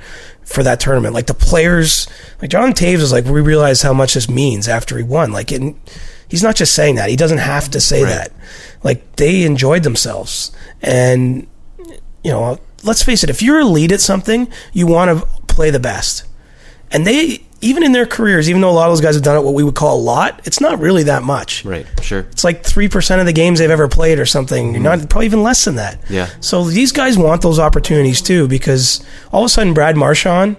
for 0.45 0.63
that 0.63 0.81
tournament. 0.81 1.15
Like 1.15 1.27
the 1.27 1.35
players, 1.35 2.07
like 2.41 2.51
John 2.51 2.73
Toews 2.73 2.99
is 3.01 3.13
like, 3.13 3.25
we 3.25 3.41
realize 3.41 3.83
how 3.83 3.93
much 3.93 4.15
this 4.15 4.29
means 4.29 4.69
after 4.69 4.97
he 4.97 5.03
won. 5.03 5.33
Like, 5.33 5.53
it, 5.53 5.75
he's 6.29 6.43
not 6.43 6.57
just 6.57 6.75
saying 6.75 6.97
that; 6.97 7.11
he 7.11 7.17
doesn't 7.17 7.39
have 7.39 7.71
to 7.71 7.81
say 7.81 8.03
Right. 8.03 8.11
that. 8.11 8.33
Like 8.83 9.17
they 9.17 9.43
enjoyed 9.45 9.83
themselves, 9.85 10.51
and 10.83 11.47
you 12.25 12.31
know, 12.31 12.59
let's 12.83 13.03
face 13.03 13.23
it: 13.23 13.31
if 13.31 13.43
you're 13.43 13.61
elite 13.61 13.93
at 13.93 14.01
something, 14.01 14.49
you 14.73 14.87
want 14.87 15.19
to 15.21 15.27
play 15.47 15.71
the 15.71 15.81
best. 15.81 16.25
And 16.91 17.07
they, 17.07 17.45
even 17.63 17.83
in 17.83 17.93
their 17.93 18.07
careers, 18.07 18.51
even 18.51 18.61
though 18.61 18.71
a 18.71 18.73
lot 18.73 18.89
of 18.89 18.93
those 18.93 19.01
guys 19.01 19.15
have 19.15 19.25
done 19.25 19.37
it, 19.37 19.43
what 19.43 19.55
we 19.55 19.63
would 19.63 19.75
call 19.75 19.97
a 19.97 20.03
lot, 20.03 20.41
it's 20.45 20.61
not 20.61 20.79
really 20.81 21.05
that 21.05 21.23
much. 21.23 21.65
Right. 21.65 21.87
Sure. 22.03 22.21
It's 22.21 22.45
like 22.45 22.65
three 22.65 22.89
percent 22.89 23.21
of 23.21 23.27
the 23.27 23.33
games 23.33 23.59
they've 23.59 23.71
ever 23.71 23.89
played, 23.89 24.19
or 24.19 24.27
something. 24.27 24.75
Mm-hmm. 24.75 24.83
Not 24.83 25.09
probably 25.09 25.27
even 25.27 25.43
less 25.43 25.65
than 25.65 25.77
that. 25.77 25.99
Yeah. 26.11 26.29
So 26.41 26.65
these 26.65 26.93
guys 26.93 27.17
want 27.17 27.41
those 27.41 27.59
opportunities 27.59 28.21
too, 28.21 28.49
because 28.49 29.05
all 29.33 29.43
of 29.43 29.47
a 29.47 29.49
sudden, 29.49 29.73
Brad 29.75 29.97
Marchand, 29.97 30.57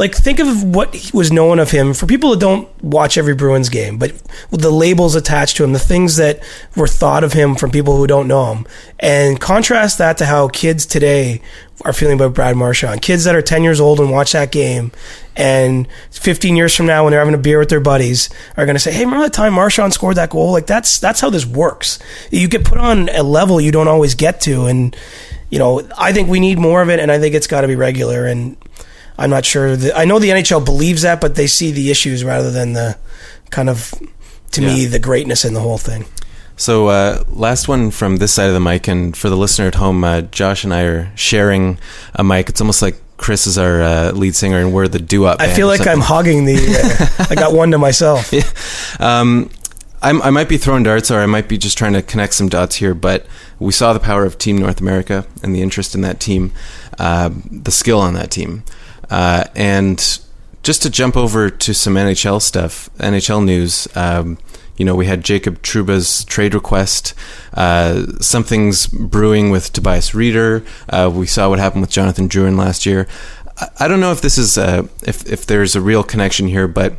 like 0.00 0.14
think 0.14 0.38
of 0.38 0.64
what 0.64 1.12
was 1.12 1.30
known 1.30 1.58
of 1.58 1.72
him 1.72 1.92
for 1.92 2.06
people 2.06 2.30
that 2.30 2.40
don't 2.40 2.66
watch 2.82 3.18
every 3.18 3.34
Bruins 3.34 3.68
game, 3.68 3.98
but 3.98 4.14
the 4.48 4.70
labels 4.70 5.14
attached 5.14 5.58
to 5.58 5.64
him, 5.64 5.74
the 5.74 5.78
things 5.78 6.16
that 6.16 6.42
were 6.74 6.86
thought 6.86 7.22
of 7.22 7.34
him 7.34 7.54
from 7.54 7.70
people 7.70 7.98
who 7.98 8.06
don't 8.06 8.26
know 8.26 8.54
him, 8.54 8.66
and 8.98 9.38
contrast 9.38 9.98
that 9.98 10.16
to 10.16 10.24
how 10.24 10.48
kids 10.48 10.86
today 10.86 11.42
are 11.84 11.92
feeling 11.92 12.14
about 12.14 12.32
Brad 12.32 12.56
Marchand. 12.56 13.02
Kids 13.02 13.24
that 13.24 13.34
are 13.34 13.42
10 13.42 13.62
years 13.62 13.78
old 13.78 14.00
and 14.00 14.10
watch 14.10 14.32
that 14.32 14.50
game, 14.50 14.90
and 15.36 15.86
15 16.12 16.56
years 16.56 16.74
from 16.74 16.86
now, 16.86 17.04
when 17.04 17.10
they're 17.10 17.20
having 17.20 17.34
a 17.34 17.38
beer 17.38 17.58
with 17.58 17.68
their 17.68 17.78
buddies, 17.78 18.30
are 18.56 18.64
going 18.64 18.76
to 18.76 18.80
say, 18.80 18.92
"Hey, 18.92 19.04
remember 19.04 19.26
that 19.26 19.34
time 19.34 19.52
Marchand 19.52 19.92
scored 19.92 20.16
that 20.16 20.30
goal?" 20.30 20.50
Like 20.50 20.66
that's 20.66 20.98
that's 20.98 21.20
how 21.20 21.28
this 21.28 21.44
works. 21.44 21.98
You 22.30 22.48
get 22.48 22.64
put 22.64 22.78
on 22.78 23.10
a 23.10 23.22
level 23.22 23.60
you 23.60 23.70
don't 23.70 23.88
always 23.88 24.14
get 24.14 24.40
to, 24.42 24.64
and 24.64 24.96
you 25.50 25.58
know, 25.58 25.86
I 25.98 26.14
think 26.14 26.30
we 26.30 26.40
need 26.40 26.58
more 26.58 26.80
of 26.80 26.88
it, 26.88 27.00
and 27.00 27.12
I 27.12 27.18
think 27.18 27.34
it's 27.34 27.48
got 27.48 27.62
to 27.62 27.68
be 27.68 27.76
regular. 27.76 28.24
And 28.24 28.56
I'm 29.20 29.30
not 29.30 29.44
sure. 29.44 29.76
That, 29.76 29.96
I 29.96 30.06
know 30.06 30.18
the 30.18 30.30
NHL 30.30 30.64
believes 30.64 31.02
that, 31.02 31.20
but 31.20 31.34
they 31.34 31.46
see 31.46 31.70
the 31.70 31.90
issues 31.90 32.24
rather 32.24 32.50
than 32.50 32.72
the 32.72 32.96
kind 33.50 33.68
of, 33.68 33.92
to 34.52 34.62
me, 34.62 34.86
the 34.86 34.98
greatness 34.98 35.44
in 35.44 35.54
the 35.54 35.60
whole 35.60 35.78
thing. 35.78 36.06
So, 36.56 36.88
uh, 36.88 37.24
last 37.28 37.68
one 37.68 37.90
from 37.90 38.16
this 38.16 38.32
side 38.32 38.48
of 38.48 38.54
the 38.54 38.60
mic, 38.60 38.88
and 38.88 39.16
for 39.16 39.30
the 39.30 39.36
listener 39.36 39.66
at 39.66 39.76
home, 39.76 40.02
uh, 40.04 40.22
Josh 40.22 40.64
and 40.64 40.74
I 40.74 40.82
are 40.82 41.12
sharing 41.14 41.78
a 42.14 42.24
mic. 42.24 42.48
It's 42.48 42.60
almost 42.60 42.82
like 42.82 42.96
Chris 43.18 43.46
is 43.46 43.58
our 43.58 43.82
uh, 43.82 44.12
lead 44.12 44.34
singer, 44.34 44.58
and 44.58 44.72
we're 44.72 44.88
the 44.88 44.98
doo-wop. 44.98 45.40
I 45.40 45.52
feel 45.52 45.66
like 45.66 45.86
I'm 45.86 46.00
hogging 46.00 46.46
the. 46.46 46.56
Uh, 46.56 47.26
I 47.30 47.34
got 47.34 47.52
one 47.52 47.70
to 47.70 47.78
myself. 47.88 48.32
Um, 49.00 49.50
I'm, 50.02 50.22
I 50.22 50.30
might 50.30 50.48
be 50.48 50.56
throwing 50.56 50.82
darts, 50.82 51.10
or 51.10 51.20
I 51.20 51.26
might 51.26 51.48
be 51.48 51.58
just 51.58 51.76
trying 51.76 51.92
to 51.92 52.02
connect 52.02 52.34
some 52.34 52.48
dots 52.48 52.76
here. 52.76 52.94
But 52.94 53.26
we 53.58 53.72
saw 53.72 53.92
the 53.92 54.00
power 54.00 54.24
of 54.24 54.38
Team 54.38 54.56
North 54.56 54.80
America 54.80 55.26
and 55.42 55.54
the 55.54 55.60
interest 55.60 55.94
in 55.94 56.00
that 56.00 56.20
team, 56.20 56.52
uh, 56.98 57.30
the 57.50 57.70
skill 57.70 58.00
on 58.00 58.14
that 58.14 58.30
team, 58.30 58.62
uh, 59.10 59.44
and 59.54 60.20
just 60.62 60.82
to 60.82 60.90
jump 60.90 61.16
over 61.16 61.50
to 61.50 61.74
some 61.74 61.94
NHL 61.94 62.40
stuff, 62.40 62.90
NHL 62.98 63.44
news. 63.44 63.88
Um, 63.96 64.38
you 64.76 64.86
know, 64.86 64.94
we 64.94 65.06
had 65.06 65.22
Jacob 65.24 65.60
Trouba's 65.60 66.24
trade 66.24 66.54
request. 66.54 67.12
Uh, 67.52 68.06
something's 68.20 68.86
brewing 68.86 69.50
with 69.50 69.72
Tobias 69.72 70.12
Rieder. 70.12 70.64
Uh, 70.88 71.10
we 71.12 71.26
saw 71.26 71.50
what 71.50 71.58
happened 71.58 71.82
with 71.82 71.90
Jonathan 71.90 72.28
Drouin 72.28 72.56
last 72.56 72.86
year. 72.86 73.06
I, 73.58 73.68
I 73.80 73.88
don't 73.88 74.00
know 74.00 74.12
if 74.12 74.22
this 74.22 74.38
is 74.38 74.56
uh, 74.56 74.86
if 75.02 75.30
if 75.30 75.44
there's 75.44 75.76
a 75.76 75.82
real 75.82 76.02
connection 76.02 76.46
here, 76.48 76.66
but 76.66 76.94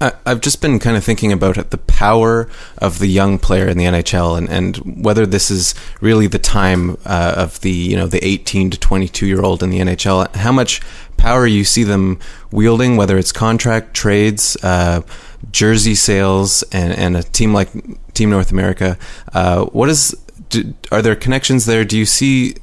I've 0.00 0.40
just 0.40 0.60
been 0.60 0.78
kind 0.78 0.96
of 0.96 1.04
thinking 1.04 1.32
about 1.32 1.70
the 1.70 1.78
power 1.78 2.48
of 2.78 2.98
the 2.98 3.06
young 3.06 3.38
player 3.38 3.68
in 3.68 3.78
the 3.78 3.84
NHL, 3.84 4.36
and, 4.36 4.48
and 4.48 5.04
whether 5.04 5.24
this 5.24 5.50
is 5.50 5.74
really 6.00 6.26
the 6.26 6.38
time 6.38 6.98
uh, 7.06 7.34
of 7.36 7.60
the 7.60 7.70
you 7.70 7.96
know 7.96 8.06
the 8.06 8.24
18 8.24 8.70
to 8.70 8.78
22 8.78 9.26
year 9.26 9.42
old 9.42 9.62
in 9.62 9.70
the 9.70 9.78
NHL. 9.78 10.34
How 10.36 10.52
much 10.52 10.80
power 11.16 11.46
you 11.46 11.64
see 11.64 11.84
them 11.84 12.18
wielding, 12.50 12.96
whether 12.96 13.16
it's 13.16 13.32
contract 13.32 13.94
trades, 13.94 14.56
uh, 14.62 15.02
jersey 15.50 15.94
sales, 15.94 16.62
and, 16.64 16.92
and 16.92 17.16
a 17.16 17.22
team 17.22 17.54
like 17.54 17.70
Team 18.14 18.30
North 18.30 18.50
America. 18.50 18.98
Uh, 19.32 19.64
what 19.66 19.88
is? 19.88 20.14
Do, 20.50 20.74
are 20.90 21.02
there 21.02 21.16
connections 21.16 21.66
there? 21.66 21.84
Do 21.84 21.96
you 21.96 22.06
see? 22.06 22.56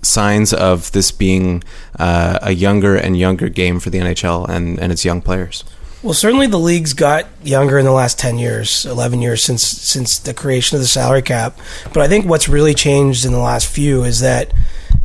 Signs 0.00 0.52
of 0.52 0.92
this 0.92 1.10
being 1.10 1.64
uh, 1.98 2.38
a 2.40 2.52
younger 2.52 2.94
and 2.94 3.18
younger 3.18 3.48
game 3.48 3.80
for 3.80 3.90
the 3.90 3.98
NHL 3.98 4.48
and, 4.48 4.78
and 4.78 4.92
its 4.92 5.04
young 5.04 5.20
players. 5.20 5.64
Well, 6.00 6.14
certainly 6.14 6.46
the 6.46 6.60
league's 6.60 6.92
got 6.92 7.26
younger 7.42 7.76
in 7.76 7.84
the 7.84 7.90
last 7.90 8.20
ten 8.20 8.38
years, 8.38 8.86
eleven 8.86 9.20
years 9.20 9.42
since 9.42 9.62
since 9.64 10.18
the 10.18 10.32
creation 10.32 10.76
of 10.76 10.80
the 10.80 10.86
salary 10.86 11.22
cap. 11.22 11.58
But 11.92 12.02
I 12.02 12.08
think 12.08 12.24
what's 12.24 12.48
really 12.48 12.74
changed 12.74 13.24
in 13.24 13.32
the 13.32 13.38
last 13.38 13.66
few 13.66 14.04
is 14.04 14.20
that 14.20 14.52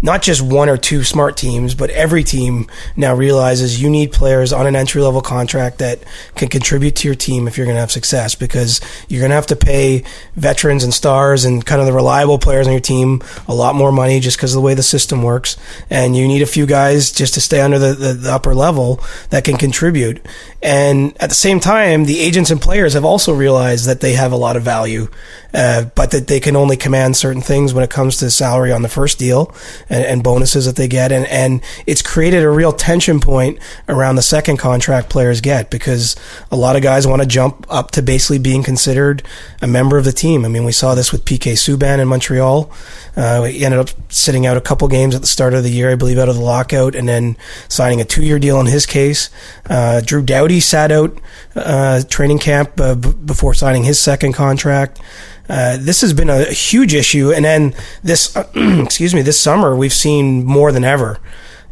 not 0.02 0.22
just 0.22 0.42
one 0.42 0.70
or 0.70 0.78
two 0.78 1.04
smart 1.04 1.38
teams, 1.38 1.76
but 1.76 1.90
every 1.92 2.24
team 2.24 2.68
now 2.96 3.16
realizes 3.16 3.82
you 3.82 3.90
need 3.90 4.12
players 4.12 4.52
on 4.52 4.68
an 4.68 4.76
entry 4.76 5.02
level 5.02 5.22
contract 5.22 5.80
that 5.80 6.04
can 6.36 6.50
contribute 6.50 6.96
to 6.98 7.08
your 7.08 7.16
team 7.16 7.48
if 7.48 7.58
you're 7.58 7.66
going 7.66 7.76
to 7.76 7.82
have 7.82 7.92
success 7.92 8.36
because 8.36 8.82
you're 9.08 9.22
going 9.22 9.30
to 9.30 9.36
have 9.36 9.48
to 9.48 9.56
pay 9.56 10.04
veterans 10.36 10.84
and 10.84 10.94
stars 10.94 11.46
and 11.46 11.66
kind 11.66 11.80
of 11.80 11.88
the 11.88 11.94
reliable 11.94 12.38
players 12.38 12.68
on 12.68 12.74
your 12.74 12.82
team 12.82 13.22
a 13.48 13.54
lot 13.54 13.76
more 13.76 13.92
money 13.92 14.20
just 14.20 14.38
because 14.38 14.54
of 14.54 14.62
the 14.62 14.66
way 14.66 14.74
the 14.74 14.84
system 14.84 15.24
works. 15.24 15.58
And 15.90 16.16
you 16.16 16.28
need 16.28 16.42
a 16.42 16.48
few 16.48 16.66
guys 16.66 17.12
just 17.12 17.34
to 17.36 17.42
stay 17.42 17.62
under 17.62 17.80
the, 17.80 17.94
the, 17.94 18.14
the 18.14 18.32
upper 18.32 18.54
level 18.54 19.02
that 19.30 19.46
can 19.46 19.58
contribute. 19.58 20.26
And 20.62 21.16
at 21.22 21.30
the 21.30 21.36
same 21.36 21.60
time, 21.60 22.06
the 22.06 22.20
agents 22.20 22.52
and 22.52 22.62
players 22.62 22.94
have 22.94 23.06
also 23.06 23.34
realized 23.34 23.86
that 23.86 24.02
they 24.02 24.14
have 24.14 24.32
a 24.32 24.38
lot 24.38 24.56
of 24.56 24.64
value, 24.64 25.08
uh, 25.54 25.86
but 25.96 26.12
that 26.12 26.28
they 26.28 26.40
can 26.40 26.56
only 26.56 26.76
command 26.76 27.16
certain 27.16 27.42
things 27.42 27.74
when 27.74 27.84
it 27.84 27.90
comes 27.90 28.18
to 28.18 28.32
salary 28.32 28.72
on 28.72 28.82
the 28.82 28.90
first 28.90 29.20
deal 29.20 29.54
and, 29.90 30.04
and 30.04 30.24
bonuses 30.24 30.66
that 30.66 30.76
they 30.76 30.88
get. 30.88 31.12
And, 31.12 31.26
and 31.28 31.62
it's 31.86 32.02
created 32.02 32.44
a 32.44 32.50
real 32.50 32.74
tension 32.74 33.20
point 33.20 33.60
around 33.88 34.16
the 34.16 34.22
second 34.22 34.58
contract 34.58 35.10
players 35.10 35.42
get 35.42 35.70
because 35.70 36.16
a 36.52 36.56
lot 36.56 36.76
of 36.76 36.82
guys 36.82 37.06
want 37.06 37.22
to 37.22 37.28
jump 37.28 37.66
up 37.70 37.92
to 37.92 38.02
basically 38.02 38.40
being 38.40 38.64
considered 38.64 39.24
a 39.62 39.68
member 39.68 39.98
of 39.98 40.06
the 40.06 40.12
team. 40.12 40.46
I 40.46 40.48
mean, 40.48 40.64
we 40.64 40.72
saw 40.72 40.96
this 40.96 41.12
with 41.12 41.26
PK 41.26 41.54
Subban 41.54 42.00
in 42.00 42.08
Montreal. 42.08 42.72
Uh, 43.16 43.44
he 43.44 43.64
ended 43.64 43.80
up 43.80 43.90
sitting 44.12 44.48
out 44.48 44.58
a 44.58 44.62
couple 44.62 44.88
games 44.88 45.14
at 45.14 45.22
the 45.22 45.28
start 45.28 45.54
of 45.54 45.64
the 45.64 45.70
year, 45.70 45.92
I 45.92 45.96
believe, 45.96 46.18
out 46.18 46.30
of 46.30 46.36
the 46.36 46.42
lockout, 46.42 46.96
and 46.96 47.08
then 47.08 47.38
signing 47.70 48.02
a 48.02 48.06
two-year 48.06 48.40
deal 48.40 48.60
in 48.60 48.66
his 48.66 48.86
case. 48.86 49.30
Uh, 49.70 50.02
Drew 50.02 50.24
Doughty 50.24 50.60
sat 50.60 50.92
out 50.92 51.20
uh, 51.56 52.02
training 52.10 52.40
camp 52.40 52.80
uh, 52.80 52.96
b- 52.96 53.14
before 53.14 53.54
signing 53.54 53.84
his 53.84 54.00
second 54.00 54.34
contract. 54.34 55.00
Uh, 55.50 55.78
this 55.80 56.02
has 56.02 56.14
been 56.14 56.30
a 56.30 56.46
huge 56.46 56.94
issue, 56.94 57.32
and 57.32 57.44
then 57.44 57.74
this, 58.02 58.36
excuse 58.56 59.14
me, 59.14 59.22
this 59.22 59.40
summer 59.40 59.76
we've 59.76 59.94
seen 59.94 60.46
more 60.46 60.72
than 60.72 60.84
ever. 60.84 61.20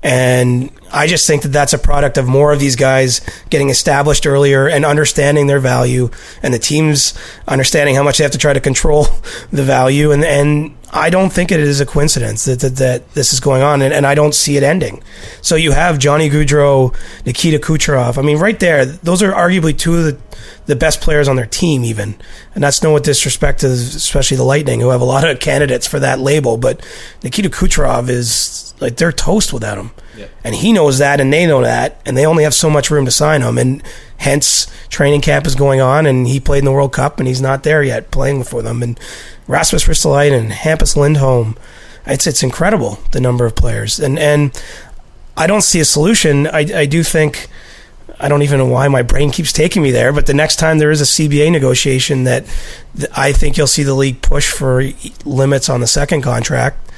And 0.04 0.72
I 0.92 1.06
just 1.06 1.28
think 1.28 1.44
that 1.44 1.50
that's 1.50 1.74
a 1.74 1.78
product 1.78 2.18
of 2.18 2.28
more 2.28 2.52
of 2.52 2.60
these 2.60 2.76
guys 2.76 3.22
getting 3.52 3.70
established 3.70 4.26
earlier 4.26 4.68
and 4.68 4.84
understanding 4.84 5.48
their 5.48 5.60
value, 5.60 6.10
and 6.42 6.54
the 6.54 6.60
teams 6.60 7.14
understanding 7.48 7.96
how 7.96 8.04
much 8.04 8.18
they 8.18 8.24
have 8.24 8.32
to 8.32 8.40
try 8.40 8.54
to 8.54 8.60
control 8.60 9.08
the 9.52 9.64
value. 9.64 10.12
And 10.12 10.24
and 10.24 10.76
I 10.94 11.10
don't 11.10 11.32
think 11.32 11.52
it 11.52 11.60
is 11.60 11.80
a 11.80 11.86
coincidence 11.86 12.46
that 12.46 12.60
that, 12.60 12.76
that 12.76 13.14
this 13.14 13.32
is 13.32 13.40
going 13.40 13.62
on, 13.62 13.82
and, 13.82 13.94
and 13.94 14.06
I 14.06 14.14
don't 14.14 14.36
see 14.36 14.58
it 14.58 14.64
ending. 14.64 15.02
So 15.42 15.56
you 15.56 15.72
have 15.72 16.00
Johnny 16.00 16.30
Gaudreau, 16.30 16.96
Nikita 17.26 17.60
Kucherov. 17.60 18.18
I 18.18 18.22
mean, 18.22 18.38
right 18.38 18.60
there, 18.60 18.86
those 18.86 19.24
are 19.24 19.32
arguably 19.32 19.78
two 19.78 19.96
of 19.96 20.04
the 20.04 20.18
the 20.66 20.76
best 20.76 21.02
players 21.02 21.28
on 21.28 21.36
their 21.36 21.46
team, 21.46 21.84
even. 21.84 22.16
And 22.56 22.64
that's 22.64 22.84
no 22.84 22.98
disrespect 23.00 23.62
to 23.62 23.68
especially 23.68 24.38
the 24.38 24.44
Lightning, 24.44 24.80
who 24.80 24.90
have 24.90 25.02
a 25.02 25.06
lot 25.06 25.28
of 25.28 25.40
candidates 25.40 25.88
for 25.88 26.00
that 26.00 26.20
label. 26.20 26.58
But 26.58 26.86
Nikita 27.24 27.50
Kucherov 27.50 28.10
is 28.10 28.74
like 28.80 28.98
they're 28.98 29.12
toast 29.12 29.54
without 29.54 29.78
him, 29.78 29.92
and 30.44 30.56
he 30.56 30.74
knows 30.74 30.98
that, 30.98 31.20
and 31.20 31.32
they 31.32 31.46
know 31.46 31.62
that, 31.62 32.02
and 32.06 32.16
they 32.16 32.26
only 32.26 32.44
have 32.44 32.54
so 32.54 32.70
much 32.70 32.92
room 32.92 33.06
to 33.06 33.12
sign 33.12 33.42
him, 33.42 33.58
and 33.58 33.84
hence 34.18 34.68
training 34.90 35.22
camp 35.22 35.46
is 35.46 35.56
going 35.56 35.82
on, 35.82 36.06
and 36.06 36.28
he 36.28 36.40
played 36.40 36.60
in 36.60 36.66
the 36.66 36.72
World 36.72 36.94
Cup, 36.94 37.20
and 37.20 37.28
he's 37.28 37.42
not 37.42 37.64
there 37.64 37.84
yet 37.84 38.12
playing 38.12 38.44
for 38.44 38.62
them, 38.62 38.84
and 38.84 39.00
Rasmus 39.48 39.86
Ristolainen 39.86 40.40
and 40.40 40.52
Hampus 40.52 40.96
Lindholm. 40.96 41.58
It's 42.06 42.26
it's 42.26 42.44
incredible 42.44 43.00
the 43.12 43.22
number 43.22 43.46
of 43.46 43.56
players, 43.56 44.00
and 44.00 44.18
and 44.18 44.52
I 45.38 45.48
don't 45.48 45.62
see 45.62 45.80
a 45.80 45.86
solution. 45.86 46.48
I 46.48 46.60
I 46.60 46.86
do 46.86 47.04
think. 47.04 47.48
I 48.20 48.28
don't 48.28 48.44
even 48.44 48.60
know 48.60 48.68
why 48.68 48.88
my 48.88 49.02
brain 49.02 49.32
keeps 49.32 49.52
taking 49.52 49.82
me 49.82 49.90
there, 49.90 50.14
but 50.14 50.28
the 50.28 50.34
next 50.36 50.58
time 50.58 50.78
there 50.78 50.92
is 50.92 51.02
a 51.02 51.06
CBA 51.06 51.52
negotiation, 51.52 52.26
that, 52.26 52.46
that 52.94 53.18
I 53.18 53.32
think 53.32 53.58
you'll 53.58 53.66
see 53.66 53.82
the 53.82 53.96
league 53.96 54.22
push 54.22 54.52
for 54.52 54.84
limits 55.26 55.70
on 55.70 55.82
the 55.82 55.88
second 55.88 56.22
contract. 56.22 56.91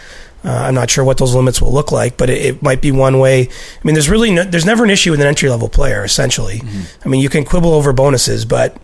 Uh, 0.46 0.52
I'm 0.52 0.76
not 0.76 0.90
sure 0.90 1.06
what 1.06 1.18
those 1.18 1.34
limits 1.34 1.62
will 1.62 1.72
look 1.72 1.92
like, 1.92 2.18
but 2.18 2.30
it, 2.30 2.46
it 2.46 2.62
might 2.62 2.82
be 2.82 2.92
one 2.92 3.20
way. 3.20 3.44
I 3.44 3.48
mean, 3.84 3.94
there's 3.94 4.10
really 4.10 4.32
no, 4.32 4.44
there's 4.44 4.66
never 4.66 4.84
an 4.84 4.90
issue 4.90 5.12
with 5.12 5.22
an 5.22 5.28
entry 5.28 5.50
level 5.50 5.70
player. 5.70 6.04
Essentially, 6.04 6.62
I 7.06 7.08
mean, 7.10 7.22
you 7.22 7.30
can 7.30 7.46
quibble 7.46 7.74
over 7.74 7.94
bonuses, 7.94 8.44
but 8.44 8.76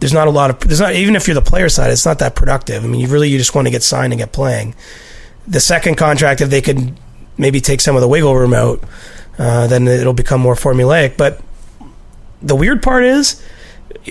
there's 0.00 0.12
not 0.12 0.26
a 0.26 0.30
lot 0.30 0.50
of 0.50 0.58
there's 0.60 0.80
not 0.80 0.94
even 0.94 1.14
if 1.14 1.28
you're 1.28 1.34
the 1.34 1.42
player 1.42 1.68
side, 1.68 1.92
it's 1.92 2.06
not 2.06 2.18
that 2.18 2.34
productive. 2.34 2.84
I 2.84 2.88
mean, 2.88 3.00
you 3.00 3.06
really 3.06 3.28
you 3.28 3.38
just 3.38 3.54
want 3.54 3.66
to 3.66 3.70
get 3.70 3.82
signed 3.82 4.12
and 4.12 4.18
get 4.18 4.32
playing. 4.32 4.74
The 5.46 5.60
second 5.60 5.96
contract, 5.96 6.40
if 6.40 6.50
they 6.50 6.60
could 6.60 6.98
maybe 7.38 7.60
take 7.60 7.80
some 7.80 7.94
of 7.94 8.02
the 8.02 8.08
wiggle 8.08 8.34
room 8.36 8.52
out, 8.52 8.82
uh, 9.38 9.66
then 9.68 9.86
it'll 9.86 10.12
become 10.12 10.40
more 10.40 10.54
formulaic. 10.54 11.16
But 11.16 11.40
the 12.42 12.56
weird 12.56 12.82
part 12.82 13.04
is 13.04 13.42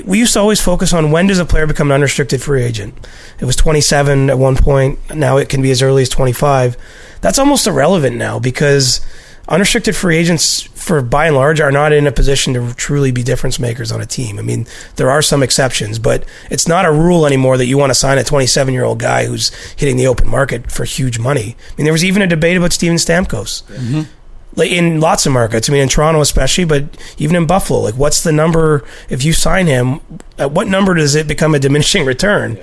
we 0.06 0.20
used 0.20 0.34
to 0.34 0.40
always 0.40 0.62
focus 0.62 0.94
on 0.94 1.12
when 1.12 1.28
does 1.28 1.40
a 1.40 1.46
player 1.46 1.68
become 1.68 1.90
an 1.90 1.96
unrestricted 1.96 2.42
free 2.42 2.64
agent. 2.64 2.94
It 3.40 3.46
was 3.46 3.56
27 3.56 4.30
at 4.30 4.38
one 4.38 4.56
point. 4.56 5.00
Now 5.14 5.38
it 5.38 5.50
can 5.50 5.62
be 5.62 5.72
as 5.72 5.82
early 5.82 6.04
as 6.04 6.10
25. 6.10 6.78
That's 7.22 7.40
almost 7.40 7.68
irrelevant 7.68 8.16
now 8.16 8.40
because 8.40 9.02
unrestricted 9.48 9.96
free 9.96 10.18
agents, 10.18 10.62
for 10.62 11.02
by 11.02 11.26
and 11.26 11.36
large, 11.36 11.60
are 11.60 11.72
not 11.72 11.92
in 11.92 12.06
a 12.06 12.12
position 12.12 12.54
to 12.54 12.74
truly 12.76 13.12
be 13.12 13.24
difference 13.24 13.60
makers 13.60 13.92
on 13.92 14.00
a 14.00 14.06
team. 14.06 14.38
I 14.38 14.44
mean, 14.44 14.68
there 14.98 15.10
are 15.10 15.24
some 15.24 15.42
exceptions, 15.42 15.98
but 15.98 16.24
it's 16.52 16.68
not 16.68 16.86
a 16.86 16.92
rule 16.92 17.26
anymore 17.26 17.58
that 17.58 17.66
you 17.66 17.78
want 17.78 17.90
to 17.90 17.96
sign 17.96 18.20
a 18.20 18.24
27 18.24 18.74
year 18.74 18.84
old 18.84 19.00
guy 19.00 19.26
who's 19.26 19.50
hitting 19.76 19.98
the 19.98 20.08
open 20.08 20.28
market 20.28 20.72
for 20.72 20.86
huge 20.86 21.18
money. 21.18 21.56
I 21.72 21.76
mean, 21.78 21.86
there 21.86 21.94
was 21.94 22.06
even 22.06 22.22
a 22.22 22.28
debate 22.28 22.58
about 22.58 22.74
Steven 22.74 22.98
Stamkos. 22.98 23.64
Mm-hmm 23.64 24.02
in 24.58 25.00
lots 25.00 25.26
of 25.26 25.34
markets. 25.34 25.70
I 25.70 25.74
mean, 25.74 25.82
in 25.82 25.90
Toronto 25.90 26.22
especially, 26.22 26.66
but 26.66 26.86
even 27.18 27.36
in 27.36 27.46
Buffalo. 27.46 27.80
Like, 27.80 27.96
what's 27.96 28.24
the 28.24 28.32
number 28.32 28.84
if 29.10 29.24
you 29.24 29.34
sign 29.34 29.68
him? 29.68 30.02
At 30.38 30.52
what 30.52 30.68
number 30.68 30.94
does 30.96 31.16
it 31.16 31.28
become 31.28 31.56
a 31.56 31.60
diminishing 31.60 32.06
return? 32.06 32.58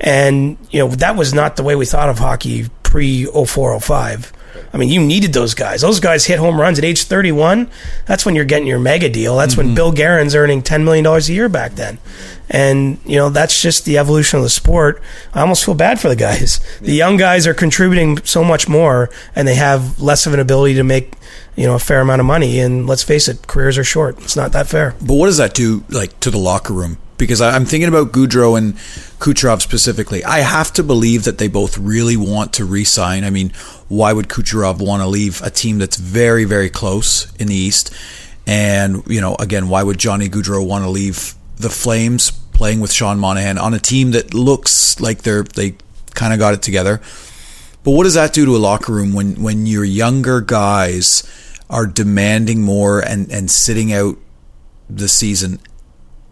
And 0.00 0.56
you 0.70 0.80
know 0.80 0.88
that 0.88 1.16
was 1.16 1.34
not 1.34 1.56
the 1.56 1.62
way 1.62 1.74
we 1.74 1.86
thought 1.86 2.08
of 2.08 2.18
hockey 2.18 2.68
pre 2.82 3.24
0405. 3.24 4.32
I 4.72 4.76
mean, 4.76 4.88
you 4.88 5.00
needed 5.00 5.32
those 5.32 5.54
guys. 5.54 5.80
Those 5.80 6.00
guys 6.00 6.26
hit 6.26 6.38
home 6.38 6.60
runs 6.60 6.78
at 6.78 6.84
age 6.84 7.04
31. 7.04 7.68
That's 8.06 8.24
when 8.24 8.34
you're 8.34 8.44
getting 8.44 8.66
your 8.66 8.78
mega 8.78 9.08
deal. 9.08 9.36
That's 9.36 9.54
mm-hmm. 9.54 9.68
when 9.68 9.74
Bill 9.74 9.92
Guerin's 9.92 10.34
earning 10.34 10.62
$10 10.62 10.84
million 10.84 11.06
a 11.06 11.18
year 11.20 11.48
back 11.48 11.72
then. 11.72 11.98
And, 12.50 12.98
you 13.04 13.16
know, 13.16 13.30
that's 13.30 13.62
just 13.62 13.84
the 13.84 13.98
evolution 13.98 14.38
of 14.38 14.42
the 14.42 14.50
sport. 14.50 15.00
I 15.32 15.40
almost 15.40 15.64
feel 15.64 15.74
bad 15.74 16.00
for 16.00 16.08
the 16.08 16.16
guys. 16.16 16.60
The 16.80 16.92
young 16.92 17.16
guys 17.16 17.46
are 17.46 17.54
contributing 17.54 18.18
so 18.24 18.42
much 18.42 18.68
more 18.68 19.08
and 19.36 19.46
they 19.46 19.54
have 19.54 20.00
less 20.00 20.26
of 20.26 20.34
an 20.34 20.40
ability 20.40 20.74
to 20.74 20.82
make, 20.82 21.14
you 21.54 21.66
know, 21.66 21.76
a 21.76 21.78
fair 21.78 22.00
amount 22.00 22.20
of 22.20 22.26
money. 22.26 22.58
And 22.58 22.88
let's 22.88 23.04
face 23.04 23.28
it, 23.28 23.46
careers 23.46 23.78
are 23.78 23.84
short. 23.84 24.18
It's 24.18 24.34
not 24.34 24.50
that 24.52 24.66
fair. 24.66 24.96
But 25.00 25.14
what 25.14 25.26
does 25.26 25.36
that 25.36 25.54
do, 25.54 25.84
like, 25.90 26.18
to 26.20 26.30
the 26.30 26.38
locker 26.38 26.74
room? 26.74 26.98
Because 27.18 27.40
I'm 27.40 27.66
thinking 27.66 27.88
about 27.88 28.12
Gaudreau 28.12 28.58
and 28.58 28.74
Kucherov 29.20 29.60
specifically. 29.60 30.24
I 30.24 30.38
have 30.40 30.72
to 30.72 30.82
believe 30.82 31.24
that 31.24 31.38
they 31.38 31.48
both 31.48 31.78
really 31.78 32.16
want 32.16 32.54
to 32.54 32.64
re 32.64 32.82
sign. 32.82 33.24
I 33.24 33.30
mean, 33.30 33.52
why 33.88 34.12
would 34.12 34.28
Kucherov 34.28 34.84
want 34.84 35.02
to 35.02 35.06
leave 35.06 35.40
a 35.42 35.50
team 35.50 35.78
that's 35.78 35.96
very, 35.98 36.44
very 36.44 36.70
close 36.70 37.32
in 37.36 37.48
the 37.48 37.54
East? 37.54 37.94
And, 38.46 39.06
you 39.06 39.20
know, 39.20 39.36
again, 39.36 39.68
why 39.68 39.82
would 39.82 39.98
Johnny 39.98 40.30
Gaudreau 40.30 40.66
want 40.66 40.82
to 40.84 40.90
leave 40.90 41.34
the 41.58 41.68
Flames 41.68 42.39
playing 42.60 42.80
with 42.80 42.92
Sean 42.92 43.18
Monahan 43.18 43.56
on 43.56 43.72
a 43.72 43.78
team 43.78 44.10
that 44.10 44.34
looks 44.34 45.00
like 45.00 45.22
they're 45.22 45.44
they 45.44 45.76
kind 46.14 46.34
of 46.34 46.38
got 46.38 46.52
it 46.52 46.60
together. 46.60 47.00
But 47.82 47.92
what 47.92 48.04
does 48.04 48.12
that 48.12 48.34
do 48.34 48.44
to 48.44 48.54
a 48.54 48.58
locker 48.58 48.92
room 48.92 49.14
when 49.14 49.42
when 49.42 49.64
your 49.64 49.82
younger 49.82 50.42
guys 50.42 51.22
are 51.70 51.86
demanding 51.86 52.60
more 52.60 53.00
and 53.00 53.32
and 53.32 53.50
sitting 53.50 53.94
out 53.94 54.18
the 54.90 55.08
season? 55.08 55.58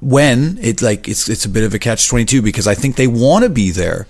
When 0.02 0.58
it 0.60 0.82
like 0.82 1.08
it's 1.08 1.30
it's 1.30 1.46
a 1.46 1.48
bit 1.48 1.64
of 1.64 1.72
a 1.72 1.78
catch 1.78 2.06
twenty 2.06 2.26
two 2.26 2.42
because 2.42 2.66
I 2.66 2.74
think 2.74 2.96
they 2.96 3.06
want 3.06 3.44
to 3.44 3.48
be 3.48 3.70
there, 3.70 4.06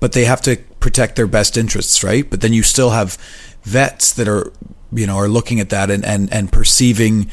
but 0.00 0.14
they 0.14 0.24
have 0.24 0.42
to 0.42 0.56
protect 0.80 1.14
their 1.14 1.28
best 1.28 1.56
interests, 1.56 2.02
right? 2.02 2.28
But 2.28 2.40
then 2.40 2.52
you 2.52 2.64
still 2.64 2.90
have 2.90 3.16
vets 3.62 4.12
that 4.14 4.26
are 4.26 4.52
you 4.92 5.06
know 5.06 5.16
are 5.16 5.28
looking 5.28 5.60
at 5.60 5.70
that 5.70 5.92
and 5.92 6.04
and 6.04 6.28
and 6.32 6.50
perceiving 6.50 7.30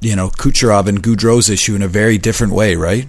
you 0.00 0.16
know 0.16 0.28
Kucherov 0.28 0.88
and 0.88 1.00
Gaudreau's 1.00 1.48
issue 1.48 1.76
in 1.76 1.82
a 1.82 1.88
very 1.88 2.18
different 2.18 2.52
way, 2.52 2.74
right? 2.74 3.06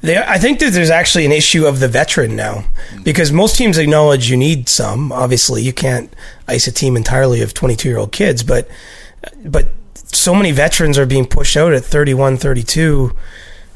There, 0.00 0.24
I 0.28 0.38
think 0.38 0.60
that 0.60 0.72
there's 0.72 0.90
actually 0.90 1.26
an 1.26 1.32
issue 1.32 1.66
of 1.66 1.80
the 1.80 1.88
veteran 1.88 2.36
now 2.36 2.64
because 3.02 3.32
most 3.32 3.56
teams 3.56 3.78
acknowledge 3.78 4.30
you 4.30 4.36
need 4.36 4.68
some. 4.68 5.10
Obviously, 5.10 5.62
you 5.62 5.72
can't 5.72 6.12
ice 6.46 6.68
a 6.68 6.72
team 6.72 6.96
entirely 6.96 7.42
of 7.42 7.52
22 7.52 7.88
year 7.88 7.98
old 7.98 8.12
kids, 8.12 8.44
but 8.44 8.68
but 9.44 9.68
so 10.12 10.34
many 10.34 10.52
veterans 10.52 10.98
are 10.98 11.06
being 11.06 11.26
pushed 11.26 11.56
out 11.56 11.72
at 11.72 11.84
31, 11.84 12.36
32. 12.36 13.14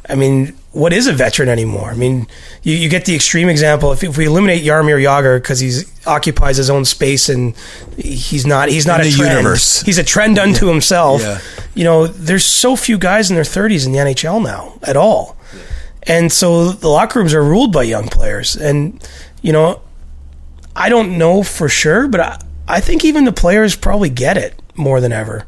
I 0.08 0.14
mean, 0.14 0.56
what 0.72 0.92
is 0.92 1.06
a 1.06 1.12
veteran 1.12 1.48
anymore? 1.48 1.90
I 1.90 1.94
mean, 1.94 2.26
you, 2.62 2.74
you 2.74 2.88
get 2.88 3.04
the 3.04 3.14
extreme 3.14 3.48
example. 3.48 3.92
If, 3.92 4.02
if 4.02 4.16
we 4.16 4.26
eliminate 4.26 4.62
Jaromir 4.62 5.00
Jagr 5.00 5.40
because 5.40 5.60
he 5.60 5.80
occupies 6.06 6.56
his 6.56 6.70
own 6.70 6.84
space 6.84 7.28
and 7.28 7.54
he's 7.96 8.46
not 8.46 8.68
he's 8.68 8.86
not 8.86 9.00
in 9.00 9.08
a 9.08 9.10
trend. 9.10 9.32
Universe. 9.32 9.82
He's 9.82 9.98
a 9.98 10.04
trend 10.04 10.38
unto 10.38 10.66
himself. 10.66 11.20
Yeah. 11.20 11.40
You 11.74 11.84
know, 11.84 12.06
there's 12.06 12.44
so 12.44 12.76
few 12.76 12.98
guys 12.98 13.30
in 13.30 13.34
their 13.34 13.44
30s 13.44 13.86
in 13.86 13.92
the 13.92 13.98
NHL 13.98 14.42
now 14.42 14.78
at 14.82 14.96
all. 14.96 15.36
And 16.04 16.32
so 16.32 16.72
the 16.72 16.88
locker 16.88 17.18
rooms 17.18 17.34
are 17.34 17.44
ruled 17.44 17.72
by 17.72 17.84
young 17.84 18.08
players. 18.08 18.56
And, 18.56 19.06
you 19.40 19.52
know, 19.52 19.80
I 20.74 20.88
don't 20.88 21.18
know 21.18 21.42
for 21.42 21.68
sure, 21.68 22.08
but 22.08 22.20
I, 22.20 22.44
I 22.66 22.80
think 22.80 23.04
even 23.04 23.24
the 23.24 23.32
players 23.32 23.76
probably 23.76 24.10
get 24.10 24.36
it 24.36 24.60
more 24.74 25.00
than 25.00 25.12
ever 25.12 25.46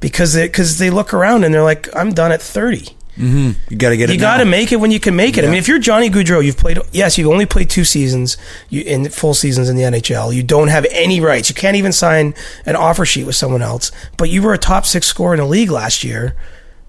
because 0.00 0.34
they, 0.34 0.48
cause 0.48 0.78
they 0.78 0.90
look 0.90 1.14
around 1.14 1.44
and 1.44 1.54
they're 1.54 1.62
like, 1.62 1.88
I'm 1.94 2.12
done 2.12 2.32
at 2.32 2.42
30. 2.42 2.96
Mm-hmm. 3.16 3.52
You 3.70 3.76
got 3.78 3.90
to 3.90 3.96
get 3.96 4.10
it. 4.10 4.14
You 4.14 4.20
got 4.20 4.38
to 4.38 4.44
make 4.44 4.72
it 4.72 4.76
when 4.76 4.90
you 4.90 5.00
can 5.00 5.16
make 5.16 5.38
it. 5.38 5.42
Yeah. 5.42 5.48
I 5.48 5.50
mean, 5.52 5.58
if 5.58 5.68
you're 5.68 5.78
Johnny 5.78 6.10
Gaudreau, 6.10 6.44
you've 6.44 6.58
played. 6.58 6.78
Yes, 6.92 7.16
you've 7.16 7.30
only 7.30 7.46
played 7.46 7.70
two 7.70 7.84
seasons 7.84 8.36
you, 8.68 8.82
in 8.82 9.08
full 9.08 9.32
seasons 9.32 9.70
in 9.70 9.76
the 9.76 9.84
NHL. 9.84 10.34
You 10.34 10.42
don't 10.42 10.68
have 10.68 10.86
any 10.90 11.20
rights. 11.20 11.48
You 11.48 11.54
can't 11.54 11.76
even 11.76 11.92
sign 11.92 12.34
an 12.66 12.76
offer 12.76 13.06
sheet 13.06 13.24
with 13.24 13.34
someone 13.34 13.62
else. 13.62 13.90
But 14.18 14.28
you 14.28 14.42
were 14.42 14.52
a 14.52 14.58
top 14.58 14.84
six 14.84 15.06
scorer 15.06 15.32
in 15.32 15.40
the 15.40 15.46
league 15.46 15.70
last 15.70 16.04
year 16.04 16.36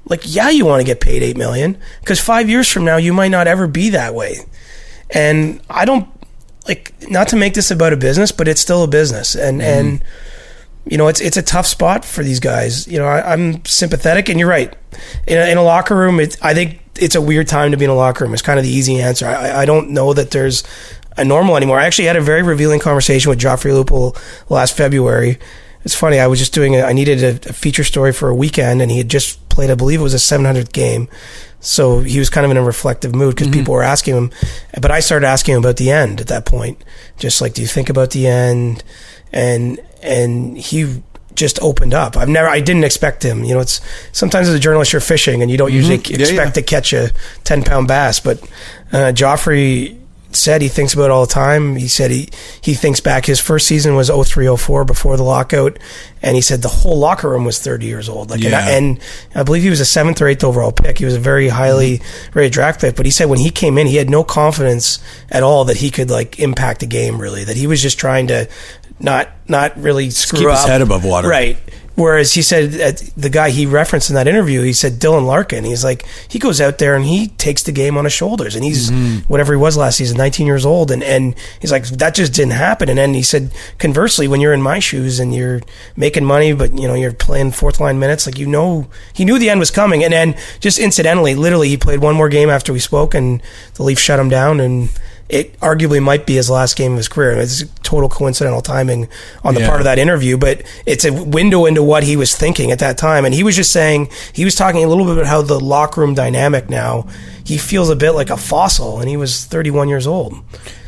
like 0.10 0.22
yeah 0.24 0.50
you 0.50 0.66
want 0.66 0.80
to 0.80 0.86
get 0.86 1.02
paid 1.02 1.24
8 1.24 1.38
million 1.38 1.78
because 2.02 2.20
5 2.20 2.50
years 2.50 2.70
from 2.72 2.86
now 2.86 2.98
you 2.98 3.14
might 3.14 3.30
not 3.30 3.48
ever 3.48 3.68
be 3.68 3.90
that 3.90 4.14
way. 4.14 4.38
And 5.10 5.62
i 5.70 5.86
don't 5.86 6.08
like 6.68 6.94
not 7.10 7.30
to 7.30 7.36
make 7.36 7.54
this 7.54 7.72
about 7.72 7.94
a 7.94 7.98
business 7.98 8.32
but 8.32 8.48
it's 8.48 8.62
still 8.62 8.84
a 8.84 8.88
business. 8.88 9.36
And 9.36 9.62
mm 9.62 9.66
and 9.66 10.04
you 10.90 10.98
know 10.98 11.10
it's 11.10 11.20
it's 11.20 11.36
a 11.36 11.42
tough 11.42 11.68
spot 11.68 12.06
for 12.06 12.24
these 12.24 12.40
guys. 12.40 12.88
You 12.88 12.98
know 12.98 13.06
I, 13.06 13.34
am 13.34 13.66
sympathetic 13.66 14.30
and 14.30 14.40
you're 14.40 14.48
right. 14.48 14.74
In 15.28 15.38
a, 15.38 15.52
in 15.52 15.58
a 15.58 15.64
locker 15.64 15.98
room 15.98 16.22
it, 16.22 16.38
i 16.42 16.54
think 16.54 16.80
it's 17.00 17.16
a 17.16 17.22
weird 17.22 17.48
time 17.48 17.72
to 17.72 17.78
be 17.78 17.86
in 17.86 17.92
a 17.92 17.96
locker 17.96 18.24
room. 18.24 18.34
It's 18.34 18.42
kind 18.42 18.60
of 18.60 18.66
the 18.66 18.72
easy 18.72 19.00
answer. 19.00 19.28
I, 19.28 19.62
I 19.62 19.66
don't 19.66 19.90
know 19.90 20.14
that 20.14 20.32
there's 20.32 20.64
a 21.18 21.26
normal 21.26 21.58
anymore. 21.58 21.80
I 21.80 21.86
actually 21.86 22.06
had 22.06 22.16
a 22.16 22.22
very 22.22 22.44
revealing 22.44 22.80
conversation 22.80 23.30
with 23.30 23.40
Joffrey 23.40 23.72
Lupul 23.72 24.18
last 24.50 24.78
february. 24.78 25.40
It's 25.84 25.96
funny. 25.96 26.20
I 26.20 26.28
was 26.28 26.40
just 26.40 26.54
doing. 26.54 26.76
A, 26.76 26.82
I 26.82 26.94
needed 26.94 27.24
a, 27.24 27.50
a, 27.50 27.54
feature 27.54 27.84
story 27.84 28.12
for 28.12 28.30
a 28.30 28.36
weekend, 28.36 28.82
and 28.82 28.92
he 28.92 28.98
had 28.98 29.10
just 29.10 29.40
played. 29.58 29.72
I 29.72 29.76
believe 29.76 30.00
it 30.00 30.04
was 30.04 30.14
a 30.14 30.18
700th 30.18 30.72
game, 30.72 31.10
so 31.60 32.02
he 32.02 32.20
was 32.20 32.30
kind 32.30 32.46
of 32.46 32.52
in 32.52 32.58
a 32.58 32.64
reflective 32.64 33.16
mood 33.16 33.34
because 33.34 33.48
mm-hmm. 33.48 33.60
people 33.60 33.74
were 33.74 33.82
asking 33.82 34.16
him. 34.16 34.32
But 34.80 34.92
I 34.92 35.00
started 35.00 35.26
asking 35.26 35.56
him 35.56 35.62
about 35.62 35.78
the 35.78 35.90
end 35.90 36.22
at 36.22 36.28
that 36.28 36.46
point, 36.46 36.84
just 37.18 37.42
like, 37.42 37.54
do 37.56 37.62
you 37.62 37.68
think 37.68 37.90
about 37.90 38.12
the 38.12 38.28
end? 38.28 38.84
And 39.34 39.80
and 40.04 40.58
he 40.58 41.02
just 41.34 41.60
opened 41.62 41.96
up. 41.96 42.16
I've 42.16 42.30
never. 42.30 42.48
I 42.48 42.60
didn't 42.60 42.84
expect 42.84 43.24
him. 43.24 43.44
You 43.44 43.56
know, 43.56 43.62
it's 43.62 43.82
sometimes 44.12 44.48
as 44.48 44.54
a 44.54 44.60
journalist 44.60 44.94
you're 44.94 45.02
fishing 45.02 45.42
and 45.42 45.50
you 45.50 45.58
don't 45.58 45.74
usually 45.74 45.98
mm-hmm. 45.98 46.22
expect 46.22 46.50
yeah. 46.50 46.52
to 46.52 46.62
catch 46.62 46.94
a 46.94 47.12
10 47.44 47.64
pound 47.64 47.88
bass, 47.88 48.20
but 48.20 48.42
uh, 48.92 49.12
Joffrey 49.12 49.98
said 50.38 50.62
he 50.62 50.68
thinks 50.68 50.94
about 50.94 51.06
it 51.06 51.12
all 51.12 51.26
the 51.26 51.34
time. 51.34 51.76
He 51.76 51.88
said 51.88 52.12
he, 52.12 52.30
he 52.62 52.74
thinks 52.74 53.00
back 53.00 53.26
his 53.26 53.40
first 53.40 53.68
season 53.68 53.96
was 53.96 54.10
0304 54.10 54.86
before 54.86 55.18
the 55.18 55.24
lockout. 55.24 55.78
And 56.22 56.36
he 56.36 56.42
said 56.42 56.62
the 56.62 56.68
whole 56.68 56.98
locker 56.98 57.30
room 57.30 57.46
was 57.46 57.60
30 57.60 57.86
years 57.86 58.10
old. 58.10 58.30
Like, 58.30 58.42
yeah. 58.42 58.70
and, 58.70 59.00
I, 59.36 59.44
believe 59.44 59.64
he 59.64 59.70
was 59.70 59.80
a 59.80 59.86
seventh 59.86 60.22
or 60.22 60.28
eighth 60.28 60.44
overall 60.44 60.72
pick. 60.72 60.98
He 60.98 61.06
was 61.06 61.16
a 61.16 61.20
very 61.20 61.50
highly 61.50 62.00
mm-hmm. 62.00 62.40
rated 62.40 62.54
draft 62.54 62.82
pick. 62.82 62.96
But 62.96 63.06
he 63.06 63.12
said 63.12 63.26
when 63.30 63.40
he 63.40 63.50
came 63.50 63.78
in, 63.78 63.88
he 63.88 63.98
had 63.98 64.10
no 64.10 64.24
confidence 64.24 65.00
at 65.30 65.44
all 65.44 65.66
that 65.66 65.78
he 65.78 65.92
could 65.92 66.10
like 66.10 66.40
impact 66.40 66.84
a 66.84 66.88
game 66.88 67.20
really, 67.20 67.44
that 67.44 67.58
he 67.58 67.68
was 67.68 67.82
just 67.82 68.00
trying 68.00 68.28
to 68.28 68.48
not, 69.00 69.30
not 69.48 69.78
really 69.78 70.10
screw 70.10 70.40
keep 70.40 70.48
up. 70.48 70.58
his 70.58 70.66
head 70.66 70.82
above 70.82 71.04
water. 71.04 71.28
Right. 71.28 71.58
Whereas 71.98 72.36
he 72.36 72.44
said 72.44 72.74
the 73.18 73.30
guy 73.30 73.50
he 73.50 73.66
referenced 73.66 74.12
in 74.12 74.16
that 74.18 74.28
interview, 74.28 74.62
he 74.62 74.72
said 74.72 75.00
Dylan 75.00 75.26
Larkin. 75.26 75.64
He's 75.64 75.84
like 75.84 76.06
he 76.30 76.38
goes 76.38 76.62
out 76.62 76.78
there 76.78 76.96
and 76.96 77.04
he 77.04 77.30
takes 77.30 77.64
the 77.64 77.72
game 77.72 77.98
on 77.98 78.04
his 78.04 78.14
shoulders, 78.14 78.54
and 78.54 78.64
he's 78.64 78.92
mm-hmm. 78.92 79.22
whatever 79.28 79.52
he 79.54 79.58
was 79.58 79.76
last 79.76 79.98
season, 79.98 80.16
19 80.16 80.46
years 80.46 80.64
old, 80.64 80.92
and 80.92 81.04
and 81.04 81.34
he's 81.60 81.72
like 81.72 81.86
that 81.86 82.14
just 82.14 82.36
didn't 82.36 82.54
happen. 82.54 82.88
And 82.88 83.00
then 83.00 83.16
he 83.16 83.24
said 83.24 83.52
conversely, 83.80 84.28
when 84.28 84.42
you're 84.42 84.54
in 84.54 84.62
my 84.62 84.78
shoes 84.78 85.20
and 85.20 85.34
you're 85.34 85.62
making 85.96 86.24
money, 86.24 86.54
but 86.54 86.72
you 86.78 86.88
know 86.88 86.94
you're 86.94 87.14
playing 87.14 87.50
fourth 87.50 87.80
line 87.80 87.98
minutes, 87.98 88.28
like 88.28 88.38
you 88.38 88.46
know 88.46 88.88
he 89.12 89.26
knew 89.26 89.40
the 89.40 89.50
end 89.50 89.60
was 89.60 89.72
coming. 89.72 90.04
And 90.04 90.14
then 90.14 90.38
just 90.60 90.78
incidentally, 90.78 91.34
literally, 91.34 91.70
he 91.70 91.78
played 91.78 92.02
one 92.02 92.14
more 92.14 92.30
game 92.30 92.52
after 92.52 92.72
we 92.72 92.80
spoke, 92.80 93.16
and 93.16 93.42
the 93.74 93.82
Leafs 93.82 94.04
shut 94.04 94.20
him 94.20 94.30
down 94.30 94.60
and 94.60 94.90
it 95.30 95.60
arguably 95.60 96.02
might 96.02 96.26
be 96.26 96.36
his 96.36 96.50
last 96.50 96.78
game 96.78 96.94
of 96.94 96.98
his 96.98 97.08
career. 97.08 97.34
It's 97.34 97.64
total 97.84 98.08
coincidental 98.08 98.62
timing 98.62 99.10
on 99.44 99.54
the 99.56 99.62
yeah. 99.62 99.68
part 99.68 99.82
of 99.82 99.86
that 99.86 100.00
interview, 100.00 100.38
but 100.38 100.64
it's 100.86 101.04
a 101.04 101.12
window 101.12 101.66
into 101.66 101.84
what 101.84 102.04
he 102.04 102.16
was 102.16 102.36
thinking 102.36 102.72
at 102.72 102.80
that 102.80 102.98
time. 102.98 103.26
And 103.26 103.34
he 103.34 103.44
was 103.44 103.56
just 103.56 103.72
saying, 103.72 104.10
he 104.32 104.46
was 104.46 104.56
talking 104.56 104.84
a 104.84 104.88
little 104.88 105.06
bit 105.06 105.14
about 105.14 105.26
how 105.26 105.42
the 105.42 105.60
locker 105.60 106.02
room 106.02 106.14
dynamic 106.14 106.70
now, 106.70 107.08
he 107.44 107.58
feels 107.58 107.90
a 107.90 107.96
bit 107.96 108.12
like 108.12 108.30
a 108.30 108.38
fossil 108.38 109.00
and 109.00 109.10
he 109.10 109.18
was 109.18 109.46
31 109.46 109.90
years 109.90 110.08
old. 110.08 110.36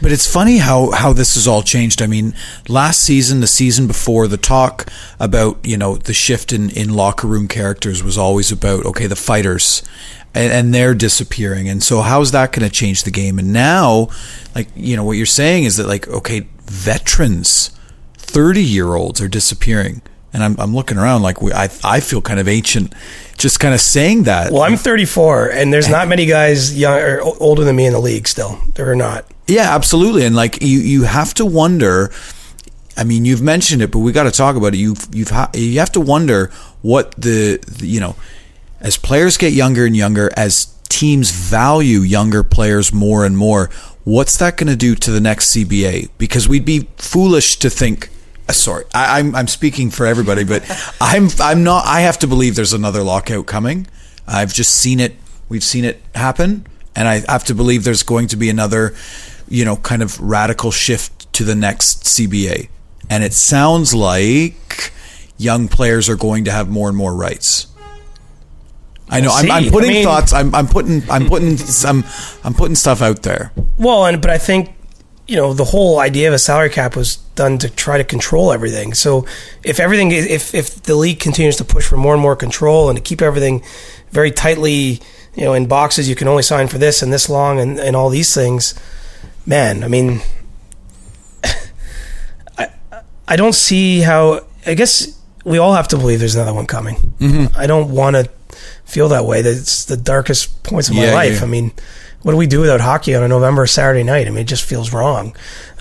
But 0.01 0.11
it's 0.11 0.31
funny 0.31 0.57
how, 0.57 0.91
how 0.91 1.13
this 1.13 1.35
has 1.35 1.47
all 1.47 1.61
changed. 1.61 2.01
I 2.01 2.07
mean, 2.07 2.33
last 2.67 3.01
season, 3.01 3.41
the 3.41 3.47
season 3.47 3.87
before, 3.87 4.27
the 4.27 4.37
talk 4.37 4.89
about, 5.19 5.57
you 5.65 5.77
know, 5.77 5.95
the 5.95 6.13
shift 6.13 6.53
in, 6.53 6.69
in 6.69 6.93
locker 6.93 7.27
room 7.27 7.47
characters 7.47 8.03
was 8.03 8.17
always 8.17 8.51
about, 8.51 8.85
okay, 8.85 9.07
the 9.07 9.15
fighters 9.15 9.83
and, 10.33 10.51
and 10.51 10.73
they're 10.73 10.95
disappearing. 10.95 11.67
And 11.69 11.81
so, 11.81 12.01
how's 12.01 12.31
that 12.31 12.51
going 12.51 12.67
to 12.67 12.73
change 12.73 13.03
the 13.03 13.11
game? 13.11 13.39
And 13.39 13.53
now, 13.53 14.09
like 14.55 14.67
you 14.75 14.95
know, 14.95 15.03
what 15.03 15.13
you're 15.17 15.25
saying 15.25 15.65
is 15.65 15.77
that 15.77 15.87
like 15.87 16.07
okay, 16.07 16.47
veterans, 16.65 17.71
thirty 18.15 18.63
year 18.63 18.95
olds 18.95 19.21
are 19.21 19.29
disappearing. 19.29 20.01
And 20.31 20.43
I'm, 20.43 20.59
I'm 20.59 20.75
looking 20.75 20.99
around 20.99 21.23
like 21.23 21.41
we, 21.41 21.51
I, 21.51 21.69
I 21.83 22.01
feel 22.01 22.21
kind 22.21 22.39
of 22.39 22.47
ancient 22.47 22.93
just 23.39 23.59
kind 23.59 23.73
of 23.73 23.79
saying 23.79 24.23
that. 24.23 24.51
Well, 24.51 24.61
I'm 24.61 24.75
34, 24.75 25.51
and 25.51 25.73
there's 25.73 25.89
not 25.89 26.07
many 26.07 26.25
guys 26.25 26.77
young 26.77 26.99
or 26.99 27.21
older 27.21 27.63
than 27.63 27.75
me 27.75 27.85
in 27.85 27.93
the 27.93 27.99
league 27.99 28.27
still. 28.27 28.59
There 28.75 28.91
are 28.91 28.95
not. 28.95 29.25
Yeah, 29.47 29.73
absolutely. 29.73 30.25
And 30.25 30.35
like 30.35 30.61
you, 30.61 30.79
you 30.79 31.03
have 31.03 31.33
to 31.35 31.45
wonder. 31.45 32.11
I 32.97 33.05
mean, 33.05 33.23
you've 33.23 33.41
mentioned 33.41 33.81
it, 33.81 33.91
but 33.91 33.99
we 33.99 34.11
got 34.11 34.23
to 34.23 34.31
talk 34.31 34.57
about 34.57 34.73
it. 34.73 34.77
You've, 34.77 35.07
you've, 35.13 35.29
ha- 35.29 35.49
you 35.53 35.79
have 35.79 35.93
to 35.93 36.01
wonder 36.01 36.51
what 36.81 37.11
the, 37.13 37.57
the, 37.65 37.87
you 37.87 38.01
know, 38.01 38.17
as 38.79 38.97
players 38.97 39.37
get 39.37 39.53
younger 39.53 39.85
and 39.85 39.95
younger, 39.95 40.29
as 40.35 40.73
teams 40.89 41.31
value 41.31 41.99
younger 41.99 42.43
players 42.43 42.93
more 42.93 43.25
and 43.25 43.37
more, 43.37 43.69
what's 44.03 44.37
that 44.37 44.57
going 44.57 44.67
to 44.67 44.75
do 44.75 44.95
to 44.95 45.11
the 45.11 45.21
next 45.21 45.55
CBA? 45.55 46.09
Because 46.17 46.47
we'd 46.47 46.65
be 46.65 46.87
foolish 46.97 47.57
to 47.57 47.69
think 47.69 48.09
uh, 48.49 48.51
sorry, 48.51 48.83
I, 48.95 49.19
am 49.19 49.27
I'm, 49.27 49.35
I'm 49.35 49.47
speaking 49.47 49.91
for 49.91 50.07
everybody, 50.07 50.43
but 50.43 50.63
I'm 51.01 51.29
I'm 51.39 51.63
not. 51.63 51.85
I 51.85 52.01
have 52.01 52.17
to 52.19 52.27
believe 52.27 52.55
there's 52.55 52.73
another 52.73 53.03
lockout 53.03 53.45
coming. 53.45 53.87
I've 54.27 54.53
just 54.53 54.73
seen 54.75 54.99
it. 54.99 55.15
We've 55.47 55.63
seen 55.63 55.85
it 55.85 56.01
happen, 56.15 56.65
and 56.95 57.07
I 57.07 57.19
have 57.31 57.43
to 57.45 57.55
believe 57.55 57.83
there's 57.83 58.03
going 58.03 58.27
to 58.29 58.35
be 58.35 58.49
another, 58.49 58.95
you 59.47 59.65
know, 59.65 59.75
kind 59.77 60.01
of 60.01 60.19
radical 60.19 60.71
shift 60.71 61.31
to 61.33 61.43
the 61.43 61.55
next 61.55 62.05
CBA. 62.05 62.69
And 63.09 63.23
it 63.23 63.33
sounds 63.33 63.93
like 63.93 64.91
young 65.37 65.67
players 65.67 66.09
are 66.09 66.15
going 66.15 66.45
to 66.45 66.51
have 66.51 66.69
more 66.69 66.89
and 66.89 66.97
more 66.97 67.15
rights. 67.15 67.67
I 69.09 69.21
know. 69.21 69.31
I'm, 69.31 69.51
I'm, 69.51 69.71
putting 69.71 69.89
I 69.89 69.93
mean, 69.93 70.03
thoughts. 70.03 70.33
I'm, 70.33 70.53
I'm 70.53 70.67
putting. 70.67 71.09
I'm 71.09 71.27
putting 71.27 71.57
some. 71.57 72.05
I'm 72.43 72.53
putting 72.53 72.75
stuff 72.75 73.01
out 73.01 73.23
there. 73.23 73.51
Well, 73.77 74.05
and 74.05 74.21
but 74.21 74.29
I 74.29 74.37
think 74.37 74.71
you 75.27 75.35
know 75.35 75.53
the 75.53 75.65
whole 75.65 75.99
idea 75.99 76.27
of 76.27 76.33
a 76.33 76.39
salary 76.39 76.69
cap 76.69 76.95
was 76.95 77.17
done 77.35 77.57
to 77.59 77.69
try 77.69 77.97
to 77.97 78.03
control 78.03 78.51
everything. 78.51 78.93
So 78.93 79.25
if 79.63 79.79
everything, 79.79 80.11
if 80.11 80.53
if 80.53 80.83
the 80.83 80.95
league 80.95 81.19
continues 81.19 81.55
to 81.57 81.65
push 81.65 81.87
for 81.87 81.97
more 81.97 82.13
and 82.13 82.21
more 82.21 82.35
control 82.35 82.89
and 82.89 82.97
to 82.97 83.01
keep 83.01 83.21
everything 83.21 83.63
very 84.11 84.31
tightly, 84.31 85.01
you 85.35 85.43
know, 85.43 85.53
in 85.53 85.67
boxes, 85.67 86.07
you 86.07 86.15
can 86.15 86.27
only 86.27 86.43
sign 86.43 86.67
for 86.67 86.77
this 86.77 87.01
and 87.01 87.11
this 87.11 87.29
long 87.29 87.59
and, 87.59 87.79
and 87.79 87.95
all 87.95 88.09
these 88.09 88.33
things. 88.33 88.73
Man, 89.45 89.83
I 89.83 89.87
mean, 89.87 90.21
I 92.57 92.69
I 93.27 93.35
don't 93.35 93.55
see 93.55 94.01
how. 94.01 94.45
I 94.65 94.73
guess 94.75 95.19
we 95.45 95.57
all 95.57 95.73
have 95.73 95.87
to 95.89 95.97
believe 95.97 96.19
there's 96.19 96.35
another 96.35 96.53
one 96.53 96.67
coming. 96.67 96.95
Mm-hmm. 97.19 97.57
I 97.57 97.65
don't 97.65 97.91
want 97.91 98.15
to 98.15 98.29
feel 98.89 99.09
that 99.09 99.25
way. 99.25 99.41
That's 99.41 99.85
the 99.85 99.97
darkest 99.97 100.63
points 100.63 100.89
of 100.89 100.95
my 100.95 101.05
Yeah, 101.05 101.13
life. 101.13 101.39
yeah. 101.39 101.43
I 101.43 101.47
mean, 101.47 101.71
what 102.21 102.31
do 102.33 102.37
we 102.37 102.47
do 102.47 102.59
without 102.59 102.81
hockey 102.81 103.15
on 103.15 103.23
a 103.23 103.27
November 103.27 103.65
Saturday 103.65 104.03
night? 104.03 104.27
I 104.27 104.29
mean, 104.31 104.39
it 104.39 104.47
just 104.47 104.63
feels 104.65 104.91
wrong. 104.91 105.35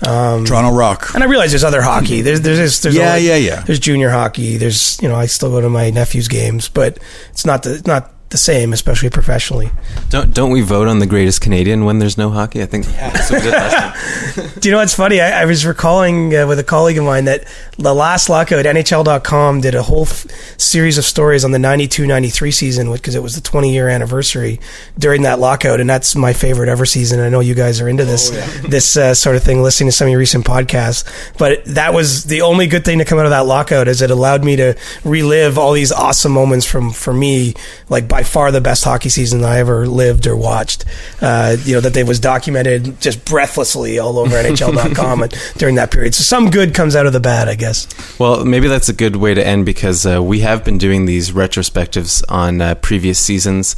Um, 0.07 0.45
Toronto 0.45 0.71
Rock. 0.73 1.11
and 1.13 1.21
I 1.23 1.27
realize 1.27 1.51
there's 1.51 1.65
other 1.65 1.81
hockey. 1.81 2.21
There's 2.21 2.41
there's 2.41 2.81
there's 2.81 2.95
Yeah, 2.95 3.17
yeah, 3.17 3.35
yeah. 3.35 3.61
There's 3.61 3.79
junior 3.79 4.09
hockey. 4.09 4.55
There's 4.57 4.97
you 5.01 5.09
know 5.09 5.15
I 5.15 5.25
still 5.25 5.49
go 5.49 5.59
to 5.59 5.69
my 5.69 5.89
nephew's 5.89 6.27
games, 6.29 6.69
but 6.69 6.97
it's 7.31 7.45
not 7.45 7.63
the 7.63 7.81
not 7.85 8.13
the 8.29 8.37
same, 8.37 8.73
especially 8.73 9.09
professionally. 9.09 9.71
Don't 10.09 10.33
don't 10.33 10.51
we 10.51 10.61
vote 10.61 10.87
on 10.87 10.99
the 10.99 11.07
greatest 11.07 11.41
Canadian 11.41 11.85
when 11.85 11.99
there's 11.99 12.17
no 12.17 12.29
hockey? 12.29 12.61
I 12.61 12.65
think 12.67 12.85
that's 12.85 13.31
what 13.31 13.43
we 13.43 13.49
did 13.49 13.53
last 13.53 14.35
time. 14.35 14.49
Do 14.59 14.69
you 14.69 14.71
know 14.73 14.79
what's 14.79 14.93
funny? 14.93 15.19
I, 15.19 15.41
I 15.41 15.45
was 15.45 15.65
recalling 15.65 16.35
uh, 16.35 16.45
with 16.47 16.59
a 16.59 16.63
colleague 16.63 16.97
of 16.97 17.05
mine 17.05 17.25
that 17.25 17.45
the 17.77 17.93
last 17.93 18.29
lockout, 18.29 18.65
NHL.com 18.65 19.61
did 19.61 19.73
a 19.73 19.81
whole 19.81 20.03
f- 20.03 20.27
series 20.59 20.97
of 20.97 21.05
stories 21.05 21.43
on 21.43 21.51
the 21.51 21.57
92-93 21.57 22.53
season 22.53 22.91
because 22.91 23.15
it 23.15 23.23
was 23.23 23.35
the 23.35 23.41
20 23.41 23.73
year 23.73 23.89
anniversary 23.89 24.59
during 24.97 25.23
that 25.23 25.39
lockout, 25.39 25.79
and 25.79 25.89
that's 25.89 26.15
my 26.15 26.33
favorite 26.33 26.69
ever 26.69 26.85
season. 26.85 27.19
I 27.19 27.29
know 27.29 27.39
you 27.39 27.55
guys 27.55 27.81
are 27.81 27.89
into 27.89 28.05
this 28.05 28.29
this 28.67 28.95
uh, 28.95 29.13
sort 29.15 29.35
of 29.35 29.43
thing, 29.43 29.63
listening 29.63 29.89
to 29.89 29.91
some 29.95 30.07
of 30.07 30.11
your 30.11 30.19
recent 30.19 30.45
podcasts, 30.45 31.03
but 31.37 31.65
that 31.65 31.93
was 31.93 32.25
the 32.25 32.41
only 32.41 32.67
good 32.67 32.85
thing 32.85 32.99
to 32.99 33.05
come 33.05 33.17
out 33.17 33.25
of 33.25 33.31
that 33.31 33.45
lockout 33.45 33.87
is 33.87 34.01
it 34.01 34.11
allowed 34.11 34.43
me 34.43 34.55
to 34.57 34.75
relive 35.03 35.57
all 35.57 35.73
these 35.73 35.91
awesome 35.91 36.31
moments 36.31 36.65
from 36.65 36.91
for 36.91 37.13
me, 37.13 37.53
like 37.89 38.07
by 38.07 38.18
far 38.23 38.51
the 38.51 38.61
best 38.61 38.83
hockey 38.83 39.09
season 39.09 39.43
I 39.43 39.59
ever 39.59 39.87
lived 39.87 40.27
or 40.27 40.35
watched. 40.35 40.85
Uh, 41.21 41.57
you 41.63 41.73
know 41.75 41.81
that 41.81 41.93
they 41.93 42.03
was 42.03 42.19
documented 42.19 42.99
just 43.01 43.25
breathlessly 43.25 43.99
all 43.99 44.17
over 44.19 44.35
NHL.com 44.43 45.23
and 45.23 45.53
during 45.57 45.75
that 45.75 45.91
period. 45.91 46.15
So 46.15 46.23
some 46.23 46.49
good 46.49 46.73
comes 46.73 46.95
out 46.95 47.05
of 47.05 47.13
the 47.13 47.19
bad, 47.19 47.47
I 47.47 47.55
guess. 47.55 47.87
Well, 48.19 48.45
maybe 48.45 48.67
that's 48.67 48.89
a 48.89 48.93
good 48.93 49.15
way 49.15 49.33
to 49.33 49.45
end 49.45 49.65
because 49.65 50.05
uh, 50.05 50.21
we 50.21 50.39
have 50.41 50.63
been 50.63 50.77
doing 50.77 51.05
these 51.05 51.31
retrospectives 51.31 52.23
on 52.29 52.61
uh, 52.61 52.75
previous 52.75 53.19
seasons. 53.19 53.75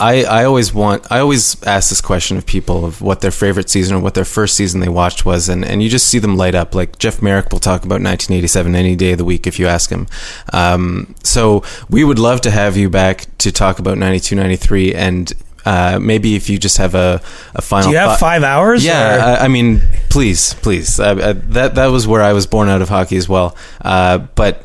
I, 0.00 0.22
I 0.24 0.44
always 0.44 0.72
want 0.72 1.10
I 1.10 1.18
always 1.18 1.60
ask 1.64 1.88
this 1.90 2.00
question 2.00 2.36
of 2.36 2.46
people 2.46 2.84
of 2.84 3.02
what 3.02 3.20
their 3.20 3.30
favorite 3.30 3.68
season 3.68 3.96
or 3.96 4.00
what 4.00 4.14
their 4.14 4.24
first 4.24 4.54
season 4.56 4.80
they 4.80 4.88
watched 4.88 5.24
was 5.24 5.48
and, 5.48 5.64
and 5.64 5.82
you 5.82 5.88
just 5.88 6.06
see 6.08 6.18
them 6.18 6.36
light 6.36 6.54
up 6.54 6.74
like 6.74 6.98
Jeff 6.98 7.20
Marek 7.22 7.50
will 7.52 7.60
talk 7.60 7.80
about 7.84 8.00
1987 8.02 8.74
any 8.74 8.96
day 8.96 9.12
of 9.12 9.18
the 9.18 9.24
week 9.24 9.46
if 9.46 9.58
you 9.58 9.66
ask 9.66 9.90
him 9.90 10.06
um, 10.52 11.14
so 11.22 11.62
we 11.90 12.04
would 12.04 12.18
love 12.18 12.40
to 12.42 12.50
have 12.50 12.76
you 12.76 12.88
back 12.88 13.26
to 13.38 13.50
talk 13.52 13.78
about 13.78 13.98
92 13.98 14.34
93 14.36 14.94
and 14.94 15.32
uh, 15.66 15.98
maybe 16.00 16.34
if 16.34 16.48
you 16.48 16.56
just 16.58 16.78
have 16.78 16.94
a, 16.94 17.20
a 17.54 17.60
final 17.60 17.88
Do 17.88 17.92
you 17.92 17.98
have 17.98 18.10
thought- 18.12 18.20
five 18.20 18.42
hours? 18.42 18.84
yeah, 18.84 19.36
I, 19.40 19.44
I 19.44 19.48
mean, 19.48 19.82
please, 20.08 20.54
please. 20.54 20.98
Uh, 20.98 21.04
uh, 21.16 21.34
that 21.48 21.74
that 21.74 21.88
was 21.88 22.06
where 22.06 22.22
I 22.22 22.32
was 22.32 22.46
born 22.46 22.70
out 22.70 22.80
of 22.80 22.88
hockey 22.88 23.16
as 23.18 23.28
well. 23.28 23.54
Uh, 23.82 24.18
but 24.34 24.64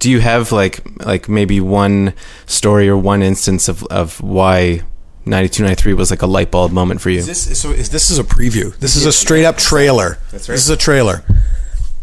do 0.00 0.10
you 0.10 0.18
have 0.20 0.50
like 0.50 0.80
like 1.06 1.28
maybe 1.28 1.60
one 1.60 2.12
story 2.46 2.88
or 2.88 2.96
one 2.98 3.22
instance 3.22 3.68
of 3.68 3.84
of 3.84 4.20
why 4.20 4.82
92 5.26 5.62
93 5.62 5.94
was 5.94 6.10
like 6.10 6.22
a 6.22 6.26
light 6.26 6.50
bulb 6.50 6.72
moment 6.72 7.00
for 7.00 7.10
you? 7.10 7.18
Is 7.20 7.26
this 7.26 7.60
so? 7.60 7.70
Is 7.70 7.90
this 7.90 8.10
is 8.10 8.18
a 8.18 8.24
preview? 8.24 8.76
This 8.78 8.96
is 8.96 9.06
a 9.06 9.12
straight 9.12 9.44
up 9.44 9.56
trailer. 9.58 10.18
That's 10.32 10.48
right. 10.48 10.54
This 10.54 10.64
is 10.64 10.70
a 10.70 10.76
trailer. 10.76 11.22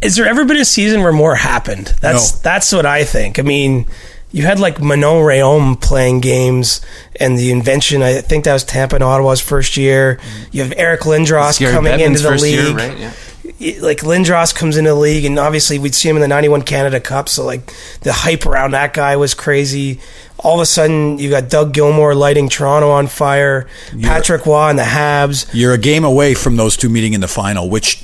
is 0.01 0.15
there 0.15 0.27
ever 0.27 0.45
been 0.45 0.57
a 0.57 0.65
season 0.65 1.01
where 1.01 1.11
more 1.11 1.35
happened? 1.35 1.93
That's 1.99 2.33
No. 2.35 2.39
that's 2.43 2.71
what 2.71 2.85
I 2.85 3.03
think. 3.03 3.39
I 3.39 3.41
mean, 3.41 3.87
you 4.31 4.43
had 4.43 4.59
like 4.59 4.79
Manon 4.79 5.23
Rhéaume 5.23 5.81
playing 5.81 6.19
games 6.19 6.81
and 7.19 7.37
the 7.39 7.49
invention. 7.49 8.03
I 8.03 8.21
think 8.21 8.45
that 8.45 8.53
was 8.53 8.63
Tampa 8.63 8.95
and 8.95 9.03
Ottawa's 9.03 9.41
first 9.41 9.75
year. 9.77 10.19
You 10.51 10.61
have 10.61 10.73
Eric 10.77 11.01
Lindros 11.01 11.59
coming 11.71 11.93
Bettman's 11.93 12.01
into 12.05 12.19
the 12.21 12.27
first 12.29 12.43
league. 12.43 12.53
year, 12.59 12.73
right? 12.75 12.97
Yeah. 12.97 13.11
Like 13.79 13.99
Lindros 13.99 14.53
comes 14.53 14.77
into 14.77 14.91
the 14.91 14.95
league, 14.95 15.25
and 15.25 15.39
obviously 15.39 15.79
we'd 15.79 15.95
see 15.95 16.09
him 16.09 16.17
in 16.17 16.21
the 16.21 16.27
'91 16.27 16.63
Canada 16.63 16.99
Cup. 16.99 17.29
So 17.29 17.45
like 17.45 17.73
the 18.01 18.13
hype 18.13 18.45
around 18.45 18.71
that 18.71 18.93
guy 18.93 19.15
was 19.15 19.33
crazy. 19.33 19.99
All 20.39 20.55
of 20.55 20.61
a 20.61 20.65
sudden, 20.65 21.17
you 21.17 21.29
got 21.29 21.49
Doug 21.49 21.73
Gilmour 21.73 22.15
lighting 22.15 22.49
Toronto 22.49 22.89
on 22.89 23.07
fire. 23.07 23.67
Patrick 24.01 24.45
Roy 24.45 24.69
and 24.69 24.77
the 24.77 24.83
Habs. 24.83 25.49
You're 25.53 25.73
a 25.73 25.79
game 25.79 26.03
away 26.03 26.33
from 26.35 26.57
those 26.57 26.77
two 26.77 26.89
meeting 26.89 27.13
in 27.13 27.21
the 27.21 27.27
final. 27.27 27.69
Which, 27.69 28.03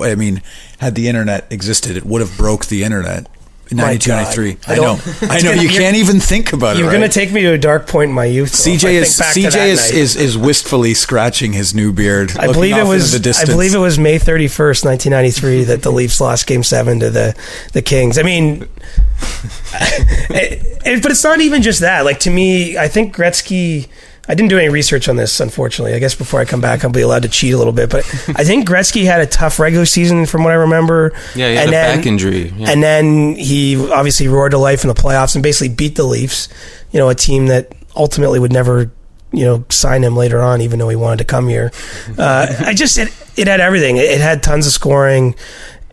I 0.00 0.14
mean, 0.14 0.42
had 0.78 0.94
the 0.94 1.08
internet 1.08 1.46
existed, 1.50 1.96
it 1.96 2.06
would 2.06 2.20
have 2.20 2.36
broke 2.38 2.66
the 2.66 2.84
internet. 2.84 3.26
In 3.70 3.78
92, 3.78 4.10
93. 4.10 4.56
I 4.66 4.72
I 4.72 4.76
know. 4.76 4.98
I 5.22 5.40
know. 5.40 5.52
You 5.52 5.68
can't 5.68 5.96
even 5.96 6.20
think 6.20 6.52
about 6.52 6.76
it. 6.76 6.80
You're 6.80 6.88
right? 6.88 6.98
going 6.98 7.08
to 7.10 7.12
take 7.14 7.32
me 7.32 7.42
to 7.42 7.52
a 7.52 7.58
dark 7.58 7.86
point 7.86 8.10
in 8.10 8.14
my 8.14 8.26
youth. 8.26 8.50
though, 8.52 8.70
if 8.70 8.76
I 8.76 8.80
CJ 8.80 8.92
is 8.94 9.20
CJ 9.20 9.66
is, 9.68 9.90
is 9.90 10.16
is 10.16 10.38
wistfully 10.38 10.94
scratching 10.94 11.52
his 11.52 11.74
new 11.74 11.92
beard. 11.92 12.36
I 12.36 12.46
believe 12.52 12.76
it 12.76 12.86
was. 12.86 13.14
I 13.14 13.44
believe 13.46 13.74
it 13.74 13.78
was 13.78 13.98
May 13.98 14.18
thirty 14.18 14.48
first, 14.48 14.84
nineteen 14.84 15.10
ninety 15.12 15.30
three, 15.30 15.64
that 15.64 15.82
the 15.82 15.90
Leafs 15.90 16.20
lost 16.20 16.46
Game 16.46 16.62
Seven 16.62 17.00
to 17.00 17.10
the 17.10 17.34
the 17.72 17.82
Kings. 17.82 18.18
I 18.18 18.22
mean, 18.22 18.62
it- 20.30 20.80
it- 20.84 21.02
but 21.02 21.10
it's 21.10 21.24
not 21.24 21.40
even 21.40 21.62
just 21.62 21.80
that. 21.80 22.04
Like 22.04 22.20
to 22.20 22.30
me, 22.30 22.76
I 22.76 22.88
think 22.88 23.14
Gretzky. 23.16 23.88
I 24.26 24.34
didn't 24.34 24.48
do 24.50 24.58
any 24.58 24.68
research 24.70 25.08
on 25.08 25.16
this, 25.16 25.38
unfortunately. 25.40 25.94
I 25.94 25.98
guess 25.98 26.14
before 26.14 26.40
I 26.40 26.44
come 26.46 26.60
back, 26.60 26.82
I'll 26.84 26.90
be 26.90 27.02
allowed 27.02 27.22
to 27.22 27.28
cheat 27.28 27.52
a 27.52 27.58
little 27.58 27.72
bit. 27.72 27.90
But 27.90 28.04
I 28.36 28.44
think 28.44 28.66
Gretzky 28.66 29.04
had 29.04 29.20
a 29.20 29.26
tough 29.26 29.58
regular 29.58 29.84
season, 29.84 30.26
from 30.26 30.44
what 30.44 30.52
I 30.52 30.56
remember. 30.56 31.12
Yeah, 31.34 31.50
he 31.50 31.54
had 31.56 31.64
and 31.64 31.68
a 31.68 31.70
then, 31.72 31.98
back 31.98 32.06
injury. 32.06 32.48
Yeah. 32.56 32.70
and 32.70 32.82
then 32.82 33.34
he 33.34 33.76
obviously 33.90 34.28
roared 34.28 34.52
to 34.52 34.58
life 34.58 34.82
in 34.82 34.88
the 34.88 34.94
playoffs 34.94 35.34
and 35.34 35.42
basically 35.42 35.74
beat 35.74 35.96
the 35.96 36.04
Leafs. 36.04 36.48
You 36.90 37.00
know, 37.00 37.08
a 37.10 37.14
team 37.14 37.46
that 37.46 37.72
ultimately 37.96 38.38
would 38.38 38.52
never, 38.52 38.90
you 39.32 39.44
know, 39.44 39.64
sign 39.68 40.02
him 40.02 40.16
later 40.16 40.40
on, 40.40 40.60
even 40.62 40.78
though 40.78 40.88
he 40.88 40.96
wanted 40.96 41.18
to 41.18 41.24
come 41.24 41.48
here. 41.48 41.70
Uh, 42.16 42.46
I 42.60 42.72
just 42.72 42.96
it, 42.98 43.08
it 43.36 43.46
had 43.46 43.60
everything. 43.60 43.96
It, 43.98 44.04
it 44.04 44.20
had 44.20 44.42
tons 44.42 44.66
of 44.66 44.72
scoring. 44.72 45.34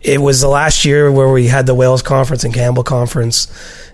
It 0.01 0.19
was 0.21 0.41
the 0.41 0.47
last 0.47 0.85
year 0.85 1.11
where 1.11 1.31
we 1.31 1.47
had 1.47 1.65
the 1.67 1.75
Wales 1.75 2.01
Conference 2.01 2.43
and 2.43 2.53
Campbell 2.53 2.83
Conference. 2.83 3.47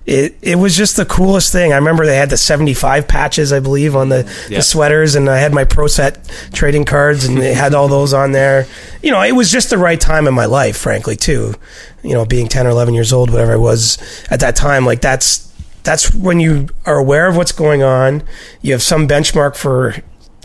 It 0.08 0.38
it 0.42 0.56
was 0.56 0.76
just 0.78 0.96
the 0.96 1.06
coolest 1.06 1.52
thing. 1.52 1.74
I 1.74 1.76
remember 1.76 2.06
they 2.06 2.16
had 2.16 2.30
the 2.30 2.38
seventy 2.38 2.74
five 2.74 3.08
patches, 3.10 3.52
I 3.52 3.60
believe, 3.60 3.94
on 3.94 4.08
the, 4.08 4.24
Yeah. 4.50 4.60
the 4.60 4.64
sweaters, 4.64 5.16
and 5.16 5.30
I 5.30 5.38
had 5.38 5.54
my 5.54 5.66
Pro 5.66 5.88
Set 5.88 6.18
trading 6.54 6.86
cards, 6.86 7.26
and 7.26 7.38
they 7.38 7.54
had 7.54 7.74
all 7.74 7.90
those 7.90 8.14
on 8.14 8.32
there. 8.32 8.68
You 9.04 9.12
know, 9.12 9.22
it 9.22 9.34
was 9.34 9.52
just 9.52 9.70
the 9.70 9.78
right 9.78 10.00
time 10.00 10.26
in 10.26 10.34
my 10.34 10.46
life, 10.46 10.78
frankly, 10.78 11.18
too. 11.18 11.56
You 12.04 12.14
know, 12.14 12.26
being 12.26 12.48
ten 12.48 12.66
or 12.66 12.70
eleven 12.70 12.94
years 12.94 13.12
old, 13.12 13.30
whatever 13.32 13.52
I 13.52 13.58
was 13.58 13.98
at 14.32 14.40
that 14.40 14.56
time, 14.56 14.86
like 14.86 15.02
that's 15.02 15.52
that's 15.84 16.14
when 16.14 16.40
you 16.40 16.68
are 16.86 16.98
aware 16.98 17.28
of 17.28 17.36
what's 17.36 17.52
going 17.52 17.84
on. 17.84 18.24
You 18.62 18.72
have 18.72 18.82
some 18.84 19.10
benchmark 19.10 19.58
for 19.58 19.96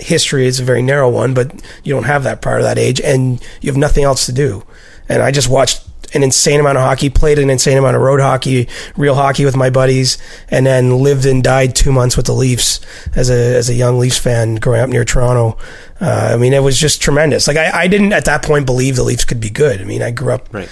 history. 0.01 0.49
It's 0.49 0.59
a 0.59 0.65
very 0.65 0.83
narrow 0.83 1.09
one, 1.09 1.35
but 1.35 1.53
you 1.85 1.95
don't 1.95 2.05
have 2.05 2.25
that 2.25 2.43
prior 2.43 2.59
to 2.59 2.65
that 2.65 2.79
age, 2.79 3.01
and 3.01 3.41
you 3.61 3.71
have 3.71 3.77
nothing 3.77 4.03
else 4.03 4.27
to 4.27 4.33
do. 4.33 4.65
And 5.09 5.23
I 5.23 5.31
just 5.31 5.49
watched 5.49 5.83
an 6.15 6.23
insane 6.23 6.61
amount 6.61 6.79
of 6.79 6.85
hockey, 6.85 7.11
played 7.11 7.39
an 7.39 7.51
insane 7.51 7.79
amount 7.79 7.97
of 7.97 8.03
road 8.03 8.21
hockey, 8.21 8.69
real 8.97 9.15
hockey 9.15 9.45
with 9.45 9.57
my 9.57 9.71
buddies, 9.71 10.19
and 10.49 10.67
then 10.67 10.99
lived 10.99 11.27
and 11.27 11.43
died 11.43 11.75
two 11.75 11.93
months 11.93 12.17
with 12.17 12.27
the 12.27 12.33
Leafs 12.33 12.81
as 13.15 13.31
a 13.31 13.57
as 13.57 13.69
a 13.69 13.75
young 13.75 13.99
Leafs 13.99 14.19
fan 14.19 14.57
growing 14.57 14.81
up 14.81 14.91
near 14.91 15.05
Toronto. 15.05 15.59
Uh, 16.01 16.33
I 16.35 16.37
mean, 16.37 16.53
it 16.53 16.63
was 16.63 16.79
just 16.79 17.01
tremendous. 17.01 17.47
Like 17.47 17.57
I, 17.57 17.83
I 17.83 17.87
didn't 17.87 18.13
at 18.13 18.25
that 18.25 18.43
point 18.43 18.67
believe 18.67 18.97
the 18.97 19.05
Leafs 19.05 19.25
could 19.25 19.41
be 19.41 19.51
good. 19.51 19.81
I 19.81 19.85
mean, 19.85 20.03
I 20.03 20.11
grew 20.11 20.33
up 20.33 20.53
right. 20.53 20.69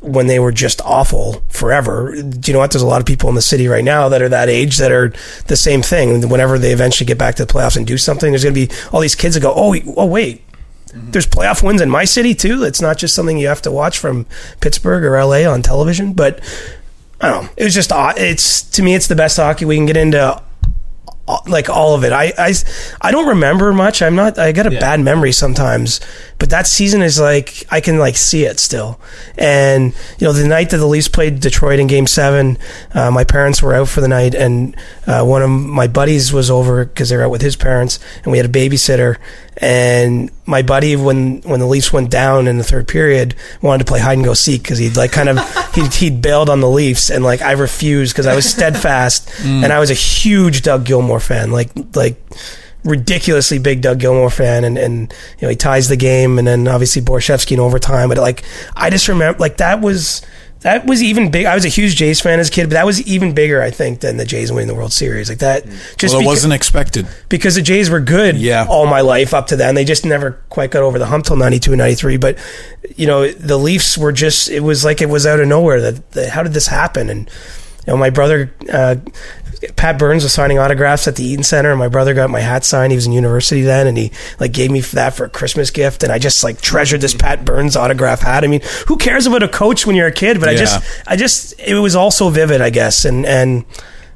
when 0.00 0.26
they 0.26 0.38
were 0.38 0.52
just 0.52 0.80
awful 0.82 1.42
forever. 1.48 2.14
Do 2.14 2.50
you 2.50 2.54
know 2.54 2.60
what? 2.60 2.70
There's 2.70 2.82
a 2.82 2.86
lot 2.86 3.00
of 3.00 3.06
people 3.06 3.28
in 3.28 3.34
the 3.34 3.42
city 3.42 3.68
right 3.68 3.84
now 3.84 4.08
that 4.08 4.22
are 4.22 4.28
that 4.30 4.48
age 4.48 4.78
that 4.78 4.90
are 4.90 5.12
the 5.48 5.56
same 5.56 5.82
thing. 5.82 6.28
Whenever 6.30 6.58
they 6.58 6.72
eventually 6.72 7.06
get 7.06 7.18
back 7.18 7.34
to 7.34 7.44
the 7.44 7.52
playoffs 7.52 7.76
and 7.76 7.86
do 7.86 7.98
something, 7.98 8.30
there's 8.30 8.44
going 8.44 8.54
to 8.54 8.66
be 8.66 8.74
all 8.92 9.00
these 9.00 9.14
kids 9.14 9.34
that 9.34 9.40
go, 9.40 9.52
oh, 9.54 9.74
oh 9.96 10.06
wait, 10.06 10.43
there's 10.94 11.26
playoff 11.26 11.62
wins 11.62 11.80
in 11.80 11.90
my 11.90 12.04
city 12.04 12.34
too. 12.34 12.64
It's 12.64 12.80
not 12.80 12.98
just 12.98 13.14
something 13.14 13.38
you 13.38 13.48
have 13.48 13.62
to 13.62 13.70
watch 13.70 13.98
from 13.98 14.26
Pittsburgh 14.60 15.04
or 15.04 15.22
LA 15.22 15.50
on 15.50 15.62
television. 15.62 16.12
But 16.12 16.40
I 17.20 17.30
don't 17.30 17.44
know. 17.44 17.50
It 17.56 17.64
was 17.64 17.74
just 17.74 17.90
it's 17.94 18.62
to 18.70 18.82
me, 18.82 18.94
it's 18.94 19.08
the 19.08 19.16
best 19.16 19.36
hockey 19.36 19.64
we 19.64 19.76
can 19.76 19.86
get 19.86 19.96
into 19.96 20.40
like 21.46 21.70
all 21.70 21.94
of 21.94 22.04
it. 22.04 22.12
I, 22.12 22.32
I, 22.36 22.52
I 23.00 23.10
don't 23.10 23.28
remember 23.28 23.72
much. 23.72 24.02
I'm 24.02 24.14
not, 24.14 24.38
I 24.38 24.52
got 24.52 24.66
a 24.66 24.72
yeah. 24.72 24.80
bad 24.80 25.00
memory 25.00 25.32
sometimes, 25.32 26.00
but 26.38 26.50
that 26.50 26.66
season 26.66 27.00
is 27.00 27.18
like, 27.18 27.64
I 27.70 27.80
can 27.80 27.98
like 27.98 28.16
see 28.16 28.44
it 28.44 28.60
still. 28.60 29.00
And, 29.38 29.94
you 30.18 30.26
know, 30.26 30.32
the 30.34 30.46
night 30.46 30.70
that 30.70 30.76
the 30.76 30.86
Leafs 30.86 31.08
played 31.08 31.40
Detroit 31.40 31.78
in 31.78 31.86
game 31.86 32.06
seven, 32.06 32.58
uh, 32.92 33.10
my 33.10 33.24
parents 33.24 33.62
were 33.62 33.74
out 33.74 33.88
for 33.88 34.02
the 34.02 34.08
night 34.08 34.34
and, 34.34 34.76
uh, 35.06 35.24
one 35.24 35.42
of 35.42 35.48
my 35.48 35.86
buddies 35.86 36.32
was 36.32 36.50
over 36.50 36.84
because 36.84 37.08
they 37.08 37.16
were 37.16 37.24
out 37.24 37.30
with 37.30 37.42
his 37.42 37.56
parents 37.56 37.98
and 38.22 38.30
we 38.30 38.38
had 38.38 38.46
a 38.46 38.50
babysitter 38.50 39.16
and 39.56 40.30
my 40.46 40.62
buddy, 40.62 40.96
when 40.96 41.40
when 41.42 41.60
the 41.60 41.66
Leafs 41.66 41.92
went 41.92 42.10
down 42.10 42.48
in 42.48 42.58
the 42.58 42.64
third 42.64 42.88
period, 42.88 43.34
wanted 43.62 43.84
to 43.84 43.90
play 43.90 44.00
hide 44.00 44.14
and 44.14 44.24
go 44.24 44.34
seek 44.34 44.62
because 44.62 44.78
he'd 44.78 44.96
like 44.96 45.12
kind 45.12 45.28
of 45.28 45.74
he 45.74 45.86
he'd 45.86 46.20
bailed 46.20 46.50
on 46.50 46.60
the 46.60 46.68
Leafs, 46.68 47.10
and 47.10 47.22
like 47.22 47.40
I 47.40 47.52
refused 47.52 48.12
because 48.12 48.26
I 48.26 48.34
was 48.34 48.48
steadfast, 48.48 49.28
mm. 49.28 49.62
and 49.62 49.72
I 49.72 49.78
was 49.78 49.90
a 49.90 49.94
huge 49.94 50.62
Doug 50.62 50.84
Gilmour 50.84 51.20
fan, 51.20 51.52
like 51.52 51.70
like 51.94 52.20
ridiculously 52.84 53.58
big 53.58 53.80
Doug 53.80 54.00
Gilmour 54.00 54.30
fan, 54.30 54.64
and 54.64 54.76
and 54.76 55.14
you 55.38 55.46
know 55.46 55.48
he 55.50 55.56
ties 55.56 55.88
the 55.88 55.96
game, 55.96 56.38
and 56.38 56.46
then 56.46 56.66
obviously 56.66 57.00
Borschevsky 57.00 57.52
in 57.52 57.60
overtime, 57.60 58.08
but 58.08 58.18
like 58.18 58.42
I 58.76 58.90
just 58.90 59.06
remember 59.06 59.38
like 59.38 59.58
that 59.58 59.80
was 59.80 60.22
that 60.64 60.86
was 60.86 61.02
even 61.02 61.30
big. 61.30 61.44
I 61.44 61.54
was 61.54 61.66
a 61.66 61.68
huge 61.68 61.94
Jays 61.94 62.22
fan 62.22 62.40
as 62.40 62.48
a 62.48 62.50
kid, 62.50 62.64
but 62.64 62.70
that 62.70 62.86
was 62.86 63.06
even 63.06 63.34
bigger, 63.34 63.60
I 63.60 63.70
think, 63.70 64.00
than 64.00 64.16
the 64.16 64.24
Jays 64.24 64.50
winning 64.50 64.66
the 64.66 64.74
World 64.74 64.94
Series. 64.94 65.28
Like 65.28 65.40
that, 65.40 65.66
just 65.98 66.14
well, 66.14 66.22
it 66.22 66.24
wasn't 66.24 66.54
expected 66.54 67.06
because 67.28 67.56
the 67.56 67.60
Jays 67.60 67.90
were 67.90 68.00
good. 68.00 68.38
Yeah. 68.38 68.66
all 68.68 68.86
my 68.86 69.02
life 69.02 69.34
up 69.34 69.48
to 69.48 69.56
then, 69.56 69.74
they 69.74 69.84
just 69.84 70.06
never 70.06 70.32
quite 70.48 70.70
got 70.70 70.82
over 70.82 70.98
the 70.98 71.04
hump 71.04 71.26
till 71.26 71.36
92 71.36 71.72
and 71.72 71.78
93. 71.78 72.16
But 72.16 72.38
you 72.96 73.06
know, 73.06 73.30
the 73.30 73.58
Leafs 73.58 73.98
were 73.98 74.10
just. 74.10 74.48
It 74.48 74.60
was 74.60 74.86
like 74.86 75.02
it 75.02 75.10
was 75.10 75.26
out 75.26 75.38
of 75.38 75.46
nowhere. 75.46 75.82
That, 75.82 76.10
that 76.12 76.30
how 76.30 76.42
did 76.42 76.54
this 76.54 76.68
happen? 76.68 77.10
And 77.10 77.28
you 77.86 77.92
know, 77.92 77.98
my 77.98 78.08
brother 78.08 78.50
uh, 78.72 78.96
Pat 79.76 79.98
Burns 79.98 80.22
was 80.22 80.32
signing 80.32 80.58
autographs 80.58 81.06
at 81.06 81.16
the 81.16 81.24
Eaton 81.24 81.44
Center, 81.44 81.70
and 81.70 81.78
my 81.78 81.88
brother 81.88 82.14
got 82.14 82.30
my 82.30 82.40
hat 82.40 82.64
signed. 82.64 82.92
He 82.92 82.96
was 82.96 83.06
in 83.06 83.12
university 83.12 83.62
then, 83.62 83.86
and 83.86 83.96
he 83.96 84.12
like 84.40 84.52
gave 84.52 84.70
me 84.70 84.80
that 84.80 85.14
for 85.14 85.24
a 85.24 85.30
Christmas 85.30 85.70
gift, 85.70 86.02
and 86.02 86.12
I 86.12 86.18
just 86.18 86.44
like 86.44 86.60
treasured 86.60 87.00
this 87.00 87.14
Pat 87.14 87.44
Burns 87.44 87.76
autograph 87.76 88.20
hat. 88.20 88.44
I 88.44 88.46
mean, 88.46 88.60
who 88.86 88.96
cares 88.96 89.26
about 89.26 89.42
a 89.42 89.48
coach 89.48 89.86
when 89.86 89.96
you're 89.96 90.06
a 90.06 90.12
kid? 90.12 90.40
But 90.40 90.46
yeah. 90.46 90.52
I 90.52 90.56
just, 90.56 91.02
I 91.06 91.16
just, 91.16 91.60
it 91.60 91.74
was 91.74 91.96
all 91.96 92.10
so 92.10 92.28
vivid, 92.28 92.60
I 92.60 92.70
guess, 92.70 93.04
and 93.04 93.26
and 93.26 93.64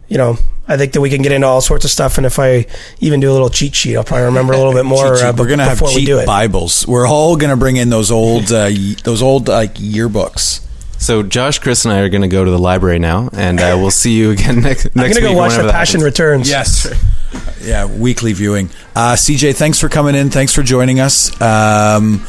you 0.08 0.18
know, 0.18 0.38
I 0.66 0.76
think 0.76 0.92
that 0.92 1.00
we 1.00 1.10
can 1.10 1.22
get 1.22 1.32
into 1.32 1.46
all 1.46 1.60
sorts 1.60 1.84
of 1.84 1.90
stuff, 1.90 2.18
and 2.18 2.26
if 2.26 2.38
I 2.38 2.66
even 3.00 3.20
do 3.20 3.30
a 3.30 3.32
little 3.32 3.50
cheat 3.50 3.74
sheet, 3.74 3.96
I'll 3.96 4.04
probably 4.04 4.26
remember 4.26 4.52
a 4.52 4.58
little 4.58 4.74
bit 4.74 4.84
more. 4.86 5.14
Uh, 5.14 5.32
We're 5.36 5.48
gonna 5.48 5.64
have 5.64 5.80
cheat 5.90 6.08
we 6.08 6.26
Bibles. 6.26 6.86
We're 6.86 7.08
all 7.08 7.36
gonna 7.36 7.56
bring 7.56 7.76
in 7.76 7.90
those 7.90 8.10
old, 8.10 8.52
uh, 8.52 8.70
those 9.04 9.22
old 9.22 9.48
like 9.48 9.74
yearbooks. 9.74 10.67
So 10.98 11.22
Josh, 11.22 11.58
Chris, 11.60 11.84
and 11.84 11.94
I 11.94 12.00
are 12.00 12.08
going 12.08 12.22
to 12.22 12.28
go 12.28 12.44
to 12.44 12.50
the 12.50 12.58
library 12.58 12.98
now, 12.98 13.30
and 13.32 13.60
uh, 13.60 13.76
we'll 13.78 13.90
see 13.90 14.12
you 14.12 14.30
again 14.32 14.60
next. 14.60 14.84
next 14.96 14.96
I'm 14.96 15.02
going 15.02 15.14
to 15.14 15.20
go 15.20 15.32
watch 15.34 15.56
The 15.56 15.70
Passion 15.70 16.00
Returns. 16.00 16.48
Yes. 16.48 16.86
yeah, 17.62 17.86
weekly 17.86 18.32
viewing. 18.32 18.66
Uh, 18.94 19.14
CJ, 19.14 19.54
thanks 19.56 19.80
for 19.80 19.88
coming 19.88 20.14
in. 20.14 20.30
Thanks 20.30 20.54
for 20.54 20.62
joining 20.62 21.00
us. 21.00 21.40
Um, 21.40 22.26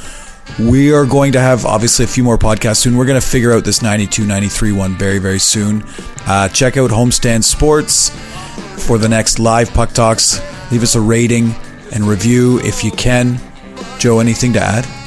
we 0.60 0.94
are 0.94 1.06
going 1.06 1.34
to 1.34 1.40
have 1.40 1.66
obviously 1.66 2.06
a 2.06 2.08
few 2.08 2.24
more 2.24 2.38
podcasts 2.38 2.78
soon. 2.78 2.96
We're 2.96 3.06
going 3.06 3.20
to 3.20 3.28
figure 3.28 3.54
out 3.54 3.66
this 3.66 3.82
92 3.82 4.26
93 4.26 4.72
one 4.72 4.98
very, 4.98 5.20
very 5.20 5.40
soon. 5.40 5.84
Uh, 6.26 6.48
check 6.50 6.78
out 6.78 6.92
Homestand 6.92 7.44
Sports 7.44 8.10
for 8.86 8.98
the 8.98 9.10
next 9.10 9.40
live 9.40 9.74
Puck 9.74 9.92
Talks. 9.92 10.40
Leave 10.72 10.84
us 10.84 10.96
a 10.96 11.02
rating 11.02 11.54
and 11.94 12.04
review 12.04 12.60
if 12.60 12.84
you 12.84 12.92
can. 12.92 13.40
Joe, 13.98 14.20
anything 14.20 14.54
to 14.54 14.60
add? 14.62 14.99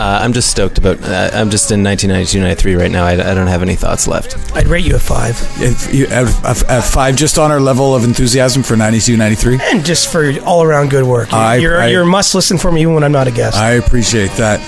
Uh, 0.00 0.18
I'm 0.22 0.32
just 0.32 0.50
stoked 0.50 0.78
about. 0.78 1.02
Uh, 1.02 1.28
I'm 1.34 1.50
just 1.50 1.70
in 1.70 1.84
1992, 1.84 2.40
93 2.40 2.74
right 2.74 2.90
now. 2.90 3.04
I, 3.04 3.12
I, 3.12 3.34
don't 3.34 3.48
have 3.48 3.60
any 3.60 3.74
thoughts 3.74 4.08
left. 4.08 4.34
I'd 4.56 4.66
rate 4.66 4.86
you 4.86 4.96
a 4.96 4.98
five. 4.98 5.36
If 5.60 5.92
you, 5.92 6.06
a, 6.06 6.24
a, 6.42 6.80
five, 6.80 7.16
just 7.16 7.38
on 7.38 7.50
our 7.50 7.60
level 7.60 7.94
of 7.94 8.04
enthusiasm 8.04 8.62
for 8.62 8.76
92, 8.76 9.18
93, 9.18 9.58
and 9.60 9.84
just 9.84 10.10
for 10.10 10.32
all 10.40 10.62
around 10.62 10.88
good 10.88 11.04
work. 11.04 11.34
I, 11.34 11.56
you're 11.56 11.78
I, 11.78 11.88
you're 11.88 12.04
a 12.04 12.06
must 12.06 12.34
listen 12.34 12.56
for 12.56 12.72
me 12.72 12.80
even 12.80 12.94
when 12.94 13.04
I'm 13.04 13.12
not 13.12 13.28
a 13.28 13.30
guest. 13.30 13.58
I 13.58 13.72
appreciate 13.72 14.30
that. 14.38 14.62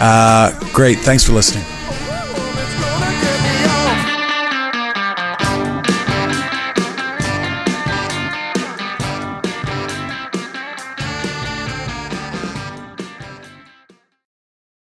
Uh, 0.00 0.58
great. 0.72 0.96
Thanks 1.00 1.24
for 1.24 1.32
listening. 1.32 1.62